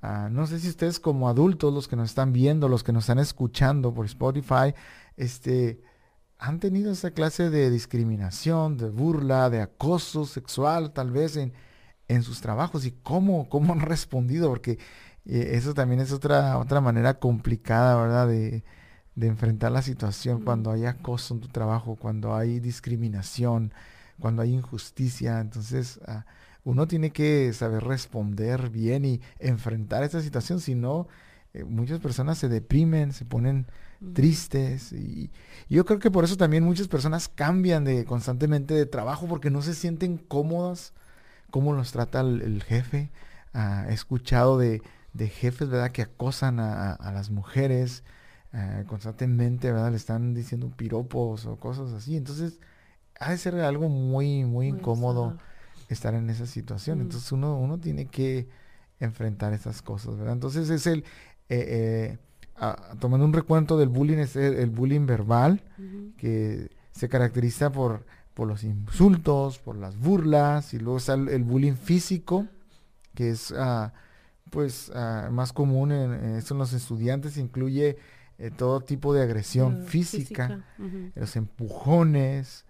ah, 0.02 0.28
no 0.30 0.46
sé 0.46 0.58
si 0.60 0.68
ustedes 0.68 1.00
como 1.00 1.28
adultos, 1.28 1.72
los 1.72 1.88
que 1.88 1.96
nos 1.96 2.10
están 2.10 2.32
viendo, 2.32 2.68
los 2.68 2.82
que 2.82 2.92
nos 2.92 3.04
están 3.04 3.18
escuchando 3.18 3.92
por 3.94 4.06
Spotify, 4.06 4.74
este, 5.16 5.82
han 6.38 6.60
tenido 6.60 6.92
esa 6.92 7.10
clase 7.12 7.50
de 7.50 7.70
discriminación, 7.70 8.76
de 8.76 8.90
burla, 8.90 9.50
de 9.50 9.60
acoso 9.60 10.24
sexual, 10.26 10.92
tal 10.92 11.10
vez 11.10 11.36
en, 11.36 11.52
en 12.08 12.22
sus 12.22 12.40
trabajos 12.40 12.86
y 12.86 12.92
cómo, 12.92 13.48
cómo 13.48 13.72
han 13.72 13.80
respondido, 13.80 14.48
porque 14.48 14.78
eh, 15.26 15.50
eso 15.54 15.74
también 15.74 16.00
es 16.00 16.12
otra, 16.12 16.58
otra 16.58 16.80
manera 16.80 17.18
complicada, 17.18 18.00
¿verdad? 18.00 18.28
De, 18.28 18.64
de 19.14 19.26
enfrentar 19.26 19.72
la 19.72 19.82
situación 19.82 20.42
cuando 20.42 20.70
hay 20.70 20.86
acoso 20.86 21.34
en 21.34 21.40
tu 21.40 21.48
trabajo, 21.48 21.96
cuando 21.96 22.34
hay 22.34 22.60
discriminación, 22.60 23.72
cuando 24.18 24.42
hay 24.42 24.54
injusticia. 24.54 25.40
Entonces, 25.40 26.00
ah, 26.06 26.24
uno 26.64 26.86
tiene 26.86 27.10
que 27.10 27.52
saber 27.52 27.84
responder 27.84 28.70
bien 28.70 29.04
y 29.04 29.20
enfrentar 29.38 30.02
esa 30.02 30.20
situación, 30.20 30.60
si 30.60 30.74
no, 30.74 31.08
eh, 31.52 31.64
muchas 31.64 32.00
personas 32.00 32.38
se 32.38 32.48
deprimen, 32.48 33.12
se 33.12 33.24
ponen 33.24 33.66
tristes 34.14 34.92
y, 34.92 35.30
yo 35.68 35.84
creo 35.84 35.98
que 35.98 36.10
por 36.10 36.24
eso 36.24 36.36
también 36.36 36.64
muchas 36.64 36.88
personas 36.88 37.28
cambian 37.28 37.84
de 37.84 38.04
constantemente 38.04 38.74
de 38.74 38.86
trabajo 38.86 39.26
porque 39.26 39.50
no 39.50 39.62
se 39.62 39.74
sienten 39.74 40.16
cómodas 40.16 40.94
cómo 41.50 41.72
los 41.74 41.92
trata 41.92 42.20
el, 42.20 42.40
el 42.42 42.62
jefe. 42.62 43.11
Ah, 43.52 43.86
he 43.88 43.92
escuchado 43.92 44.58
de, 44.58 44.82
de 45.12 45.28
jefes, 45.28 45.68
¿verdad? 45.68 45.90
Que 45.92 46.02
acosan 46.02 46.61
a, 46.61 46.96
las 47.12 47.30
mujeres 47.30 48.04
ah, 48.52 48.84
constantemente, 48.86 49.72
¿verdad? 49.72 49.90
Le 49.90 49.96
están 49.96 50.34
diciendo 50.34 50.70
piropos 50.76 51.46
o 51.46 51.56
cosas 51.56 51.92
así. 51.92 52.16
Entonces, 52.16 52.61
ha 53.18 53.30
de 53.30 53.38
ser 53.38 53.56
algo 53.56 53.88
muy, 53.88 54.44
muy 54.44 54.70
Muy 54.72 54.78
incómodo. 54.80 55.36
Estar 55.93 56.14
en 56.14 56.30
esa 56.30 56.47
situación. 56.47 56.99
Mm. 56.99 57.03
Entonces, 57.03 57.30
uno, 57.32 57.59
uno 57.59 57.78
tiene 57.78 58.07
que 58.07 58.49
enfrentar 58.99 59.53
esas 59.53 59.82
cosas, 59.82 60.16
¿verdad? 60.16 60.34
Entonces, 60.34 60.70
es 60.70 60.86
el... 60.86 61.05
eh, 61.49 62.18
eh, 62.18 62.18
tomando 62.99 63.24
un 63.24 63.32
recuento 63.32 63.78
del 63.78 63.88
bullying, 63.88 64.18
es 64.18 64.36
el, 64.36 64.53
el 64.55 64.68
bullying 64.68 65.07
verbal, 65.07 65.62
que 66.18 66.68
se 66.93 67.09
caracteriza 67.09 67.72
por, 67.72 68.05
por 68.34 68.47
los 68.49 68.64
insultos, 68.64 69.59
por 69.59 69.76
las 69.76 69.97
burlas, 69.97 70.74
y 70.74 70.78
luego 70.78 70.99
está 70.99 71.14
el, 71.14 71.30
el 71.30 71.43
bullying 71.43 71.76
físico, 71.76 72.47
que 73.14 73.30
es 73.30 73.55
ah, 73.57 73.95
pues 74.51 74.93
ah, 74.95 75.30
más 75.32 75.55
común 75.55 75.91
en, 75.91 76.12
en 76.12 76.59
los 76.59 76.74
estudiantes, 76.74 77.38
incluye 77.38 77.97
eh, 78.36 78.51
todo 78.51 78.82
tipo 78.82 79.14
de 79.14 79.22
agresión 79.22 79.80
Eh, 79.80 79.86
física, 79.86 80.62
los 81.14 81.36
empujones, 81.36 82.66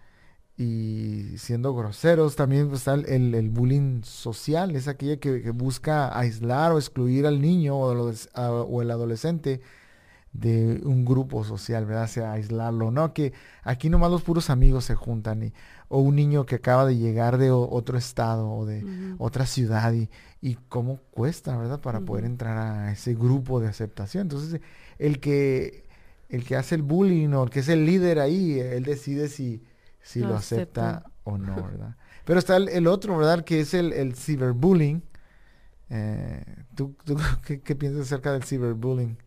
y 0.61 1.39
siendo 1.39 1.75
groseros. 1.75 2.37
También 2.37 2.71
está 2.75 2.93
el, 2.93 3.35
el, 3.35 3.49
bullying 3.49 4.03
social, 4.03 4.77
es 4.77 4.89
aquella 4.89 5.17
que, 5.17 5.51
busca 5.53 6.17
aislar 6.17 6.73
o 6.73 6.79
excluir 6.79 7.27
al 7.27 7.41
niño 7.41 7.79
o, 7.79 8.13
o, 8.35 8.83
el 8.83 8.91
adolescente 8.91 9.63
de 10.35 10.83
un 10.85 11.07
grupo 11.07 11.45
social, 11.45 11.87
¿verdad? 11.87 12.09
sea, 12.09 12.33
aislarlo, 12.33 12.91
¿no? 12.91 13.15
Que 13.15 13.33
aquí 13.63 13.89
nomás 13.89 14.11
los 14.11 14.23
puros 14.23 14.51
amigos 14.51 14.85
se 14.85 14.95
juntan 14.95 15.45
y, 15.45 15.55
o 15.89 16.01
un 16.01 16.15
niño 16.15 16.45
que 16.45 16.57
acaba 16.57 16.85
de 16.85 16.99
llegar 16.99 17.39
de 17.39 17.51
otro 17.51 17.97
estado 17.97 18.53
o 18.53 18.67
de 18.67 18.85
otra 19.17 19.47
ciudad 19.47 19.95
y, 19.95 20.11
y 20.43 20.57
cómo 20.69 20.99
cuesta, 21.11 21.57
¿verdad? 21.57 21.81
Para 21.81 22.01
poder 22.01 22.27
entrar 22.27 22.59
a 22.59 22.93
ese 22.93 23.15
grupo 23.15 23.61
de 23.61 23.69
aceptación. 23.69 24.25
Entonces, 24.25 24.61
el 24.99 25.21
que, 25.21 25.85
el 26.29 26.45
que 26.45 26.57
hace 26.57 26.75
el 26.75 26.83
bullying 26.83 27.31
o 27.31 27.45
el 27.45 27.51
que 27.51 27.61
es 27.61 27.69
el 27.71 27.87
líder 27.87 28.19
ahí, 28.19 28.61
él 28.61 28.85
decide 28.85 29.29
si 29.29 29.63
si 30.03 30.21
lo, 30.21 30.35
acepta 30.35 31.05
o 31.25 31.39
no, 31.39 31.55
¿verdad? 31.57 31.97
Pero 32.25 32.39
está 32.39 32.57
el, 32.57 32.87
otro, 32.87 33.17
¿verdad? 33.17 33.45
Que 33.45 33.61
es 33.61 33.75
el, 33.75 33.93
el 33.93 34.15
ciberbullying. 34.15 35.03
Eh, 35.91 36.45
¿Tú, 36.75 36.95
qué, 37.65 37.75
piensas 37.75 38.03
acerca 38.03 38.33
del 38.33 38.45
ciberbullying? 38.45 39.19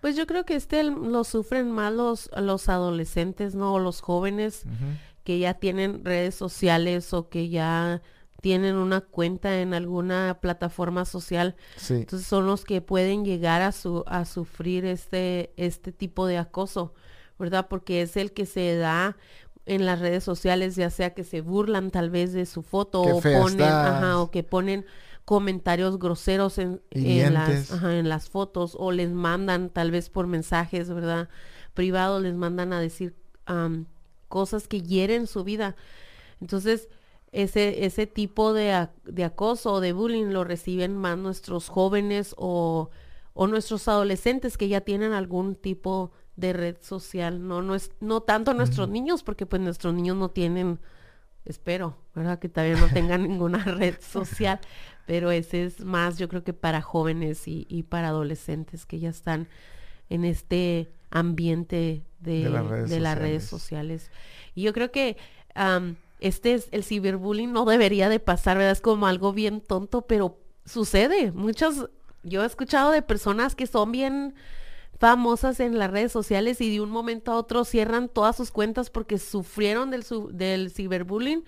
Pues 0.00 0.16
yo 0.16 0.26
creo 0.26 0.44
que 0.44 0.54
este 0.54 0.82
lo 0.84 1.24
sufren 1.24 1.70
más 1.70 1.92
los, 1.92 2.30
los 2.36 2.68
adolescentes, 2.68 3.54
¿no? 3.54 3.74
O 3.74 3.78
los 3.78 4.02
jóvenes 4.02 4.64
que 5.24 5.38
ya 5.38 5.54
tienen 5.54 6.04
redes 6.04 6.34
sociales 6.34 7.14
o 7.14 7.30
que 7.30 7.48
ya 7.48 8.02
tienen 8.42 8.76
una 8.76 9.00
cuenta 9.00 9.62
en 9.62 9.72
alguna 9.72 10.38
plataforma 10.42 11.06
social. 11.06 11.56
Sí. 11.76 11.94
Entonces 11.94 12.28
son 12.28 12.46
los 12.46 12.66
que 12.66 12.82
pueden 12.82 13.24
llegar 13.24 13.62
a 13.62 13.72
su 13.72 14.04
a 14.06 14.26
sufrir 14.26 14.84
este 14.84 15.54
este 15.56 15.90
tipo 15.90 16.26
de 16.26 16.36
acoso, 16.36 16.92
¿verdad? 17.38 17.66
Porque 17.68 18.02
es 18.02 18.18
el 18.18 18.32
que 18.32 18.44
se 18.44 18.76
da 18.76 19.16
en 19.66 19.86
las 19.86 20.00
redes 20.00 20.24
sociales, 20.24 20.76
ya 20.76 20.90
sea 20.90 21.14
que 21.14 21.24
se 21.24 21.40
burlan 21.40 21.90
tal 21.90 22.10
vez 22.10 22.32
de 22.32 22.46
su 22.46 22.62
foto 22.62 23.02
o 23.02 23.20
ponen, 23.20 23.62
ajá, 23.62 24.18
o 24.18 24.30
que 24.30 24.42
ponen 24.42 24.84
comentarios 25.24 25.98
groseros 25.98 26.58
en, 26.58 26.82
en 26.90 27.32
las, 27.32 27.72
ajá, 27.72 27.96
en 27.96 28.08
las 28.08 28.28
fotos 28.28 28.76
o 28.78 28.92
les 28.92 29.10
mandan 29.10 29.70
tal 29.70 29.90
vez 29.90 30.10
por 30.10 30.26
mensajes, 30.26 30.90
¿verdad? 30.90 31.28
Privados 31.72 32.22
les 32.22 32.34
mandan 32.34 32.72
a 32.72 32.80
decir 32.80 33.14
cosas 34.28 34.68
que 34.68 34.82
hieren 34.82 35.26
su 35.26 35.44
vida. 35.44 35.76
Entonces, 36.40 36.88
ese, 37.32 37.84
ese 37.86 38.06
tipo 38.06 38.52
de, 38.52 38.88
de 39.04 39.24
acoso 39.24 39.72
o 39.72 39.80
de 39.80 39.92
bullying 39.92 40.26
lo 40.26 40.44
reciben 40.44 40.96
más 40.96 41.16
nuestros 41.16 41.68
jóvenes 41.68 42.34
o, 42.36 42.90
o 43.32 43.46
nuestros 43.46 43.88
adolescentes 43.88 44.58
que 44.58 44.68
ya 44.68 44.82
tienen 44.82 45.12
algún 45.12 45.54
tipo 45.56 46.10
de 46.10 46.23
red 46.36 46.76
social, 46.80 47.46
no, 47.46 47.62
no 47.62 47.74
es, 47.74 47.92
no 48.00 48.20
tanto 48.20 48.54
nuestros 48.54 48.88
niños, 48.88 49.22
porque 49.22 49.46
pues 49.46 49.62
nuestros 49.62 49.94
niños 49.94 50.16
no 50.16 50.30
tienen, 50.30 50.80
espero, 51.44 51.96
¿verdad? 52.14 52.38
Que 52.38 52.48
todavía 52.48 52.76
no 52.76 52.88
tengan 52.88 53.22
ninguna 53.28 53.64
red 53.64 53.96
social, 54.00 54.60
pero 55.06 55.30
ese 55.30 55.64
es 55.64 55.80
más, 55.80 56.18
yo 56.18 56.28
creo 56.28 56.44
que 56.44 56.52
para 56.52 56.82
jóvenes 56.82 57.46
y, 57.46 57.66
y 57.68 57.84
para 57.84 58.08
adolescentes 58.08 58.86
que 58.86 58.98
ya 58.98 59.10
están 59.10 59.48
en 60.08 60.24
este 60.24 60.90
ambiente 61.10 62.02
de, 62.20 62.48
las 62.50 63.18
redes, 63.18 63.44
sociales. 63.44 64.10
Y 64.54 64.62
yo 64.62 64.72
creo 64.72 64.90
que 64.90 65.16
este 66.20 66.54
es 66.54 66.68
el 66.72 66.84
ciberbullying 66.84 67.52
no 67.52 67.64
debería 67.64 68.08
de 68.08 68.20
pasar, 68.20 68.56
¿verdad? 68.56 68.72
Es 68.72 68.80
como 68.80 69.06
algo 69.06 69.32
bien 69.32 69.60
tonto, 69.60 70.02
pero 70.02 70.38
sucede. 70.64 71.32
Muchas, 71.32 71.86
yo 72.22 72.42
he 72.42 72.46
escuchado 72.46 72.90
de 72.90 73.02
personas 73.02 73.54
que 73.54 73.66
son 73.66 73.92
bien 73.92 74.34
famosas 74.98 75.60
en 75.60 75.78
las 75.78 75.90
redes 75.90 76.12
sociales 76.12 76.60
y 76.60 76.70
de 76.70 76.80
un 76.80 76.90
momento 76.90 77.32
a 77.32 77.36
otro 77.36 77.64
cierran 77.64 78.08
todas 78.08 78.36
sus 78.36 78.50
cuentas 78.50 78.90
porque 78.90 79.18
sufrieron 79.18 79.90
del, 79.90 80.04
del 80.32 80.70
ciberbullying 80.70 81.44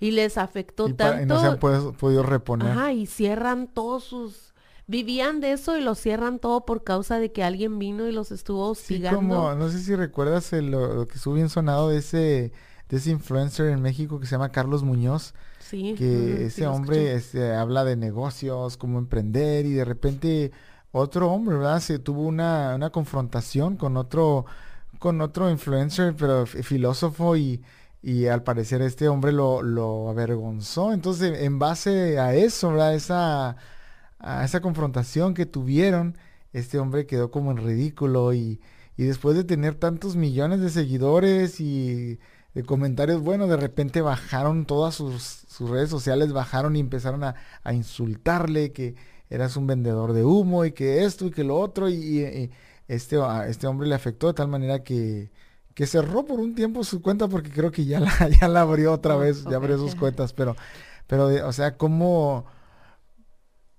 y 0.00 0.12
les 0.12 0.38
afectó 0.38 0.94
tanto. 0.94 1.22
Y 1.22 1.26
no 1.26 1.40
se 1.40 1.46
han 1.46 1.58
podido 1.58 2.22
reponer. 2.22 2.70
Ajá, 2.70 2.92
y 2.92 3.06
cierran 3.06 3.66
todos 3.68 4.04
sus... 4.04 4.48
Vivían 4.86 5.40
de 5.40 5.52
eso 5.52 5.76
y 5.76 5.82
lo 5.82 5.94
cierran 5.94 6.38
todo 6.38 6.64
por 6.64 6.82
causa 6.82 7.18
de 7.18 7.30
que 7.30 7.44
alguien 7.44 7.78
vino 7.78 8.08
y 8.08 8.12
los 8.12 8.32
estuvo 8.32 8.70
hostigando. 8.70 9.20
Sí, 9.20 9.26
como, 9.26 9.54
no 9.54 9.68
sé 9.68 9.80
si 9.80 9.94
recuerdas 9.94 10.50
lo, 10.52 11.06
que 11.06 11.16
estuvo 11.16 11.34
bien 11.34 11.50
sonado 11.50 11.90
de 11.90 11.98
ese, 11.98 12.52
de 12.88 12.96
ese 12.96 13.10
influencer 13.10 13.66
en 13.66 13.82
México 13.82 14.18
que 14.18 14.24
se 14.24 14.32
llama 14.32 14.50
Carlos 14.50 14.82
Muñoz. 14.82 15.34
Sí. 15.58 15.94
Que 15.98 16.46
ese 16.46 16.66
hombre 16.66 17.12
este, 17.12 17.52
habla 17.52 17.84
de 17.84 17.96
negocios, 17.96 18.78
cómo 18.78 18.98
emprender 18.98 19.66
y 19.66 19.74
de 19.74 19.84
repente 19.84 20.52
otro 20.92 21.30
hombre, 21.30 21.56
¿verdad? 21.56 21.80
Se 21.80 21.98
tuvo 21.98 22.22
una, 22.22 22.74
una 22.74 22.90
confrontación 22.90 23.76
con 23.76 23.96
otro, 23.96 24.46
con 24.98 25.20
otro 25.20 25.50
influencer, 25.50 26.14
pero 26.16 26.46
filósofo 26.46 27.36
y, 27.36 27.62
y 28.02 28.26
al 28.26 28.42
parecer 28.42 28.82
este 28.82 29.08
hombre 29.08 29.32
lo, 29.32 29.62
lo 29.62 30.08
avergonzó. 30.08 30.92
Entonces, 30.92 31.40
en 31.42 31.58
base 31.58 32.18
a 32.18 32.34
eso, 32.34 32.70
¿verdad? 32.70 32.94
Esa, 32.94 33.56
a 34.18 34.44
esa 34.44 34.60
confrontación 34.60 35.34
que 35.34 35.46
tuvieron, 35.46 36.16
este 36.52 36.78
hombre 36.78 37.06
quedó 37.06 37.30
como 37.30 37.50
en 37.50 37.58
ridículo 37.58 38.32
y, 38.34 38.60
y 38.96 39.04
después 39.04 39.36
de 39.36 39.44
tener 39.44 39.74
tantos 39.74 40.16
millones 40.16 40.60
de 40.60 40.70
seguidores 40.70 41.60
y 41.60 42.18
de 42.54 42.64
comentarios, 42.64 43.22
bueno, 43.22 43.46
de 43.46 43.56
repente 43.56 44.00
bajaron 44.00 44.64
todas 44.64 44.94
sus, 44.94 45.22
sus 45.22 45.70
redes 45.70 45.90
sociales, 45.90 46.32
bajaron 46.32 46.74
y 46.76 46.80
empezaron 46.80 47.22
a, 47.22 47.34
a 47.62 47.74
insultarle, 47.74 48.72
que 48.72 48.96
eras 49.30 49.56
un 49.56 49.66
vendedor 49.66 50.12
de 50.12 50.24
humo 50.24 50.64
y 50.64 50.72
que 50.72 51.04
esto 51.04 51.26
y 51.26 51.30
que 51.30 51.44
lo 51.44 51.58
otro 51.58 51.88
y, 51.88 52.50
este, 52.88 53.18
este 53.48 53.66
hombre 53.66 53.88
le 53.88 53.94
afectó 53.94 54.28
de 54.28 54.34
tal 54.34 54.48
manera 54.48 54.82
que, 54.82 55.30
que 55.74 55.86
cerró 55.86 56.24
por 56.24 56.40
un 56.40 56.54
tiempo 56.54 56.82
su 56.84 57.02
cuenta 57.02 57.28
porque 57.28 57.50
creo 57.50 57.70
que 57.70 57.84
ya 57.84 58.00
la, 58.00 58.10
ya 58.40 58.48
la 58.48 58.62
abrió 58.62 58.92
otra 58.92 59.16
oh, 59.16 59.20
vez, 59.20 59.44
ya 59.44 59.56
abrió 59.56 59.78
sus 59.78 59.94
cuentas, 59.94 60.32
pero, 60.32 60.56
pero 61.06 61.26
o 61.46 61.52
sea, 61.52 61.76
¿cómo, 61.76 62.46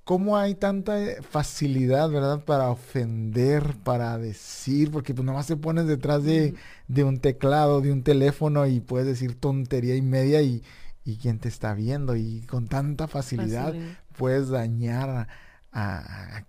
cómo 0.04 0.38
hay 0.38 0.56
tanta 0.56 0.98
facilidad, 1.22 2.10
¿verdad? 2.10 2.44
Para 2.46 2.70
ofender, 2.70 3.76
para 3.84 4.18
decir, 4.18 4.92
porque 4.92 5.14
pues 5.14 5.26
nomás 5.26 5.48
te 5.48 5.58
pones 5.58 5.88
detrás 5.88 6.24
de, 6.24 6.54
de 6.88 7.04
un 7.04 7.20
teclado, 7.20 7.82
de 7.82 7.92
un 7.92 8.04
teléfono 8.04 8.68
y 8.68 8.80
puedes 8.80 9.08
decir 9.08 9.40
tontería 9.40 9.96
y 9.96 10.02
media 10.02 10.42
y, 10.42 10.64
y 11.04 11.18
quién 11.18 11.40
te 11.40 11.50
está 11.50 11.74
viendo 11.74 12.16
y 12.16 12.42
con 12.42 12.68
tanta 12.68 13.08
facilidad 13.08 13.74
puedes 14.20 14.50
dañar 14.50 15.30
a, 15.72 16.46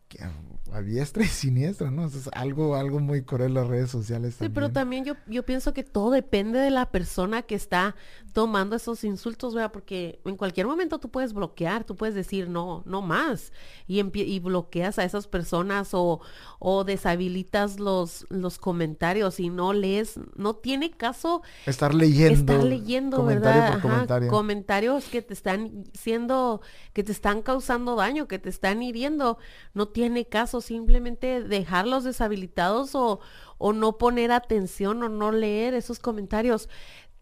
a, 0.73 0.83
diestra 0.83 1.25
y 1.25 1.27
siniestra, 1.27 1.91
¿no? 1.91 2.07
es 2.07 2.29
algo, 2.33 2.75
algo 2.75 3.01
muy 3.01 3.23
cruel 3.23 3.55
las 3.55 3.67
redes 3.67 3.91
sociales. 3.91 4.37
Sí, 4.39 4.49
pero 4.49 4.71
también 4.71 5.05
yo, 5.05 5.15
yo 5.27 5.45
pienso 5.45 5.75
que 5.75 5.83
todo 5.83 6.11
depende 6.11 6.59
de 6.59 6.71
la 6.71 6.91
persona 6.91 7.43
que 7.43 7.55
está 7.55 7.97
tomando 8.33 8.77
esos 8.77 9.05
insultos, 9.05 9.55
¿verdad? 9.55 9.73
Porque 9.73 10.21
en 10.25 10.37
cualquier 10.37 10.67
momento 10.67 10.99
tú 10.99 11.11
puedes 11.11 11.33
bloquear, 11.33 11.85
tú 11.85 11.97
puedes 11.97 12.15
decir 12.15 12.49
no, 12.49 12.83
no 12.87 13.03
más, 13.03 13.53
y, 13.87 14.01
y 14.01 14.39
bloqueas 14.39 14.99
a 14.99 15.05
esas 15.05 15.27
personas 15.27 15.91
o, 15.93 16.21
o 16.59 16.85
deshabilitas 16.85 17.79
los, 17.81 18.27
los 18.31 18.59
comentarios 18.59 19.41
y 19.41 19.51
no 19.51 19.73
lees, 19.73 20.19
no 20.37 20.55
tiene 20.57 20.91
caso 20.91 21.43
estar 21.67 21.95
leyendo, 21.95 22.53
estar 22.53 22.65
leyendo, 22.65 23.25
¿verdad? 23.25 23.81
Comentarios 24.29 25.07
que 25.07 25.21
te 25.21 25.35
están 25.35 25.85
siendo, 25.93 26.63
que 26.93 27.03
te 27.03 27.13
están 27.13 27.43
causando 27.43 27.97
daño, 27.97 28.29
que 28.29 28.39
te 28.39 28.49
están 28.49 28.83
hiriendo, 28.83 29.10
no 29.19 29.89
tiene 29.89 30.27
caso 30.27 30.61
simplemente 30.61 31.43
dejarlos 31.43 32.05
deshabilitados 32.05 32.95
o, 32.95 33.21
o 33.59 33.73
no 33.73 33.99
poner 33.99 34.33
atención 34.33 35.03
o 35.03 35.09
no 35.09 35.33
leer 35.33 35.75
esos 35.75 35.99
comentarios 35.99 36.69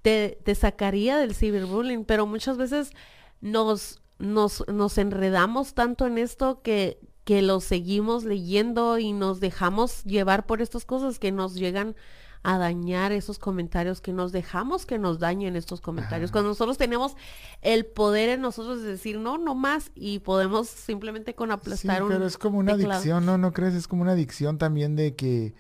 te, 0.02 0.54
sacaría 0.54 1.18
del 1.18 1.34
ciberbullying, 1.34 2.04
pero 2.04 2.26
muchas 2.26 2.56
veces 2.56 2.90
nos, 3.40 4.00
nos, 4.18 4.64
nos 4.68 4.98
enredamos 4.98 5.74
tanto 5.74 6.06
en 6.06 6.18
esto 6.18 6.62
que, 6.62 6.98
que 7.24 7.42
lo 7.42 7.60
seguimos 7.60 8.24
leyendo 8.24 8.98
y 8.98 9.12
nos 9.12 9.40
dejamos 9.40 10.04
llevar 10.04 10.46
por 10.46 10.62
estas 10.62 10.84
cosas 10.84 11.18
que 11.18 11.32
nos 11.32 11.54
llegan 11.54 11.96
a 12.42 12.58
dañar 12.58 13.12
esos 13.12 13.38
comentarios, 13.38 14.00
que 14.00 14.12
nos 14.12 14.32
dejamos 14.32 14.86
que 14.86 14.98
nos 14.98 15.18
dañen 15.18 15.56
estos 15.56 15.80
comentarios. 15.80 16.30
Cuando 16.30 16.50
nosotros 16.50 16.78
tenemos 16.78 17.16
el 17.62 17.86
poder 17.86 18.28
en 18.28 18.40
nosotros 18.40 18.82
de 18.82 18.88
decir 18.88 19.18
no, 19.18 19.38
no 19.38 19.54
más 19.54 19.90
y 19.94 20.20
podemos 20.20 20.68
simplemente 20.68 21.34
con 21.34 21.50
aplastar 21.50 21.98
sí, 21.98 22.04
pero 22.08 22.26
es 22.26 22.38
como 22.38 22.58
una 22.58 22.72
adicción, 22.72 23.26
¿no? 23.26 23.38
¿No 23.38 23.52
crees? 23.52 23.74
Es 23.74 23.88
como 23.88 24.02
una 24.02 24.12
adicción 24.12 24.58
también 24.58 24.96
de 24.96 25.14
que 25.14 25.54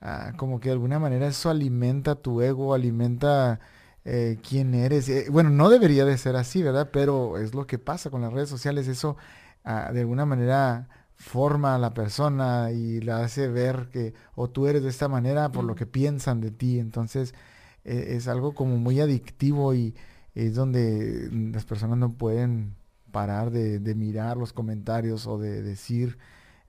ah, 0.00 0.32
como 0.36 0.60
que 0.60 0.68
de 0.68 0.74
alguna 0.74 0.98
manera 0.98 1.28
eso 1.28 1.50
alimenta 1.50 2.16
tu 2.16 2.42
ego, 2.42 2.74
alimenta 2.74 3.60
eh, 4.04 4.38
quién 4.48 4.74
eres. 4.74 5.08
Eh, 5.08 5.26
bueno, 5.30 5.50
no 5.50 5.68
debería 5.68 6.04
de 6.04 6.16
ser 6.18 6.36
así, 6.36 6.62
¿verdad? 6.62 6.90
Pero 6.92 7.38
es 7.38 7.54
lo 7.54 7.66
que 7.66 7.78
pasa 7.78 8.10
con 8.10 8.22
las 8.22 8.32
redes 8.32 8.48
sociales. 8.48 8.88
Eso 8.88 9.16
ah, 9.64 9.90
de 9.92 10.00
alguna 10.00 10.26
manera 10.26 10.88
forma 11.16 11.74
a 11.74 11.78
la 11.78 11.94
persona 11.94 12.70
y 12.72 13.00
la 13.00 13.24
hace 13.24 13.48
ver 13.48 13.88
que 13.90 14.14
o 14.34 14.48
tú 14.48 14.66
eres 14.66 14.82
de 14.82 14.90
esta 14.90 15.08
manera 15.08 15.50
por 15.50 15.64
lo 15.64 15.74
que 15.74 15.86
piensan 15.86 16.40
de 16.40 16.50
ti. 16.50 16.78
Entonces 16.78 17.34
e, 17.84 18.16
es 18.16 18.28
algo 18.28 18.54
como 18.54 18.76
muy 18.76 19.00
adictivo 19.00 19.74
y 19.74 19.94
es 20.34 20.54
donde 20.54 21.28
las 21.52 21.64
personas 21.64 21.98
no 21.98 22.12
pueden 22.12 22.74
parar 23.12 23.50
de, 23.50 23.94
mirar 23.94 24.36
los 24.36 24.52
comentarios 24.52 25.26
o 25.26 25.38
de 25.38 25.62
decir 25.62 26.18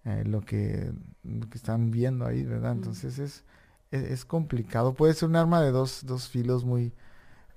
eh, 0.06 0.24
lo, 0.26 0.42
que, 0.42 0.94
están 1.54 1.92
viendo 1.92 2.26
ahí, 2.26 2.44
¿verdad? 2.44 2.72
Entonces 2.72 3.20
es, 3.20 3.44
es, 3.92 4.04
es, 4.04 4.26
complicado. 4.26 4.94
Puede 4.94 5.14
ser 5.14 5.28
un 5.28 5.36
arma 5.36 5.62
de 5.62 5.72
dos, 5.72 6.06
dos 6.06 6.30
filos 6.30 6.64
muy, 6.64 6.94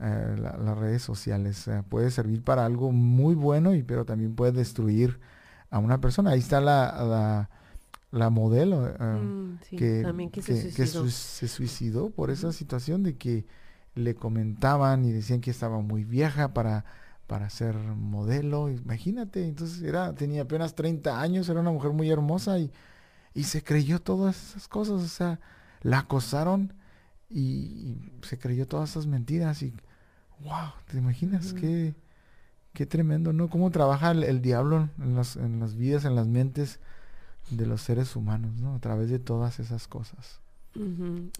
eh, 0.00 0.36
las 0.38 0.78
redes 0.78 1.02
sociales. 1.02 1.68
puede 1.90 2.10
servir 2.10 2.42
para 2.42 2.64
algo 2.64 2.90
muy 2.90 3.34
bueno, 3.34 3.74
y, 3.74 3.82
pero 3.82 4.06
también 4.06 4.34
puede 4.34 4.52
destruir 4.52 5.20
a 5.70 5.78
una 5.78 6.00
persona. 6.00 6.30
Ahí 6.30 6.40
está 6.40 6.60
la, 6.60 7.48
la, 8.10 8.30
modelo 8.30 8.92
mm, 8.98 9.58
que, 9.76 10.42
se, 10.42 11.48
suicidó. 11.48 12.10
por 12.10 12.30
esa 12.30 12.52
situación 12.52 13.02
de 13.02 13.16
que 13.16 13.46
le 13.94 14.14
comentaban 14.14 15.04
y 15.04 15.12
decían 15.12 15.40
que 15.40 15.50
estaba 15.50 15.80
muy 15.80 16.04
vieja 16.04 16.52
para 16.52 16.84
para 17.30 17.48
ser 17.48 17.76
modelo, 17.76 18.68
imagínate, 18.68 19.46
entonces 19.46 19.82
era, 19.82 20.12
tenía 20.16 20.42
apenas 20.42 20.74
30 20.74 21.20
años, 21.20 21.48
era 21.48 21.60
una 21.60 21.70
mujer 21.70 21.92
muy 21.92 22.10
hermosa 22.10 22.58
y, 22.58 22.72
y 23.34 23.44
se 23.44 23.62
creyó 23.62 24.00
todas 24.00 24.50
esas 24.50 24.66
cosas, 24.66 25.00
o 25.00 25.06
sea, 25.06 25.38
la 25.82 26.00
acosaron 26.00 26.74
y, 27.28 27.98
se 28.22 28.36
creyó 28.36 28.66
todas 28.66 28.90
esas 28.90 29.06
mentiras 29.06 29.62
y 29.62 29.72
wow, 30.40 30.72
¿te 30.90 30.98
imaginas 30.98 31.52
qué, 31.52 31.94
qué 32.72 32.86
tremendo, 32.86 33.32
¿no? 33.32 33.48
Cómo 33.48 33.70
trabaja 33.70 34.10
el, 34.12 34.42
diablo 34.42 34.88
en 34.98 35.14
las, 35.14 35.36
en 35.36 35.60
las 35.60 35.74
vidas, 35.76 36.04
en 36.04 36.14
las 36.14 36.26
mentes 36.26 36.80
de 37.50 37.66
los 37.66 37.82
seres 37.82 38.16
humanos, 38.16 38.54
¿no? 38.56 38.74
A 38.74 38.78
través 38.80 39.10
de 39.10 39.18
todas 39.18 39.58
esas 39.60 39.88
cosas. 39.88 40.40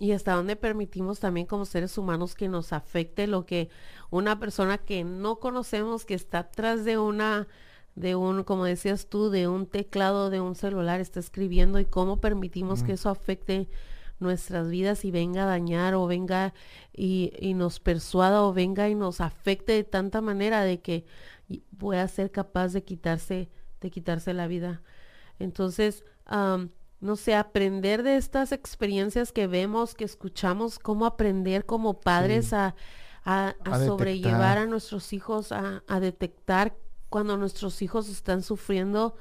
Y 0.01 0.11
hasta 0.11 0.35
dónde 0.35 0.57
permitimos 0.57 1.21
también 1.21 1.47
como 1.47 1.65
seres 1.65 1.97
humanos 1.97 2.35
que 2.35 2.49
nos 2.49 2.73
afecte 2.73 3.29
lo 3.29 3.47
que 3.47 3.69
una 4.11 4.41
persona 4.41 4.77
que 4.79 5.05
no 5.05 5.39
conocemos, 5.39 6.05
que 6.05 6.15
está 6.15 6.41
atrás 6.41 6.85
de 6.85 6.99
una, 6.99 7.47
de 7.95 8.17
un, 8.17 8.43
como 8.43 8.65
decías 8.65 9.07
tú, 9.07 9.31
de 9.31 9.47
un 9.47 9.67
teclado 9.67 10.31
de 10.31 10.41
un 10.41 10.57
celular, 10.57 11.01
está 11.01 11.21
escribiendo 11.21 11.79
y 11.79 11.85
cómo 11.85 12.21
permitimos 12.21 12.83
que 12.83 12.95
eso 12.95 13.09
afecte 13.09 13.69
nuestras 14.21 14.69
vidas 14.69 15.05
y 15.05 15.11
venga 15.11 15.43
a 15.43 15.47
dañar 15.47 15.95
o 15.95 16.07
venga 16.07 16.55
y, 16.93 17.33
y, 17.39 17.55
nos 17.55 17.81
persuada 17.81 18.43
o 18.43 18.53
venga 18.53 18.89
y 18.89 18.95
nos 18.95 19.21
afecte 19.21 19.73
de 19.73 19.85
tanta 19.85 20.21
manera 20.21 20.63
de 20.63 20.81
que 20.81 21.07
pueda 21.79 22.07
ser 22.09 22.31
capaz 22.31 22.73
de 22.73 22.85
quitarse, 22.85 23.51
de 23.81 23.91
quitarse 23.91 24.35
la 24.35 24.47
vida. 24.47 24.83
Entonces, 25.39 26.05
no 27.01 27.17
sé, 27.17 27.35
aprender 27.35 28.03
de 28.03 28.17
estas 28.17 28.53
experiencias 28.53 29.33
que 29.33 29.47
vemos, 29.47 29.95
que 29.95 30.05
escuchamos, 30.05 30.79
cómo 30.79 31.07
aprender 31.07 31.65
como 31.65 32.01
padres 32.01 32.53
a, 32.53 32.75
sobrellevar 33.87 34.59
a 34.59 34.67
nuestros 34.67 35.13
hijos, 35.13 35.51
a, 35.53 36.01
detectar 36.01 36.77
cuando 37.09 37.37
nuestros 37.37 37.83
hijos 37.83 38.09
están 38.09 38.43
sufriendo 38.43 39.17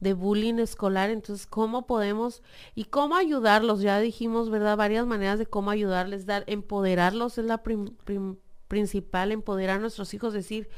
de 0.00 0.14
bullying 0.14 0.58
escolar, 0.58 1.10
entonces 1.10 1.46
cómo 1.46 1.86
podemos 1.86 2.42
y 2.74 2.84
cómo 2.84 3.16
ayudarlos, 3.16 3.80
ya 3.80 3.98
dijimos, 4.00 4.50
¿verdad? 4.50 4.76
Varias 4.76 5.06
maneras 5.06 5.38
de 5.38 5.46
cómo 5.46 5.70
ayudarles, 5.70 6.26
dar, 6.26 6.44
empoderarlos 6.46 7.38
es 7.38 7.44
la 7.44 7.62
principal, 8.68 9.32
empoderar 9.32 9.76
a 9.76 9.80
nuestros 9.80 10.14
hijos, 10.14 10.32
decir, 10.32 10.68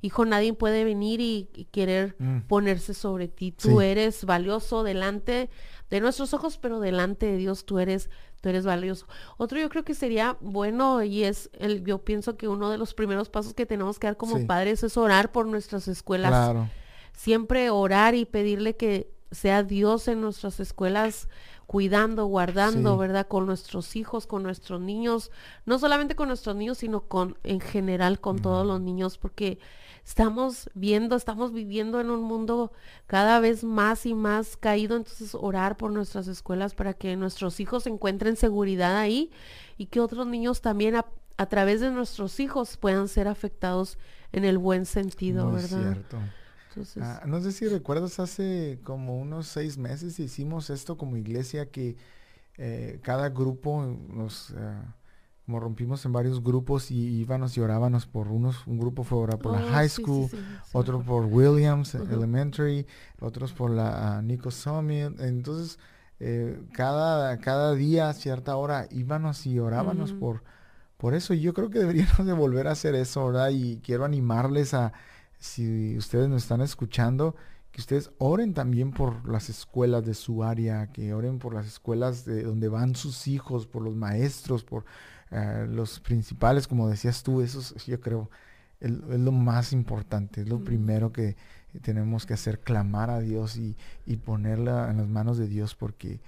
hijo, 0.00 0.24
nadie 0.24 0.52
puede 0.52 0.84
venir 0.84 1.20
y, 1.20 1.48
querer 1.72 2.14
mm. 2.18 2.40
ponerse 2.42 2.94
sobre 2.94 3.28
ti, 3.28 3.52
tú 3.52 3.80
eres 3.80 4.24
valioso 4.24 4.84
delante 4.84 5.50
de 5.90 6.00
nuestros 6.00 6.34
ojos, 6.34 6.58
pero 6.58 6.80
delante 6.80 7.26
de 7.26 7.36
Dios 7.36 7.64
tú 7.64 7.78
eres, 7.78 8.10
tú 8.40 8.48
eres 8.48 8.64
valioso. 8.64 9.06
Otro 9.38 9.58
yo 9.58 9.68
creo 9.70 9.84
que 9.84 9.94
sería 9.94 10.36
bueno 10.40 11.02
y 11.02 11.24
es 11.24 11.50
el, 11.58 11.84
yo 11.84 11.98
pienso 12.04 12.36
que 12.36 12.46
uno 12.46 12.70
de 12.70 12.78
los 12.78 12.94
primeros 12.94 13.28
pasos 13.28 13.54
que 13.54 13.66
tenemos 13.66 13.98
que 13.98 14.06
dar 14.06 14.16
como 14.16 14.46
padres 14.46 14.82
es 14.82 14.96
orar 14.96 15.32
por 15.32 15.46
nuestras 15.46 15.88
escuelas. 15.88 16.30
Claro. 16.30 16.68
Siempre 17.18 17.68
orar 17.70 18.14
y 18.14 18.26
pedirle 18.26 18.76
que 18.76 19.12
sea 19.32 19.64
Dios 19.64 20.06
en 20.06 20.20
nuestras 20.20 20.60
escuelas 20.60 21.28
cuidando, 21.66 22.26
guardando, 22.26 22.96
¿verdad? 22.96 23.26
Con 23.26 23.44
nuestros 23.44 23.96
hijos, 23.96 24.28
con 24.28 24.44
nuestros 24.44 24.80
niños, 24.80 25.32
no 25.66 25.80
solamente 25.80 26.14
con 26.14 26.28
nuestros 26.28 26.54
niños, 26.54 26.78
sino 26.78 27.00
con 27.00 27.36
en 27.42 27.58
general 27.58 28.20
con 28.20 28.38
todos 28.38 28.64
los 28.64 28.80
niños, 28.80 29.18
porque 29.18 29.58
estamos 30.04 30.70
viendo, 30.74 31.16
estamos 31.16 31.52
viviendo 31.52 32.00
en 32.00 32.10
un 32.10 32.22
mundo 32.22 32.70
cada 33.08 33.40
vez 33.40 33.64
más 33.64 34.06
y 34.06 34.14
más 34.14 34.56
caído, 34.56 34.94
entonces 34.94 35.34
orar 35.34 35.76
por 35.76 35.90
nuestras 35.90 36.28
escuelas 36.28 36.76
para 36.76 36.94
que 36.94 37.16
nuestros 37.16 37.58
hijos 37.58 37.88
encuentren 37.88 38.36
seguridad 38.36 38.96
ahí 38.96 39.32
y 39.76 39.86
que 39.86 39.98
otros 39.98 40.28
niños 40.28 40.60
también 40.60 40.94
a, 40.94 41.46
través 41.46 41.80
de 41.80 41.90
nuestros 41.90 42.38
hijos 42.38 42.76
puedan 42.76 43.08
ser 43.08 43.26
afectados 43.26 43.98
en 44.30 44.44
el 44.44 44.58
buen 44.58 44.86
sentido, 44.86 45.50
¿verdad? 45.50 45.82
Cierto. 45.82 46.18
Ah, 47.00 47.22
no 47.26 47.40
sé 47.40 47.52
si 47.52 47.66
recuerdas, 47.68 48.18
hace 48.20 48.78
como 48.84 49.18
unos 49.18 49.46
seis 49.46 49.78
meses 49.78 50.18
hicimos 50.18 50.70
esto 50.70 50.96
como 50.96 51.16
iglesia 51.16 51.70
que 51.70 51.96
eh, 52.56 53.00
cada 53.02 53.30
grupo 53.30 53.84
nos... 54.08 54.52
Ah, 54.56 54.94
como 55.48 55.60
rompimos 55.60 56.04
en 56.04 56.12
varios 56.12 56.44
grupos 56.44 56.90
y 56.90 57.20
íbamos 57.20 57.56
y 57.56 57.62
orábamos 57.62 58.04
por 58.04 58.28
unos, 58.28 58.66
un 58.66 58.78
grupo 58.78 59.02
fue 59.02 59.16
orar 59.16 59.38
por 59.38 59.52
la 59.52 59.64
oh, 59.64 59.70
high 59.70 59.88
school, 59.88 60.28
otro 60.74 61.00
por 61.00 61.24
Williams 61.24 61.94
Elementary, 61.94 62.86
otros 63.18 63.54
por 63.54 63.70
la 63.70 64.20
Nico 64.20 64.50
Summit. 64.50 65.18
Entonces, 65.20 65.78
eh, 66.20 66.60
cada, 66.74 67.38
cada 67.38 67.72
día 67.72 68.10
a 68.10 68.12
cierta 68.12 68.56
hora 68.56 68.88
íbamos 68.90 69.46
y 69.46 69.58
orábamos 69.58 70.12
por, 70.12 70.42
por 70.98 71.14
eso. 71.14 71.32
Y 71.32 71.40
yo 71.40 71.54
creo 71.54 71.70
que 71.70 71.78
deberíamos 71.78 72.26
de 72.26 72.34
volver 72.34 72.68
a 72.68 72.72
hacer 72.72 72.94
eso, 72.94 73.28
¿verdad? 73.28 73.48
Y 73.48 73.78
quiero 73.78 74.04
animarles 74.04 74.74
a, 74.74 74.92
si 75.38 75.96
ustedes 75.96 76.28
nos 76.28 76.42
están 76.42 76.60
escuchando, 76.60 77.36
que 77.70 77.80
ustedes 77.80 78.10
oren 78.18 78.54
también 78.54 78.90
por 78.90 79.28
las 79.28 79.48
escuelas 79.48 80.04
de 80.04 80.14
su 80.14 80.42
área, 80.42 80.90
que 80.92 81.14
oren 81.14 81.38
por 81.38 81.54
las 81.54 81.66
escuelas 81.66 82.24
de 82.24 82.42
donde 82.42 82.68
van 82.68 82.96
sus 82.96 83.28
hijos, 83.28 83.66
por 83.66 83.82
los 83.82 83.94
maestros, 83.94 84.64
por 84.64 84.84
eh, 85.30 85.66
los 85.68 86.00
principales, 86.00 86.66
como 86.66 86.88
decías 86.88 87.22
tú, 87.22 87.40
eso 87.40 87.60
yo 87.86 88.00
creo 88.00 88.30
es, 88.80 88.90
lo 88.90 89.32
más 89.32 89.72
importante, 89.72 90.42
es 90.42 90.48
lo 90.48 90.62
primero 90.62 91.12
que 91.12 91.36
tenemos 91.82 92.26
que 92.26 92.34
hacer, 92.34 92.60
clamar 92.60 93.10
a 93.10 93.20
Dios 93.20 93.56
y, 93.56 93.76
ponerla 94.24 94.90
en 94.90 94.98
las 94.98 95.08
manos 95.08 95.38
de 95.38 95.48
Dios 95.48 95.74
porque 95.74 96.20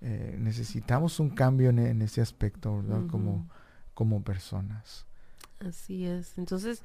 eh, 0.00 0.36
necesitamos 0.38 1.20
un 1.20 1.30
cambio 1.30 1.70
en, 1.70 2.02
ese 2.02 2.20
aspecto, 2.20 2.82
¿verdad? 2.82 3.06
como, 3.08 3.48
como 3.94 4.22
personas. 4.22 5.06
Así 5.60 6.06
es. 6.06 6.36
Entonces, 6.38 6.82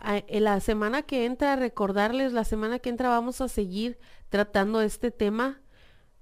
en 0.00 0.44
la 0.44 0.60
semana 0.60 1.02
que 1.02 1.24
entra, 1.24 1.56
recordarles, 1.56 2.32
la 2.32 2.44
semana 2.44 2.78
que 2.78 2.90
entra 2.90 3.08
vamos 3.08 3.40
a 3.40 3.48
seguir 3.48 3.98
tratando 4.28 4.80
este 4.80 5.10
tema 5.10 5.60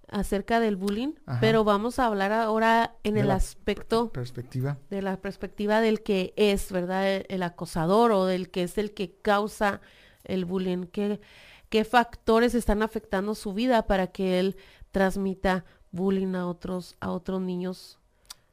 acerca 0.09 0.61
del 0.61 0.77
bullying, 0.77 1.14
pero 1.41 1.64
vamos 1.64 1.99
a 1.99 2.07
hablar 2.07 2.33
ahora 2.33 2.95
en 3.03 3.16
el 3.16 3.31
aspecto 3.31 4.12
perspectiva. 4.12 4.79
de 4.91 5.01
la 5.01 5.16
perspectiva 5.16 5.81
del 5.81 6.03
que 6.03 6.35
es, 6.37 6.70
¿verdad? 6.70 7.25
El, 7.29 7.43
acosador 7.43 8.12
o 8.12 8.27
del 8.27 8.51
que 8.51 8.64
es 8.64 8.77
el 8.77 8.93
que 8.93 9.16
causa 9.16 9.81
el 10.25 10.45
bullying, 10.45 10.85
¿Qué, 10.85 11.20
qué 11.70 11.85
factores 11.85 12.55
están 12.55 12.83
afectando 12.83 13.35
su 13.35 13.55
vida 13.55 13.87
para 13.87 14.09
que 14.09 14.39
él 14.39 14.57
transmita 14.91 15.64
bullying 15.91 16.35
a 16.35 16.47
otros 16.47 16.97
a 17.01 17.11
otros 17.11 17.41
niños, 17.41 17.99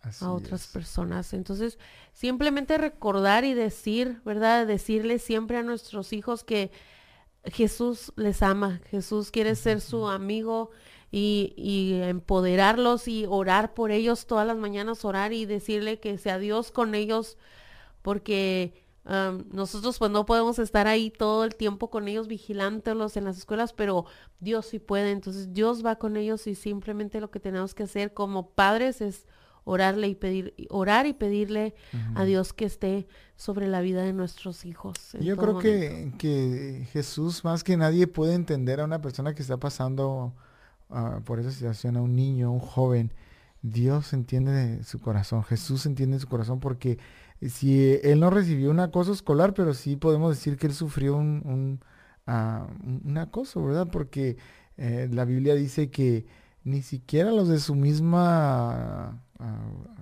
a 0.02 0.32
otras 0.32 0.68
personas. 0.68 1.34
Entonces, 1.34 1.78
simplemente 2.14 2.78
recordar 2.78 3.44
y 3.46 3.54
decir, 3.54 4.22
¿verdad? 4.26 4.66
Decirle 4.66 5.20
siempre 5.20 5.58
a 5.58 5.64
nuestros 5.64 6.14
hijos 6.14 6.44
que 6.44 6.72
Jesús 7.46 8.12
les 8.16 8.42
ama, 8.44 8.82
Jesús 8.90 9.32
quiere 9.32 9.56
ser 9.56 9.82
su 9.82 10.08
amigo, 10.08 10.72
y, 11.12 12.00
empoderarlos 12.04 13.08
y 13.08 13.26
orar 13.28 13.74
por 13.74 13.92
ellos 13.92 14.28
todas 14.28 14.46
las 14.46 14.58
mañanas, 14.58 15.06
orar 15.06 15.34
y 15.34 15.46
decirle 15.46 16.00
que 16.00 16.18
sea 16.18 16.38
Dios 16.38 16.72
con 16.72 16.96
ellos, 16.96 17.38
porque 18.02 18.86
nosotros 19.52 19.98
pues 19.98 20.12
no 20.12 20.28
podemos 20.28 20.60
estar 20.60 20.86
ahí 20.86 21.10
todo 21.10 21.44
el 21.44 21.56
tiempo 21.56 21.90
con 21.90 22.08
ellos 22.08 22.28
vigilándolos 22.28 23.18
en 23.18 23.26
las 23.26 23.40
escuelas, 23.40 23.74
pero 23.74 24.06
Dios 24.40 24.68
sí 24.68 24.78
puede, 24.78 25.12
entonces 25.12 25.52
Dios 25.52 25.84
va 25.84 25.96
con 25.96 26.16
ellos 26.16 26.46
y 26.46 26.54
simplemente 26.54 27.20
lo 27.20 27.32
que 27.32 27.40
tenemos 27.40 27.74
que 27.74 27.84
hacer 27.84 28.14
como 28.14 28.52
padres 28.52 29.02
es 29.02 29.26
orarle 29.64 30.08
y 30.08 30.16
pedir, 30.16 30.54
orar 30.70 31.06
y 31.06 31.14
pedirle 31.14 31.76
a 32.16 32.24
Dios 32.24 32.54
que 32.54 32.66
esté 32.66 33.08
sobre 33.36 33.68
la 33.68 33.82
vida 33.82 34.04
de 34.04 34.14
nuestros 34.14 34.66
hijos. 34.66 34.96
Yo 35.20 35.38
creo 35.38 35.60
que, 35.60 36.12
que 36.18 36.88
Jesús 36.92 37.44
más 37.44 37.64
que 37.64 37.78
nadie 37.78 38.08
puede 38.08 38.34
entender 38.34 38.82
a 38.82 38.86
una 38.86 39.02
persona 39.02 39.34
que 39.34 39.42
está 39.42 39.58
pasando 39.58 40.34
por 41.26 41.40
esa 41.40 41.52
situación 41.52 41.98
a 41.98 42.02
un 42.02 42.16
niño, 42.16 42.48
a 42.48 42.52
un 42.52 42.60
joven, 42.60 43.14
Dios 43.62 44.14
entiende 44.14 44.84
su 44.84 45.00
corazón, 45.00 45.44
Jesús 45.44 45.86
entiende 45.86 46.20
su 46.20 46.28
corazón 46.28 46.60
porque 46.60 46.98
si 47.42 48.00
él 48.04 48.20
no 48.20 48.30
recibió 48.30 48.72
un 48.72 48.80
acoso 48.80 49.14
escolar, 49.14 49.54
pero 49.54 49.74
sí 49.74 49.96
podemos 49.96 50.36
decir 50.36 50.58
que 50.58 50.68
él 50.68 50.74
sufrió 50.74 51.16
un, 51.16 51.80
un, 52.26 53.18
acoso, 53.18 53.64
¿verdad? 53.64 53.88
Porque 53.92 54.38
eh, 54.78 55.10
la 55.12 55.26
Biblia 55.26 55.56
dice 55.56 55.90
que 55.90 56.26
ni 56.70 56.82
siquiera 56.82 57.32
los 57.32 57.48
de 57.48 57.60
su 57.60 57.76
misma 57.76 59.20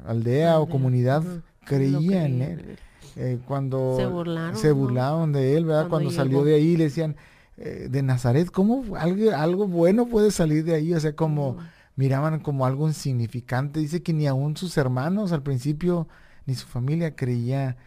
aldea 0.05 0.59
o 0.59 0.68
comunidad 0.68 1.24
creían 1.65 2.26
en 2.26 2.41
él. 2.41 2.80
Eh, 3.15 3.39
cuando 3.47 3.95
se 3.97 4.05
burlaron, 4.05 4.55
se 4.57 4.72
burlaron 4.72 5.32
de 5.32 5.57
él, 5.57 5.65
¿verdad? 5.65 5.88
Cuando, 5.88 6.11
salió 6.11 6.43
de 6.43 6.55
ahí 6.55 6.78
le 6.78 6.86
decían, 6.86 7.15
eh, 7.57 7.88
de 7.89 8.03
Nazaret, 8.03 8.51
¿cómo 8.51 8.95
algo, 8.95 9.32
algo, 9.32 9.68
bueno 9.68 10.07
puede 10.07 10.30
salir 10.30 10.63
de 10.63 10.76
ahí? 10.76 10.93
O 10.93 10.99
sea, 10.99 11.15
como 11.15 11.57
miraban 11.95 12.39
como 12.41 12.65
algo 12.65 12.88
insignificante. 12.88 13.80
Dice 13.80 14.03
que 14.03 14.13
ni 14.13 14.28
aún 14.28 14.55
sus 14.55 14.78
hermanos 14.78 15.32
al 15.32 15.41
principio 15.41 16.07
ni 16.45 16.53
su 16.55 16.68
familia 16.68 17.15
creía, 17.15 17.78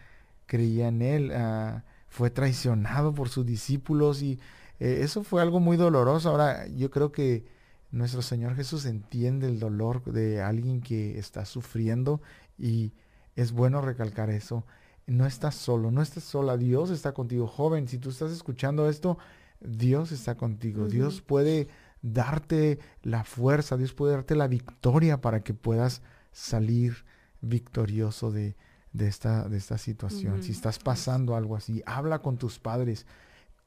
creía 0.47 0.89
en 0.89 1.01
él. 1.01 1.31
Ah, 1.33 1.83
fue 2.09 2.29
traicionado 2.29 3.13
por 3.13 3.29
sus 3.29 3.45
discípulos 3.45 4.21
y 4.21 4.37
eh, 4.81 4.99
eso 5.01 5.23
fue 5.23 5.41
algo 5.41 5.61
muy 5.61 5.77
doloroso. 5.77 6.29
Ahora 6.29 6.67
yo 6.67 6.91
creo 6.91 7.13
que 7.13 7.45
nuestro 7.91 8.21
Señor 8.21 8.55
Jesús 8.55 8.85
entiende 8.85 9.47
el 9.47 9.59
dolor 9.59 10.03
de 10.05 10.41
alguien 10.41 10.81
que 10.81 11.19
está 11.19 11.45
sufriendo 11.45 12.21
y 12.57 12.93
es 13.35 13.51
bueno 13.51 13.81
recalcar 13.81 14.29
eso. 14.29 14.65
No 15.07 15.25
estás 15.25 15.55
solo, 15.55 15.91
no 15.91 16.01
estás 16.01 16.23
sola. 16.23 16.57
Dios 16.57 16.89
está 16.89 17.13
contigo, 17.13 17.47
joven. 17.47 17.87
Si 17.87 17.97
tú 17.97 18.09
estás 18.09 18.31
escuchando 18.31 18.89
esto, 18.89 19.17
Dios 19.59 20.11
está 20.11 20.35
contigo. 20.35 20.87
Dios 20.87 21.21
puede 21.21 21.67
darte 22.01 22.79
la 23.03 23.23
fuerza, 23.23 23.77
Dios 23.77 23.93
puede 23.93 24.13
darte 24.13 24.35
la 24.35 24.47
victoria 24.47 25.19
para 25.21 25.41
que 25.43 25.53
puedas 25.53 26.01
salir 26.31 27.05
victorioso 27.41 28.31
de, 28.31 28.55
de 28.93 29.07
esta, 29.07 29.47
de 29.49 29.57
esta 29.57 29.77
situación. 29.77 30.43
Si 30.43 30.51
estás 30.51 30.79
pasando 30.79 31.35
algo 31.35 31.55
así, 31.55 31.83
habla 31.85 32.19
con 32.19 32.37
tus 32.37 32.59
padres. 32.59 33.05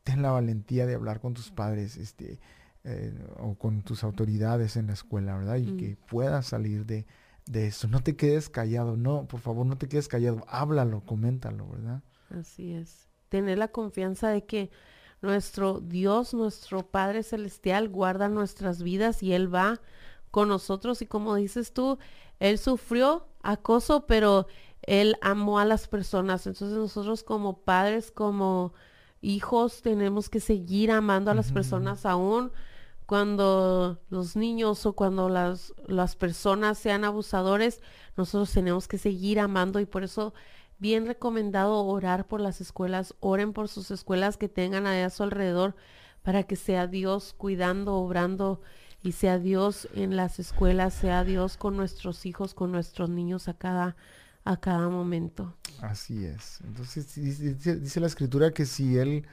Ten 0.02 0.22
la 0.22 0.30
valentía 0.30 0.86
de 0.86 0.94
hablar 0.94 1.20
con 1.20 1.34
tus 1.34 1.50
padres 1.50 1.96
este, 1.96 2.38
eh, 2.84 3.12
o 3.38 3.54
con 3.54 3.82
tus 3.82 4.04
autoridades 4.04 4.76
en 4.76 4.88
la 4.88 4.92
escuela, 4.92 5.36
¿verdad? 5.36 5.56
Y 5.56 5.76
que 5.76 5.96
puedas 6.08 6.46
salir 6.46 6.86
de, 6.86 7.06
de 7.46 7.66
eso. 7.66 7.88
No 7.88 8.02
te 8.02 8.16
quedes 8.16 8.48
callado, 8.48 8.96
no, 8.96 9.26
por 9.26 9.40
favor, 9.40 9.66
no 9.66 9.76
te 9.76 9.88
quedes 9.88 10.08
callado. 10.08 10.44
Háblalo, 10.48 11.00
coméntalo, 11.00 11.68
¿verdad? 11.68 12.02
Así 12.30 12.72
es. 12.72 13.08
Tener 13.28 13.58
la 13.58 13.68
confianza 13.68 14.28
de 14.28 14.44
que 14.44 14.70
nuestro 15.22 15.80
Dios, 15.80 16.34
nuestro 16.34 16.86
Padre 16.86 17.22
Celestial, 17.22 17.88
guarda 17.88 18.28
nuestras 18.28 18.82
vidas 18.82 19.22
y 19.22 19.32
Él 19.32 19.52
va 19.52 19.80
con 20.30 20.48
nosotros. 20.48 21.02
Y 21.02 21.06
como 21.06 21.34
dices 21.34 21.72
tú, 21.72 21.98
Él 22.38 22.58
sufrió 22.58 23.26
acoso, 23.42 24.06
pero 24.06 24.46
él 24.86 25.16
amó 25.20 25.58
a 25.58 25.64
las 25.64 25.88
personas. 25.88 26.46
Entonces 26.46 26.76
nosotros 26.76 27.22
como 27.22 27.58
padres, 27.60 28.10
como 28.10 28.74
hijos, 29.20 29.82
tenemos 29.82 30.28
que 30.28 30.40
seguir 30.40 30.90
amando 30.90 31.30
a 31.30 31.34
las 31.34 31.52
personas 31.52 32.04
aún 32.04 32.52
cuando 33.06 34.00
los 34.08 34.36
niños 34.36 34.86
o 34.86 34.94
cuando 34.94 35.28
las, 35.28 35.74
las 35.86 36.16
personas 36.16 36.78
sean 36.78 37.04
abusadores, 37.04 37.80
nosotros 38.16 38.52
tenemos 38.52 38.88
que 38.88 38.98
seguir 38.98 39.40
amando 39.40 39.80
y 39.80 39.86
por 39.86 40.04
eso 40.04 40.34
bien 40.78 41.06
recomendado 41.06 41.84
orar 41.84 42.26
por 42.26 42.40
las 42.40 42.60
escuelas, 42.60 43.14
oren 43.20 43.52
por 43.52 43.68
sus 43.68 43.90
escuelas 43.90 44.36
que 44.36 44.48
tengan 44.48 44.86
a 44.86 45.10
su 45.10 45.22
alrededor 45.22 45.76
para 46.22 46.42
que 46.42 46.56
sea 46.56 46.86
Dios 46.86 47.34
cuidando, 47.36 47.94
obrando 47.94 48.60
y 49.02 49.12
sea 49.12 49.38
Dios 49.38 49.88
en 49.94 50.16
las 50.16 50.38
escuelas, 50.38 50.94
sea 50.94 51.24
Dios 51.24 51.56
con 51.56 51.76
nuestros 51.76 52.24
hijos, 52.24 52.54
con 52.54 52.72
nuestros 52.72 53.10
niños 53.10 53.48
a 53.48 53.54
cada 53.54 53.96
a 54.44 54.58
cada 54.58 54.88
momento. 54.88 55.56
Así 55.80 56.24
es. 56.24 56.60
Entonces 56.64 57.14
dice, 57.14 58.00
la 58.00 58.06
escritura 58.06 58.52
que 58.52 58.66
si 58.66 58.98
Él 58.98 59.26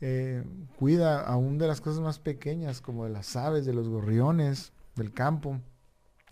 eh, 0.00 0.44
cuida 0.76 1.20
aún 1.20 1.58
de 1.58 1.66
las 1.66 1.80
cosas 1.80 2.00
más 2.00 2.18
pequeñas, 2.18 2.80
como 2.80 3.04
de 3.04 3.10
las 3.10 3.34
aves, 3.36 3.66
de 3.66 3.74
los 3.74 3.88
gorriones, 3.88 4.72
del 4.94 5.12
campo, 5.12 5.60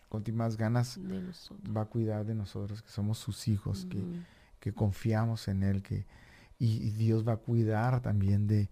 con 0.09 0.23
más 0.35 0.57
ganas 0.57 0.99
va 1.77 1.83
a 1.83 1.87
cuidar 1.87 2.25
de 2.25 2.35
nosotros, 2.35 2.83
que 2.83 2.91
somos 2.91 3.19
sus 3.19 3.49
hijos, 3.49 3.87
que, 3.91 4.03
que, 4.61 4.73
confiamos 4.73 5.49
en 5.49 5.63
Él, 5.63 5.83
que, 5.83 6.07
y, 6.59 6.91
Dios 6.91 7.27
va 7.27 7.35
a 7.35 7.37
cuidar 7.39 8.01
también 8.01 8.47
de, 8.47 8.71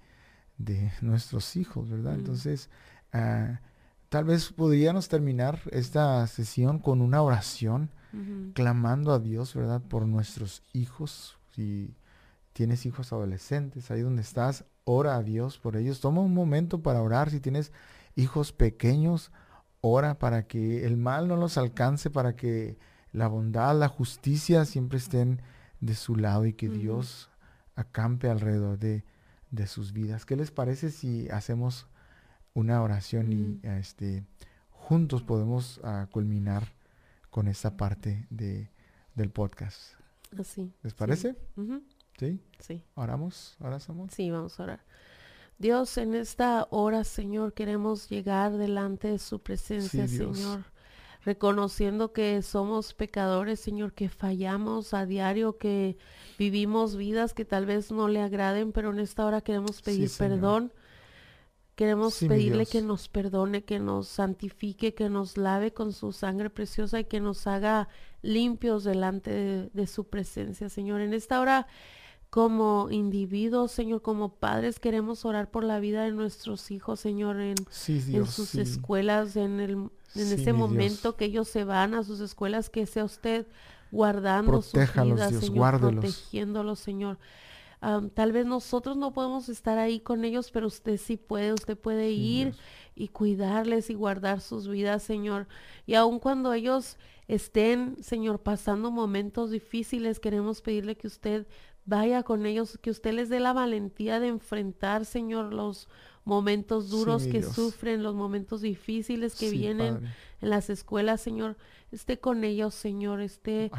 de 0.59 0.93
nuestros 1.03 1.57
hijos, 1.57 1.89
¿verdad? 1.89 2.15
Entonces, 2.15 2.71
ah, 3.13 3.61
tal 4.09 4.25
vez 4.25 4.53
podríamos 4.53 5.09
terminar 5.09 5.61
esta 5.71 6.27
sesión 6.27 6.79
con 6.79 7.01
una 7.01 7.21
oración 7.23 7.91
clamando 8.53 9.13
a 9.13 9.19
Dios, 9.19 9.55
¿verdad? 9.57 9.83
Por 9.83 10.07
nuestros 10.07 10.63
hijos. 10.73 11.37
Si 11.51 11.93
tienes 12.55 12.87
hijos 12.87 13.13
adolescentes, 13.13 13.91
ahí 13.91 14.01
donde 14.01 14.23
estás, 14.23 14.65
ora 14.85 15.17
a 15.17 15.23
Dios 15.23 15.59
por 15.59 15.77
ellos. 15.77 16.01
Toma 16.01 16.23
un 16.23 16.33
momento 16.33 16.83
para 16.83 17.03
orar. 17.03 17.29
Si 17.29 17.41
tienes 17.41 17.71
hijos 18.17 18.53
pequeños, 18.53 19.31
ora 19.83 20.19
para 20.19 20.47
que 20.47 20.87
el 20.87 20.97
mal 20.97 21.29
no 21.29 21.37
los 21.37 21.59
alcance, 21.59 22.09
para 22.09 22.37
que 22.37 22.79
la 23.13 23.29
bondad, 23.29 23.79
la 23.79 23.89
justicia 23.89 24.65
siempre 24.65 24.97
estén 24.97 25.43
de 25.81 25.95
su 25.95 26.17
lado 26.17 26.47
y 26.47 26.55
que 26.55 26.71
Dios 26.71 27.29
acampe 27.75 28.31
alrededor 28.31 28.79
de, 28.79 29.05
sus 29.67 29.93
vidas. 29.93 30.25
¿Qué 30.25 30.35
les 30.35 30.51
parece 30.51 30.91
si 30.91 31.29
hacemos 31.29 31.87
una 32.55 32.83
oración 32.83 33.33
y 33.33 33.61
este, 33.63 34.25
juntos 34.71 35.23
podemos 35.23 35.81
ah, 35.85 36.09
culminar 36.11 36.73
con 37.31 37.49
esta 37.49 37.77
parte 37.77 38.27
de, 38.31 38.71
del 39.15 39.31
podcast. 39.31 39.95
Así. 40.39 40.73
¿Les 40.83 40.95
parece? 40.95 41.37
Sí. 41.57 41.85
¿Sí? 42.19 42.83
¿Oramos? 42.95 43.57
¿Oramos? 43.61 44.13
Sí, 44.13 44.31
vamos 44.31 44.59
a 44.59 44.63
orar. 44.63 44.81
Dios, 45.59 45.97
en 45.99 46.15
esta 46.15 46.67
hora, 46.71 47.05
Señor, 47.05 47.53
queremos 47.55 48.09
llegar 48.09 48.57
delante 48.57 49.09
de 49.09 49.19
su 49.19 49.41
presencia, 49.41 50.09
Señor. 50.09 50.65
Reconociendo 51.25 52.13
que 52.13 52.43
somos 52.43 52.93
pecadores, 52.93 53.61
Señor, 53.61 53.95
que 53.95 54.09
fallamos 54.09 54.93
a 54.93 55.07
diario, 55.07 55.57
que 55.57 55.97
vivimos 56.39 56.97
vidas 56.97 57.33
que 57.33 57.45
tal 57.45 57.65
vez 57.65 57.91
no 57.91 58.09
le 58.09 58.21
agraden, 58.21 58.73
pero 58.73 58.91
en 58.91 58.99
esta 58.99 59.25
hora 59.25 59.41
queremos 59.41 59.81
pedir 59.81 60.11
perdón 60.19 60.71
Queremos 61.75 62.21
pedirle 62.21 62.67
que 62.67 62.83
nos 62.83 63.09
perdone, 63.09 63.65
que 63.65 63.81
nos 63.81 64.07
santifique, 64.07 64.95
que 64.95 65.09
nos 65.09 65.37
lave 65.37 65.73
con 65.73 65.93
su 65.93 66.13
sangre 66.13 66.49
preciosa 66.49 67.01
y 67.01 67.05
que 67.07 67.19
nos 67.19 67.49
haga 67.49 67.89
limpios 68.23 68.85
delante 68.85 69.71
de, 69.73 69.87
su 69.89 70.05
presencia, 70.05 70.69
Señor. 70.69 71.01
En 71.01 71.13
esta 71.13 71.41
hora, 71.41 71.67
como 72.35 72.89
individuos, 72.91 73.71
Señor, 73.71 74.03
como 74.03 74.29
padres, 74.29 74.81
queremos 74.81 75.25
orar 75.25 75.53
por 75.53 75.63
la 75.63 75.79
vida 75.79 76.03
de 76.03 76.11
nuestros 76.11 76.73
hijos, 76.73 76.99
Señor, 76.99 77.41
en, 77.41 77.55
en 77.87 78.27
sus 78.27 78.57
escuelas, 78.57 79.37
en, 79.37 79.61
el, 79.61 79.71
en 79.71 79.91
ese 80.17 80.53
momento 80.53 81.15
que 81.15 81.27
ellos 81.27 81.47
se 81.47 81.63
van 81.63 81.95
a 81.95 82.03
sus 82.03 82.19
escuelas, 82.19 82.71
que 82.71 82.87
sea 82.87 83.05
usted 83.05 83.47
guardando 83.93 84.63
sus 84.63 84.73
vidas, 84.73 85.33
Señor, 85.33 85.79
protegiéndolos, 85.79 86.81
Señor. 86.81 87.19
Tal 88.15 88.33
vez 88.33 88.47
nosotros 88.47 88.97
no 88.97 89.13
podemos 89.13 89.49
estar 89.49 89.79
ahí 89.79 90.01
con 90.01 90.25
ellos, 90.25 90.51
pero 90.51 90.67
usted 90.67 90.97
sí 90.97 91.17
puede, 91.17 91.53
usted 91.53 91.79
puede 91.79 92.11
ir 92.11 92.57
y 92.97 93.09
cuidarles 93.11 93.91
y 93.91 93.95
guardar 93.95 94.41
sus 94.41 94.67
vidas, 94.67 95.05
Señor. 95.05 95.47
Y 95.87 95.95
aun 95.95 96.19
cuando 96.19 96.53
ellos 96.53 96.97
estén, 97.29 97.97
Señor, 98.03 98.41
pasando 98.41 98.91
momentos 98.91 99.53
difíciles, 99.53 100.19
queremos 100.19 100.63
pedirle 100.63 100.97
que 100.97 101.07
usted 101.07 101.47
vaya 101.85 102.23
con 102.23 102.47
ellos, 102.47 102.79
que 102.81 102.91
usted 102.91 103.13
les 103.13 103.29
dé 103.29 103.41
la 103.41 103.53
valentía 103.53 104.21
de 104.21 104.29
enfrentar, 104.29 105.05
Señor, 105.05 105.53
los 105.53 105.89
momentos 106.25 106.89
duros 106.89 107.27
que 107.27 107.43
sufren, 107.43 108.03
los 108.03 108.15
momentos 108.15 108.63
difíciles 108.63 109.35
que 109.35 109.51
vienen 109.51 110.01
en 110.41 110.51
las 110.51 110.71
escuelas, 110.71 111.21
Señor. 111.21 111.57
Esté 111.93 112.19
con 112.19 112.43
ellos, 112.45 112.75
Señor, 112.75 113.21
esté 113.21 113.71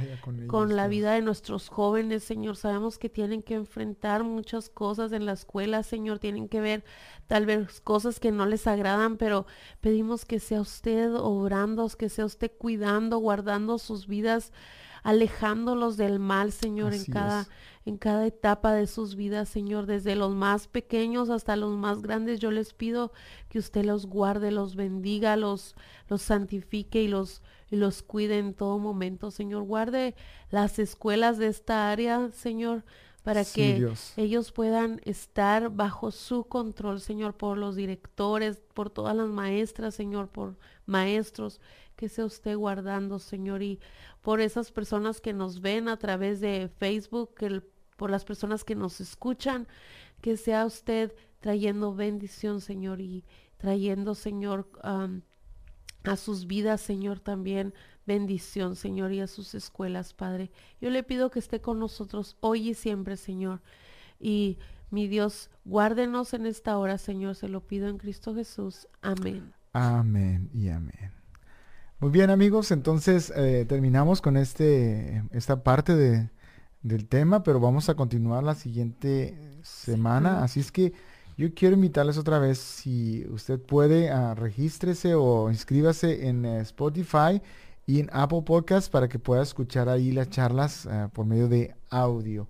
con, 0.47 0.76
la 0.76 0.88
vida 0.88 1.14
de 1.14 1.22
nuestros 1.22 1.70
jóvenes, 1.70 2.24
Señor. 2.24 2.56
Sabemos 2.56 2.97
que 2.97 3.10
tienen 3.10 3.41
que 3.41 3.56
enfrentar 3.56 4.24
muchas 4.24 4.70
cosas 4.70 5.12
en 5.12 5.26
la 5.26 5.34
escuela, 5.34 5.84
Señor. 5.84 6.20
Tienen 6.20 6.47
que 6.47 6.62
ver 6.62 6.86
tal 7.28 7.45
vez 7.45 7.82
cosas 7.82 8.20
que 8.20 8.32
no 8.32 8.45
les 8.45 8.68
agradan, 8.68 9.18
pero 9.18 9.47
pedimos 9.82 10.24
que 10.24 10.39
sea 10.39 10.62
usted 10.62 11.14
obrando, 11.16 11.89
que 11.97 12.10
sea 12.10 12.26
usted 12.26 12.51
cuidando, 12.58 13.18
guardando 13.18 13.80
sus 13.80 14.08
vidas 14.08 14.53
alejándolos 15.06 15.97
del 15.97 16.20
mal, 16.20 16.51
Señor, 16.51 16.95
en 16.95 17.06
cada, 17.06 17.47
en 17.86 17.98
cada 17.98 18.26
etapa 18.26 18.74
de 18.74 18.88
sus 18.88 19.16
vidas, 19.16 19.48
Señor, 19.48 19.86
desde 19.86 20.16
los 20.16 20.34
más 20.34 20.68
pequeños 20.68 21.30
hasta 21.30 21.56
los 21.56 21.78
más 21.78 22.02
grandes. 22.02 22.40
Yo 22.40 22.50
les 22.50 22.74
pido 22.74 23.12
que 23.48 23.60
usted 23.60 23.86
los 23.86 24.08
guarde, 24.08 24.52
los 24.52 24.76
bendiga, 24.76 25.36
los, 25.38 25.76
los 26.10 26.24
santifique 26.24 27.04
y 27.04 27.08
los, 27.08 27.44
y 27.70 27.76
los 27.76 28.02
cuide 28.02 28.40
en 28.40 28.56
todo 28.56 28.80
momento, 28.80 29.30
Señor. 29.30 29.64
Guarde 29.64 30.16
las 30.50 30.80
escuelas 30.80 31.38
de 31.38 31.48
esta 31.48 31.92
área, 31.92 32.32
Señor 32.32 32.84
para 33.26 33.44
que 33.44 33.92
ellos 34.18 34.52
puedan 34.52 35.02
estar 35.04 35.72
bajo 35.72 36.12
su 36.12 36.44
control, 36.44 37.02
Señor, 37.02 37.34
por 37.34 37.58
los 37.58 37.76
directores, 37.76 38.62
por 38.76 38.92
todas 38.92 39.16
las 39.16 39.28
maestras, 39.28 39.96
Señor, 39.96 40.30
por 40.30 40.56
maestros, 40.86 41.60
que 41.96 42.08
sea 42.08 42.26
usted 42.26 42.56
guardando, 42.56 43.18
Señor, 43.18 43.64
y 43.64 43.80
por 44.22 44.42
esas 44.42 44.72
personas 44.72 45.22
que 45.22 45.34
nos 45.34 45.60
ven 45.60 45.88
a 45.88 45.98
través 45.98 46.40
de 46.40 46.70
Facebook, 46.78 47.34
que 47.34 47.64
por 47.96 48.10
las 48.10 48.26
personas 48.26 48.64
que 48.64 48.76
nos 48.76 49.02
escuchan, 49.02 49.68
que 50.22 50.38
sea 50.38 50.66
usted 50.66 51.14
trayendo 51.39 51.93
bendición, 51.93 52.62
Señor, 52.62 53.02
y 53.02 53.24
trayendo, 53.58 54.16
Señor, 54.16 54.68
a 54.82 56.16
sus 56.18 56.48
vidas, 56.48 56.82
Señor, 56.82 57.20
también 57.20 57.74
bendición, 58.06 58.76
Señor, 58.76 59.12
y 59.12 59.22
a 59.22 59.28
sus 59.28 59.56
escuelas, 59.56 60.14
Padre. 60.14 60.52
Yo 60.82 60.89
le 60.89 61.04
pido 61.04 61.32
que 61.32 61.39
esté 61.39 61.62
con 61.62 61.80
nosotros 61.80 62.38
hoy 62.39 62.70
y 62.70 62.74
siempre, 62.74 63.18
Señor. 63.18 63.62
Y 64.20 64.58
mi 64.91 65.08
Dios, 65.08 65.50
guárdenos 65.66 66.34
en 66.34 66.46
esta 66.46 66.78
hora, 66.78 66.98
Señor, 66.98 67.36
se 67.36 67.48
lo 67.48 67.62
pido 67.62 67.88
en 67.88 67.98
Cristo 67.98 68.36
Jesús. 68.36 68.88
Amén. 69.02 69.54
Amén 69.74 70.50
y 70.54 70.70
amén. 70.70 71.12
Muy 72.00 72.12
bien 72.12 72.30
amigos, 72.30 72.72
entonces 72.72 73.32
eh, 73.36 73.66
terminamos 73.68 74.22
con 74.22 74.38
este, 74.38 75.24
esta 75.32 75.64
parte 75.64 75.96
de, 75.96 76.30
del 76.86 77.08
tema, 77.08 77.42
pero 77.42 77.60
vamos 77.60 77.90
a 77.90 77.96
continuar 77.96 78.44
la 78.44 78.54
siguiente 78.54 79.36
semana. 79.64 80.44
Así 80.44 80.60
es 80.60 80.72
que 80.72 80.94
yo 81.36 81.52
quiero 81.56 81.74
invitarles 81.74 82.18
otra 82.20 82.38
vez, 82.38 82.60
si 82.60 83.26
usted 83.30 83.60
puede, 83.60 84.12
regístrese 84.36 85.16
o 85.16 85.50
inscríbase 85.50 86.28
en 86.28 86.46
eh, 86.46 86.60
Spotify 86.62 87.42
y 87.88 88.00
en 88.00 88.10
Apple 88.14 88.44
Podcast 88.44 88.92
para 88.92 89.08
que 89.08 89.18
pueda 89.18 89.42
escuchar 89.42 89.90
ahí 89.90 90.12
las 90.12 90.30
charlas 90.30 90.86
uh, 90.86 91.10
por 91.10 91.26
medio 91.26 91.48
de 91.48 91.76
audio. 91.90 92.48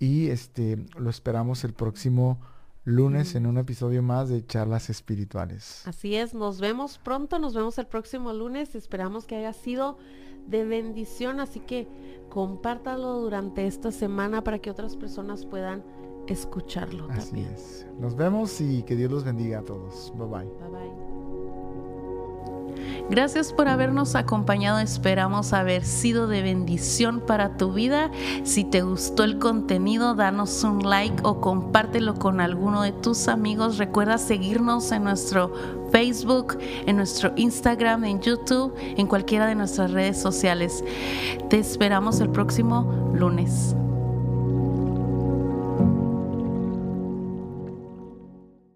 Y 0.00 0.28
este 0.30 0.84
lo 0.98 1.08
esperamos 1.08 1.62
el 1.62 1.72
próximo 1.72 2.40
lunes 2.84 3.34
en 3.34 3.46
un 3.46 3.58
episodio 3.58 4.02
más 4.02 4.28
de 4.28 4.44
charlas 4.44 4.90
espirituales. 4.90 5.86
Así 5.86 6.16
es, 6.16 6.34
nos 6.34 6.60
vemos 6.60 6.98
pronto, 6.98 7.38
nos 7.38 7.54
vemos 7.54 7.78
el 7.78 7.86
próximo 7.86 8.32
lunes. 8.32 8.74
Esperamos 8.74 9.26
que 9.26 9.36
haya 9.36 9.52
sido 9.52 9.98
de 10.46 10.64
bendición, 10.64 11.40
así 11.40 11.60
que 11.60 11.88
compártalo 12.28 13.20
durante 13.20 13.66
esta 13.66 13.92
semana 13.92 14.42
para 14.42 14.58
que 14.58 14.70
otras 14.70 14.96
personas 14.96 15.46
puedan 15.46 15.84
escucharlo 16.26 17.08
Así 17.10 17.40
es. 17.40 17.86
Nos 17.98 18.14
vemos 18.14 18.60
y 18.60 18.82
que 18.84 18.94
Dios 18.96 19.10
los 19.10 19.24
bendiga 19.24 19.60
a 19.60 19.62
todos. 19.62 20.12
Bye 20.16 20.26
bye. 20.26 20.44
Bye 20.44 20.68
bye. 20.70 21.29
Gracias 23.10 23.52
por 23.52 23.66
habernos 23.66 24.14
acompañado. 24.14 24.78
Esperamos 24.78 25.52
haber 25.52 25.84
sido 25.84 26.28
de 26.28 26.42
bendición 26.42 27.18
para 27.18 27.56
tu 27.56 27.72
vida. 27.72 28.12
Si 28.44 28.62
te 28.62 28.82
gustó 28.82 29.24
el 29.24 29.40
contenido, 29.40 30.14
danos 30.14 30.62
un 30.62 30.88
like 30.88 31.20
o 31.24 31.40
compártelo 31.40 32.14
con 32.14 32.40
alguno 32.40 32.82
de 32.82 32.92
tus 32.92 33.26
amigos. 33.26 33.78
Recuerda 33.78 34.16
seguirnos 34.16 34.92
en 34.92 35.02
nuestro 35.02 35.52
Facebook, 35.90 36.56
en 36.86 36.96
nuestro 36.96 37.32
Instagram, 37.34 38.04
en 38.04 38.20
YouTube, 38.20 38.72
en 38.78 39.08
cualquiera 39.08 39.46
de 39.46 39.56
nuestras 39.56 39.90
redes 39.90 40.16
sociales. 40.16 40.84
Te 41.48 41.58
esperamos 41.58 42.20
el 42.20 42.30
próximo 42.30 43.10
lunes. 43.12 43.74